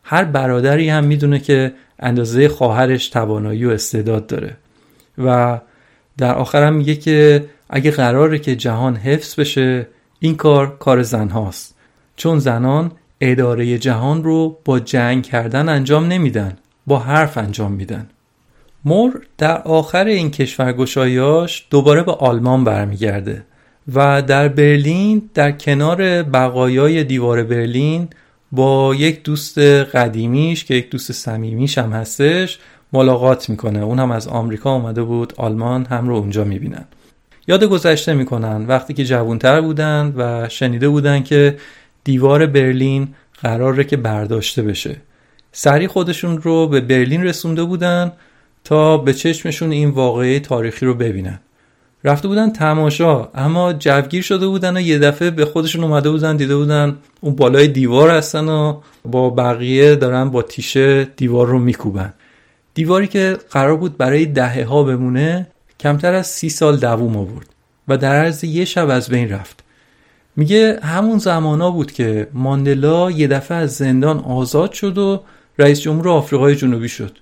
هر 0.04 0.24
برادری 0.24 0.88
هم 0.88 1.04
می‌دونه 1.04 1.38
که 1.38 1.72
اندازه 1.98 2.48
خواهرش 2.48 3.08
توانایی 3.08 3.64
و 3.64 3.70
استعداد 3.70 4.26
داره. 4.26 4.56
و 5.18 5.60
در 6.18 6.34
آخرم 6.34 6.74
میگه 6.74 6.96
که 6.96 7.44
اگه 7.70 7.90
قراره 7.90 8.38
که 8.38 8.56
جهان 8.56 8.96
حفظ 8.96 9.40
بشه 9.40 9.86
این 10.20 10.36
کار 10.36 10.76
کار 10.78 11.02
زن 11.02 11.28
هاست 11.28 11.74
چون 12.16 12.38
زنان 12.38 12.92
اداره 13.20 13.78
جهان 13.78 14.24
رو 14.24 14.58
با 14.64 14.80
جنگ 14.80 15.22
کردن 15.22 15.68
انجام 15.68 16.06
نمیدن 16.06 16.56
با 16.86 16.98
حرف 16.98 17.38
انجام 17.38 17.72
میدن. 17.72 18.06
مور 18.84 19.20
در 19.38 19.62
آخر 19.62 20.04
این 20.04 20.30
کشورگشایاش 20.30 21.66
دوباره 21.70 22.02
به 22.02 22.12
آلمان 22.12 22.64
برمیگرده 22.64 23.42
و 23.94 24.22
در 24.22 24.48
برلین 24.48 25.30
در 25.34 25.52
کنار 25.52 26.22
بقایای 26.22 27.04
دیوار 27.04 27.42
برلین 27.42 28.08
با 28.52 28.94
یک 28.94 29.22
دوست 29.22 29.58
قدیمیش 29.58 30.64
که 30.64 30.74
یک 30.74 30.90
دوست 30.90 31.12
صمیمیش 31.12 31.78
هم 31.78 31.92
هستش 31.92 32.58
ملاقات 32.92 33.48
می‌کنه. 33.48 33.80
اون 33.80 33.98
هم 33.98 34.10
از 34.10 34.28
آمریکا 34.28 34.70
آمده 34.70 35.02
بود 35.02 35.32
آلمان 35.36 35.84
هم 35.84 36.08
رو 36.08 36.16
اونجا 36.16 36.44
می‌بینن. 36.44 36.84
یاد 37.48 37.64
گذشته 37.64 38.14
می‌کنن 38.14 38.66
وقتی 38.66 38.94
که 38.94 39.04
جوانتر 39.04 39.60
بودن 39.60 40.14
و 40.16 40.48
شنیده 40.48 40.88
بودن 40.88 41.22
که 41.22 41.56
دیوار 42.04 42.46
برلین 42.46 43.08
قراره 43.42 43.84
که 43.84 43.96
برداشته 43.96 44.62
بشه. 44.62 44.96
سری 45.52 45.86
خودشون 45.86 46.42
رو 46.42 46.66
به 46.66 46.80
برلین 46.80 47.24
رسونده 47.24 47.64
بودن 47.64 48.12
تا 48.64 48.96
به 48.96 49.14
چشمشون 49.14 49.70
این 49.70 49.90
واقعه 49.90 50.40
تاریخی 50.40 50.86
رو 50.86 50.94
ببینن. 50.94 51.40
رفته 52.04 52.28
بودن 52.28 52.50
تماشا 52.50 53.28
اما 53.34 53.72
جوگیر 53.72 54.22
شده 54.22 54.46
بودن 54.46 54.76
و 54.76 54.80
یه 54.80 54.98
دفعه 54.98 55.30
به 55.30 55.44
خودشون 55.44 55.84
اومده 55.84 56.10
بودن 56.10 56.36
دیده 56.36 56.56
بودن 56.56 56.96
اون 57.20 57.36
بالای 57.36 57.68
دیوار 57.68 58.10
هستن 58.10 58.48
و 58.48 58.80
با 59.04 59.30
بقیه 59.30 59.96
دارن 59.96 60.30
با 60.30 60.42
تیشه 60.42 61.04
دیوار 61.04 61.46
رو 61.46 61.58
میکوبن. 61.58 62.12
دیواری 62.74 63.06
که 63.06 63.38
قرار 63.50 63.76
بود 63.76 63.96
برای 63.96 64.26
دهه 64.26 64.64
ها 64.64 64.82
بمونه 64.82 65.46
کمتر 65.80 66.14
از 66.14 66.26
سی 66.26 66.48
سال 66.48 66.76
دووم 66.76 67.16
آورد 67.16 67.46
و 67.88 67.96
در 67.96 68.14
عرض 68.14 68.44
یه 68.44 68.64
شب 68.64 68.88
از 68.88 69.08
بین 69.08 69.30
رفت. 69.30 69.64
میگه 70.36 70.80
همون 70.82 71.18
زمانا 71.18 71.70
بود 71.70 71.92
که 71.92 72.28
ماندلا 72.32 73.10
یه 73.10 73.26
دفعه 73.26 73.56
از 73.56 73.74
زندان 73.74 74.18
آزاد 74.18 74.72
شد 74.72 74.98
و 74.98 75.22
رئیس 75.58 75.80
جمهور 75.80 76.08
آفریقای 76.08 76.56
جنوبی 76.56 76.88
شد. 76.88 77.16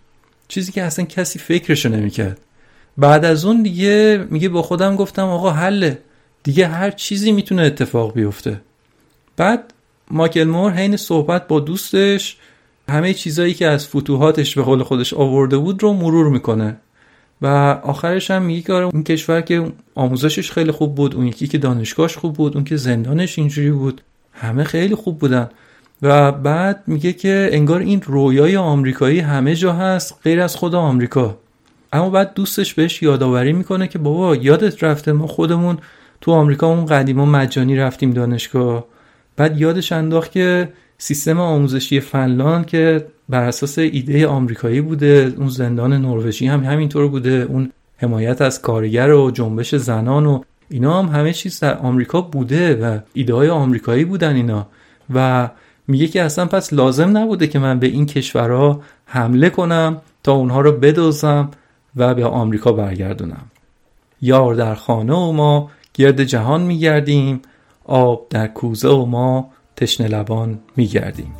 چیزی 0.48 0.72
که 0.72 0.82
اصلا 0.82 1.04
کسی 1.04 1.38
فکرشو 1.38 1.88
نمی‌کرد. 1.88 2.40
بعد 2.98 3.24
از 3.24 3.44
اون 3.44 3.62
دیگه 3.62 4.26
میگه 4.30 4.48
با 4.48 4.62
خودم 4.62 4.96
گفتم 4.96 5.26
آقا 5.26 5.50
حله 5.50 5.98
دیگه 6.42 6.66
هر 6.66 6.90
چیزی 6.90 7.32
می‌تونه 7.32 7.62
اتفاق 7.62 8.14
بیفته. 8.14 8.60
بعد 9.36 9.74
ماکل 10.10 10.44
مور 10.44 10.72
حین 10.72 10.96
صحبت 10.96 11.48
با 11.48 11.60
دوستش 11.60 12.36
همه 12.88 13.14
چیزایی 13.14 13.54
که 13.54 13.66
از 13.66 13.88
فتوحاتش 13.88 14.54
به 14.54 14.62
قول 14.62 14.82
خودش 14.82 15.14
آورده 15.14 15.58
بود 15.58 15.82
رو 15.82 15.92
مرور 15.92 16.28
می‌کنه. 16.28 16.76
و 17.42 17.46
آخرش 17.82 18.30
هم 18.30 18.42
میگه 18.42 18.62
که 18.62 18.72
آره 18.72 18.84
اون 18.84 19.02
کشور 19.02 19.40
که 19.40 19.72
آموزشش 19.94 20.52
خیلی 20.52 20.72
خوب 20.72 20.94
بود 20.94 21.14
اون 21.14 21.26
یکی 21.26 21.46
که 21.46 21.58
دانشگاهش 21.58 22.16
خوب 22.16 22.32
بود 22.32 22.54
اون 22.54 22.64
که 22.64 22.76
زندانش 22.76 23.38
اینجوری 23.38 23.70
بود 23.70 24.00
همه 24.32 24.64
خیلی 24.64 24.94
خوب 24.94 25.18
بودن. 25.18 25.48
و 26.02 26.32
بعد 26.32 26.82
میگه 26.86 27.12
که 27.12 27.48
انگار 27.52 27.80
این 27.80 28.02
رویای 28.02 28.56
آمریکایی 28.56 29.20
همه 29.20 29.54
جا 29.54 29.72
هست 29.72 30.20
غیر 30.24 30.40
از 30.40 30.56
خود 30.56 30.74
آمریکا. 30.74 31.38
اما 31.92 32.10
بعد 32.10 32.34
دوستش 32.34 32.74
بهش 32.74 33.02
یادآوری 33.02 33.52
می‌کنه 33.52 33.88
که 33.88 33.98
بابا 33.98 34.36
یادت 34.36 34.84
رفته 34.84 35.12
ما 35.12 35.26
خودمون 35.26 35.78
تو 36.20 36.32
آمریکا 36.32 36.66
اون 36.66 36.86
قدیما 36.86 37.24
مجانی 37.26 37.76
رفتیم 37.76 38.10
دانشگاه. 38.10 38.84
بعد 39.36 39.60
یادش 39.60 39.92
انداخت 39.92 40.32
که 40.32 40.68
سیستم 40.98 41.40
آموزشی 41.40 42.00
فنلاند 42.00 42.66
که 42.66 43.06
بر 43.28 43.42
اساس 43.42 43.78
ایده 43.78 44.26
آمریکایی 44.26 44.80
بوده 44.80 45.34
اون 45.36 45.48
زندان 45.48 45.92
نروژی 45.92 46.46
هم 46.46 46.64
همینطور 46.64 47.08
بوده 47.08 47.46
اون 47.48 47.72
حمایت 47.96 48.42
از 48.42 48.62
کارگر 48.62 49.10
و 49.10 49.30
جنبش 49.30 49.74
زنان 49.74 50.26
و 50.26 50.42
اینا 50.70 51.02
هم 51.02 51.18
همه 51.18 51.32
چیز 51.32 51.60
در 51.60 51.78
آمریکا 51.78 52.20
بوده 52.20 52.74
و 52.74 52.98
ایده 53.12 53.34
های 53.34 53.48
آمریکایی 53.48 54.04
بودن 54.04 54.34
اینا. 54.34 54.66
و 55.14 55.50
میگه 55.88 56.06
که 56.08 56.22
اصلا 56.22 56.46
پس 56.46 56.72
لازم 56.72 57.16
نبوده 57.16 57.46
که 57.46 57.58
من 57.58 57.78
به 57.78 57.86
این 57.86 58.06
کشورها 58.06 58.80
حمله 59.04 59.50
کنم 59.50 60.00
تا 60.22 60.32
اونها 60.32 60.60
رو 60.60 60.72
بدوزم 60.72 61.50
و 61.96 62.14
به 62.14 62.24
آمریکا 62.24 62.72
برگردونم. 62.72 63.44
یار 64.22 64.54
در 64.54 64.74
خانه 64.74 65.14
و 65.14 65.32
ما 65.32 65.70
گرد 65.94 66.24
جهان 66.24 66.62
میگردیم 66.62 67.42
آب 67.84 68.26
در 68.30 68.46
کوزه 68.46 68.88
و 68.88 69.04
ما 69.04 69.50
تشنه 69.78 70.08
لبان 70.08 70.58
میگردیم. 70.76 71.34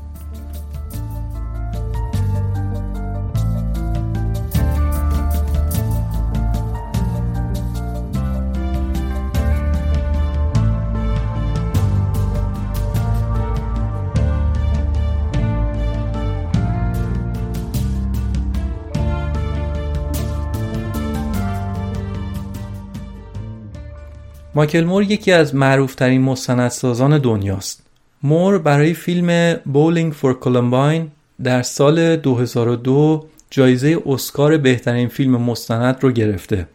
مایکل 24.55 24.85
مور 24.85 25.03
یکی 25.03 25.33
از 25.33 25.55
معروفترین 25.55 26.23
مستندسازان 26.23 27.19
دنیاست. 27.19 27.88
مور 28.23 28.59
برای 28.59 28.95
فیلم 28.95 29.55
Bowling 29.55 30.13
for 30.13 30.35
Columbine 30.35 31.11
در 31.45 31.63
سال 31.63 32.17
2002 32.17 33.27
جایزه 33.51 34.03
اسکار 34.07 34.57
بهترین 34.57 35.09
فیلم 35.09 35.37
مستند 35.37 35.97
رو 36.01 36.11
گرفته. 36.11 36.69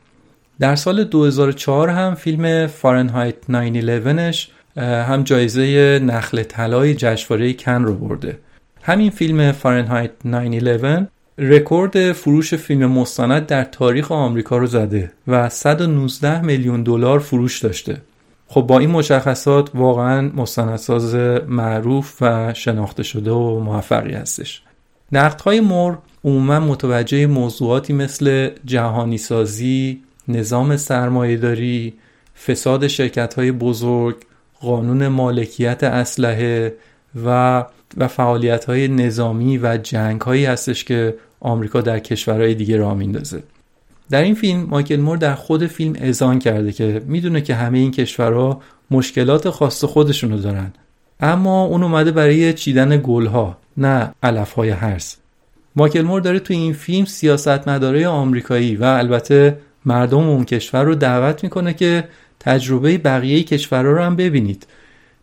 در 0.60 0.76
سال 0.76 1.04
2004 1.04 1.90
هم 1.90 2.16
فیلم 2.16 2.68
فارنهایت 2.68 3.36
911ش 3.50 4.80
هم 4.80 5.24
جایزه 5.24 6.00
نخل 6.04 6.44
طلای 6.44 6.96
جشنواره 6.96 7.54
کن 7.54 7.84
رو 7.84 7.94
برده. 7.94 8.40
همین 8.82 9.10
فیلم 9.10 9.52
فارنهایت 9.52 10.12
911 10.26 11.08
رکورد 11.38 12.12
فروش 12.12 12.54
فیلم 12.54 12.92
مستند 12.92 13.46
در 13.46 13.64
تاریخ 13.64 14.12
آمریکا 14.12 14.58
رو 14.58 14.68
زده 14.68 15.12
و 15.28 15.50
119 15.50 16.42
میلیون 16.42 16.84
دلار 16.84 17.20
فروش 17.20 17.60
داشته. 17.60 18.02
خب 18.48 18.62
با 18.62 18.80
این 18.80 18.90
مشخصات 18.90 19.70
واقعا 19.74 20.32
مستندساز 20.36 21.16
معروف 21.48 22.18
و 22.22 22.54
شناخته 22.54 23.04
شده 23.04 23.32
و 23.32 23.60
موفقی 23.60 24.14
هستش. 24.14 24.62
نقدهای 25.12 25.60
مور 25.60 25.98
عموما 26.24 26.60
متوجه 26.60 27.28
موضوعاتی 27.28 27.94
مثل 27.94 28.50
جهانی 28.66 29.18
سازی، 29.18 30.04
نظام 30.28 30.78
سرمایهداری، 30.78 31.94
فساد 32.48 32.88
شرکت 32.88 33.34
های 33.34 33.52
بزرگ، 33.52 34.16
قانون 34.62 35.08
مالکیت 35.08 35.84
اسلحه 35.84 36.74
و 37.26 37.66
و 37.98 38.08
فعالیت 38.08 38.66
های 38.66 38.88
نظامی 38.88 39.58
و 39.58 39.78
جنگ 39.78 40.22
هایی 40.22 40.46
هستش 40.46 40.84
که 40.84 41.16
آمریکا 41.40 41.82
در 41.82 42.00
کشورهای 42.00 42.56
دیگه 42.56 42.78
راه 42.78 42.94
میندازه 42.94 43.44
در 44.14 44.22
این 44.22 44.36
فیلم 44.36 44.64
مایکل 44.70 44.96
مور 44.96 45.18
در 45.18 45.36
خود 45.36 45.68
فیلم 45.68 45.94
اذعان 45.98 46.40
کرده 46.40 46.72
که 46.72 47.02
می‌دونه 47.08 47.42
که 47.42 47.56
همه 47.56 47.78
این 47.78 47.92
کشورها 47.92 48.62
مشکلات 48.92 49.50
خاص 49.50 49.84
خودشونو 49.84 50.38
دارن. 50.38 50.74
اما 51.20 51.64
اون 51.64 51.84
اومده 51.84 52.12
برای 52.12 52.54
چیدن 52.54 53.02
گلها 53.04 53.58
نه 53.78 54.12
علف 54.24 54.52
های 54.52 54.70
هرس. 54.70 55.18
مایکل 55.76 56.02
مور 56.02 56.22
داره 56.22 56.40
تو 56.40 56.54
این 56.54 56.74
فیلم 56.74 57.06
سیاستمدارای 57.06 58.06
آمریکایی 58.06 58.76
و 58.76 58.84
البته 58.84 59.58
مردم 59.86 60.30
اون 60.30 60.44
کشور 60.44 60.84
رو 60.84 60.96
دعوت 60.96 61.44
می‌کنه 61.44 61.74
که 61.74 62.04
تجربه 62.40 62.98
بقیه 62.98 63.44
کشورها 63.44 63.92
رو 63.92 64.02
هم 64.04 64.16
ببینید. 64.16 64.68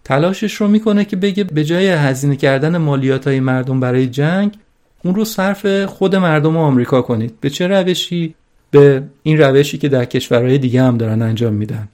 تلاشش 0.04 0.54
رو 0.54 0.68
می‌کنه 0.68 1.04
که 1.04 1.16
بگه 1.16 1.44
به 1.44 1.64
جای 1.64 1.88
هزینه 1.88 2.36
کردن 2.36 2.76
مالیات 2.76 3.26
های 3.26 3.40
مردم 3.40 3.80
برای 3.80 4.06
جنگ 4.06 4.56
اون 5.04 5.14
رو 5.14 5.24
صرف 5.24 5.84
خود 5.84 6.16
مردم 6.16 6.56
آمریکا 6.56 7.02
کنید. 7.02 7.34
به 7.40 7.50
چه 7.50 7.66
روشی؟ 7.66 8.34
به 8.70 9.02
این 9.22 9.38
روشی 9.38 9.78
که 9.78 9.88
در 9.88 10.04
کشورهای 10.04 10.58
دیگه 10.58 10.82
هم 10.82 10.98
دارن 10.98 11.22
انجام 11.22 11.52
میدن. 11.52 11.88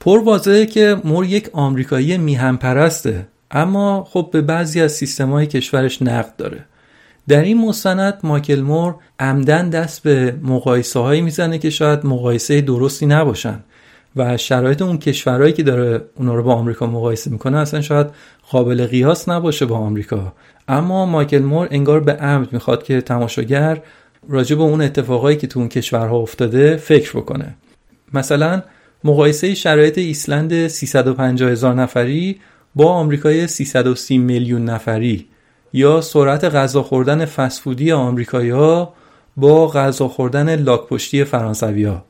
پر 0.00 0.18
واضحه 0.24 0.66
که 0.66 0.96
مور 1.04 1.26
یک 1.26 1.50
آمریکایی 1.52 2.18
میهم 2.18 2.56
پرسته 2.56 3.26
اما 3.50 4.04
خب 4.10 4.28
به 4.32 4.40
بعضی 4.40 4.80
از 4.80 4.92
سیستمهای 4.92 5.46
کشورش 5.46 6.02
نقد 6.02 6.36
داره. 6.36 6.64
در 7.28 7.42
این 7.42 7.58
مستند 7.58 8.18
ماکل 8.22 8.60
مور 8.60 8.94
عمدن 9.20 9.70
دست 9.70 10.02
به 10.02 10.34
مقایسه 10.42 11.00
هایی 11.00 11.20
می‌زنه 11.20 11.58
که 11.58 11.70
شاید 11.70 12.06
مقایسه 12.06 12.60
درستی 12.60 13.06
نباشن 13.06 13.60
و 14.16 14.36
شرایط 14.36 14.82
اون 14.82 14.98
کشورهایی 14.98 15.52
که 15.52 15.62
داره 15.62 16.00
اونا 16.16 16.34
رو 16.34 16.42
با 16.42 16.54
آمریکا 16.54 16.86
مقایسه 16.86 17.30
می‌کنه 17.30 17.58
اصلا 17.58 17.80
شاید 17.80 18.06
قابل 18.50 18.86
قیاس 18.86 19.28
نباشه 19.28 19.66
با 19.66 19.76
آمریکا. 19.76 20.32
اما 20.68 21.06
مایکل 21.06 21.38
مور 21.38 21.68
انگار 21.70 22.00
به 22.00 22.12
عمد 22.12 22.52
می‌خواد 22.52 22.82
که 22.82 23.00
تماشاگر 23.00 23.82
راجع 24.28 24.56
به 24.56 24.62
اون 24.62 24.80
اتفاقایی 24.80 25.36
که 25.36 25.46
تو 25.46 25.60
اون 25.60 25.68
کشورها 25.68 26.16
افتاده 26.16 26.76
فکر 26.76 27.16
بکنه. 27.16 27.54
مثلا 28.12 28.62
مقایسه 29.04 29.54
شرایط 29.54 29.98
ایسلند 29.98 30.68
350 30.68 31.50
هزار 31.50 31.74
نفری 31.74 32.40
با 32.74 32.92
آمریکای 32.92 33.46
330 33.46 34.18
میلیون 34.18 34.64
نفری 34.64 35.26
یا 35.72 36.00
سرعت 36.00 36.44
غذا 36.44 36.82
خوردن 36.82 37.24
فسفودی 37.24 37.92
آمریکایی 37.92 38.50
ها 38.50 38.94
با 39.36 39.68
غذا 39.68 40.08
خوردن 40.08 40.56
لاکپشتی 40.56 41.24
فرانسوی 41.24 41.84
ها 41.84 42.04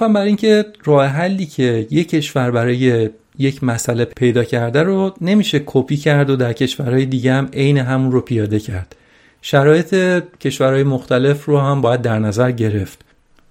بر 0.00 0.16
اینکه 0.16 0.64
راه 0.84 1.06
حلی 1.06 1.46
که 1.46 1.86
یک 1.90 2.08
کشور 2.08 2.50
برای 2.50 3.10
یک 3.38 3.64
مسئله 3.64 4.04
پیدا 4.04 4.44
کرده 4.44 4.82
رو 4.82 5.14
نمیشه 5.20 5.62
کپی 5.66 5.96
کرد 5.96 6.30
و 6.30 6.36
در 6.36 6.52
کشورهای 6.52 7.06
دیگه 7.06 7.32
هم 7.32 7.48
عین 7.52 7.78
همون 7.78 8.12
رو 8.12 8.20
پیاده 8.20 8.60
کرد. 8.60 8.96
شرایط 9.42 9.94
کشورهای 10.40 10.82
مختلف 10.82 11.44
رو 11.44 11.58
هم 11.58 11.80
باید 11.80 12.02
در 12.02 12.18
نظر 12.18 12.50
گرفت. 12.50 13.04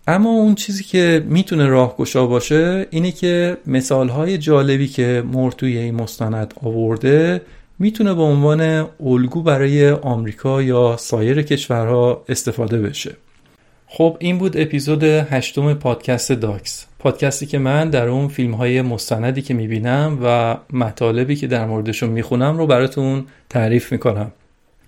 اما 0.08 0.30
اون 0.30 0.56
چیزی 0.56 0.84
که 0.84 1.24
می‌تونه 1.30 1.68
راهگشا 1.68 2.26
باشه 2.26 2.88
اینه 2.89 3.12
که 3.12 3.58
مثالهای 3.68 4.38
جالبی 4.38 4.88
که 4.88 5.24
مرتوی 5.34 5.78
این 5.78 5.96
مستند 5.96 6.54
آورده 6.64 7.42
می‌تونه 7.80 8.14
به 8.14 8.22
عنوان 8.22 8.89
الگو 9.06 9.42
برای 9.42 9.89
آمریکا 9.89 10.62
یا 10.62 10.98
سایر 11.00 11.42
کشورها 11.42 12.24
استفاده 12.30 12.82
بشه. 12.82 13.16
خب 13.88 14.18
این 14.20 14.38
بود 14.38 14.58
اپیزود 14.58 15.04
هشتم 15.04 15.74
پادکست 15.74 16.32
داکس. 16.32 16.86
پادکستی 17.00 17.46
که 17.46 17.60
من 17.60 17.89
در 17.89 18.08
اون 18.08 18.28
فیلم 18.28 18.54
های 18.54 18.82
مستندی 18.82 19.42
که 19.42 19.54
می‌بینم 19.54 20.20
و 20.24 20.58
مطالبی 20.74 21.36
که 21.36 21.48
در 21.48 21.66
موردشون 21.66 22.10
می‌خونم 22.10 22.58
رو 22.58 22.68
براتون 22.68 23.26
تعریف 23.50 23.92
می‌کنم. 23.92 24.32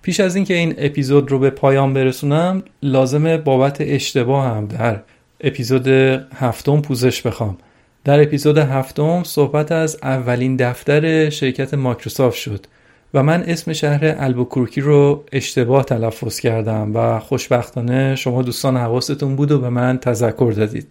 پیش 0.04 0.20
از 0.20 0.36
اینکه 0.36 0.54
این 0.54 0.74
اپیزود 0.78 1.30
رو 1.30 1.38
به 1.38 1.50
پایان 1.50 1.94
برسونم 1.94 2.62
لازمه 2.82 3.36
بابت 3.36 3.76
اشتباه 3.80 4.46
هم 4.46 4.66
در 4.66 5.00
اپیزود 5.40 5.88
هفتم 6.34 6.80
پوزش 6.80 7.22
بخوام. 7.22 7.58
در 8.04 8.22
اپیزود 8.22 8.58
هفتم 8.58 9.22
صحبت 9.22 9.72
از 9.72 9.98
اولین 10.02 10.56
دفتر 10.56 11.30
شرکت 11.30 11.74
مایکروسافت 11.74 12.36
شد 12.36 12.66
و 13.14 13.22
من 13.22 13.42
اسم 13.42 13.72
شهر 13.72 14.14
البوکورکی 14.18 14.80
رو 14.80 15.24
اشتباه 15.32 15.84
تلفظ 15.84 16.40
کردم 16.40 16.96
و 16.96 17.20
خوشبختانه 17.20 18.16
شما 18.16 18.42
دوستان 18.42 18.76
حواستون 18.76 19.36
بود 19.36 19.52
و 19.52 19.58
به 19.58 19.68
من 19.68 19.98
تذکر 19.98 20.52
دادید. 20.56 20.86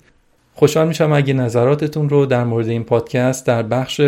خوشحال 0.53 0.87
میشم 0.87 1.11
اگه 1.11 1.33
نظراتتون 1.33 2.09
رو 2.09 2.25
در 2.25 2.43
مورد 2.43 2.67
این 2.67 2.83
پادکست 2.83 3.47
در 3.47 3.63
بخش 3.63 4.01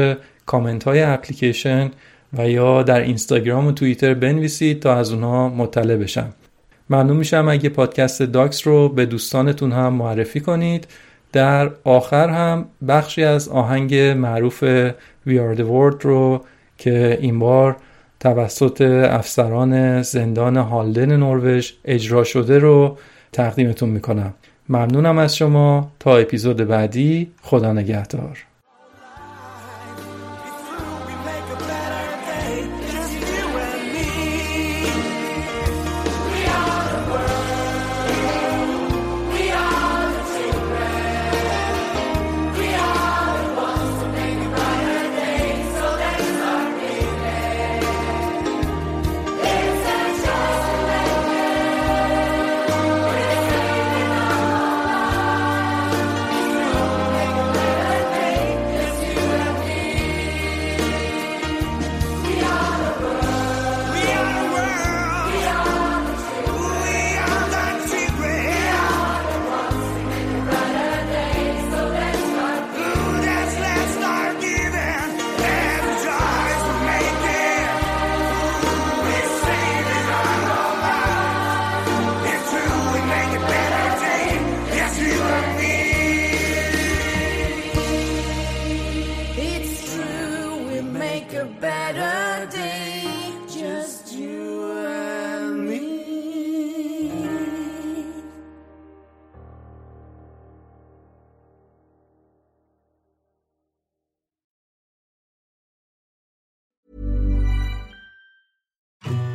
کامنت 0.46 0.84
های 0.84 1.02
اپلیکیشن 1.02 1.92
و 2.34 2.50
یا 2.50 2.84
در 2.84 3.02
اینستاگرام 3.02 3.68
و 3.68 3.72
توییتر 3.72 4.14
بنویسید 4.14 4.80
تا 4.80 4.96
از 4.96 5.12
اونها 5.12 5.50
مطلع 5.50 5.96
بشم. 5.96 6.34
ممنون 6.90 7.18
میشم 7.18 7.48
اگه 7.50 7.70
پادکست 7.70 8.22
داکس 8.22 8.68
رو 8.68 8.90
به 8.90 9.06
دوستانتون 9.06 9.72
هم 9.72 9.94
معرفی 9.94 10.40
کنید. 10.40 10.88
در 11.32 11.72
آخر 11.84 12.30
هم 12.30 12.66
بخشی 12.88 13.24
از 13.24 13.50
آهنگ 13.50 13.96
معروف 13.96 14.64
We 15.28 15.32
Are 15.32 15.58
The 15.58 15.64
World 15.64 16.02
رو 16.02 16.42
که 16.78 17.18
این 17.22 17.40
بار 17.40 17.76
توسط 18.20 18.82
افسران 19.12 20.02
زندان 20.02 20.58
هالدن 20.58 21.16
نروژ 21.18 21.72
اجرا 21.86 22.24
شده 22.24 22.60
رو 22.60 22.98
تقدیمتون 23.32 23.90
می‌کنم. 23.90 24.34
ممنونم 24.70 25.18
از 25.18 25.36
شما. 25.36 25.92
تا 26.00 26.18
اپیزود 26.18 26.58
بعدی 26.58 27.32
خدا 27.42 27.74
نگهدار. 27.74 28.46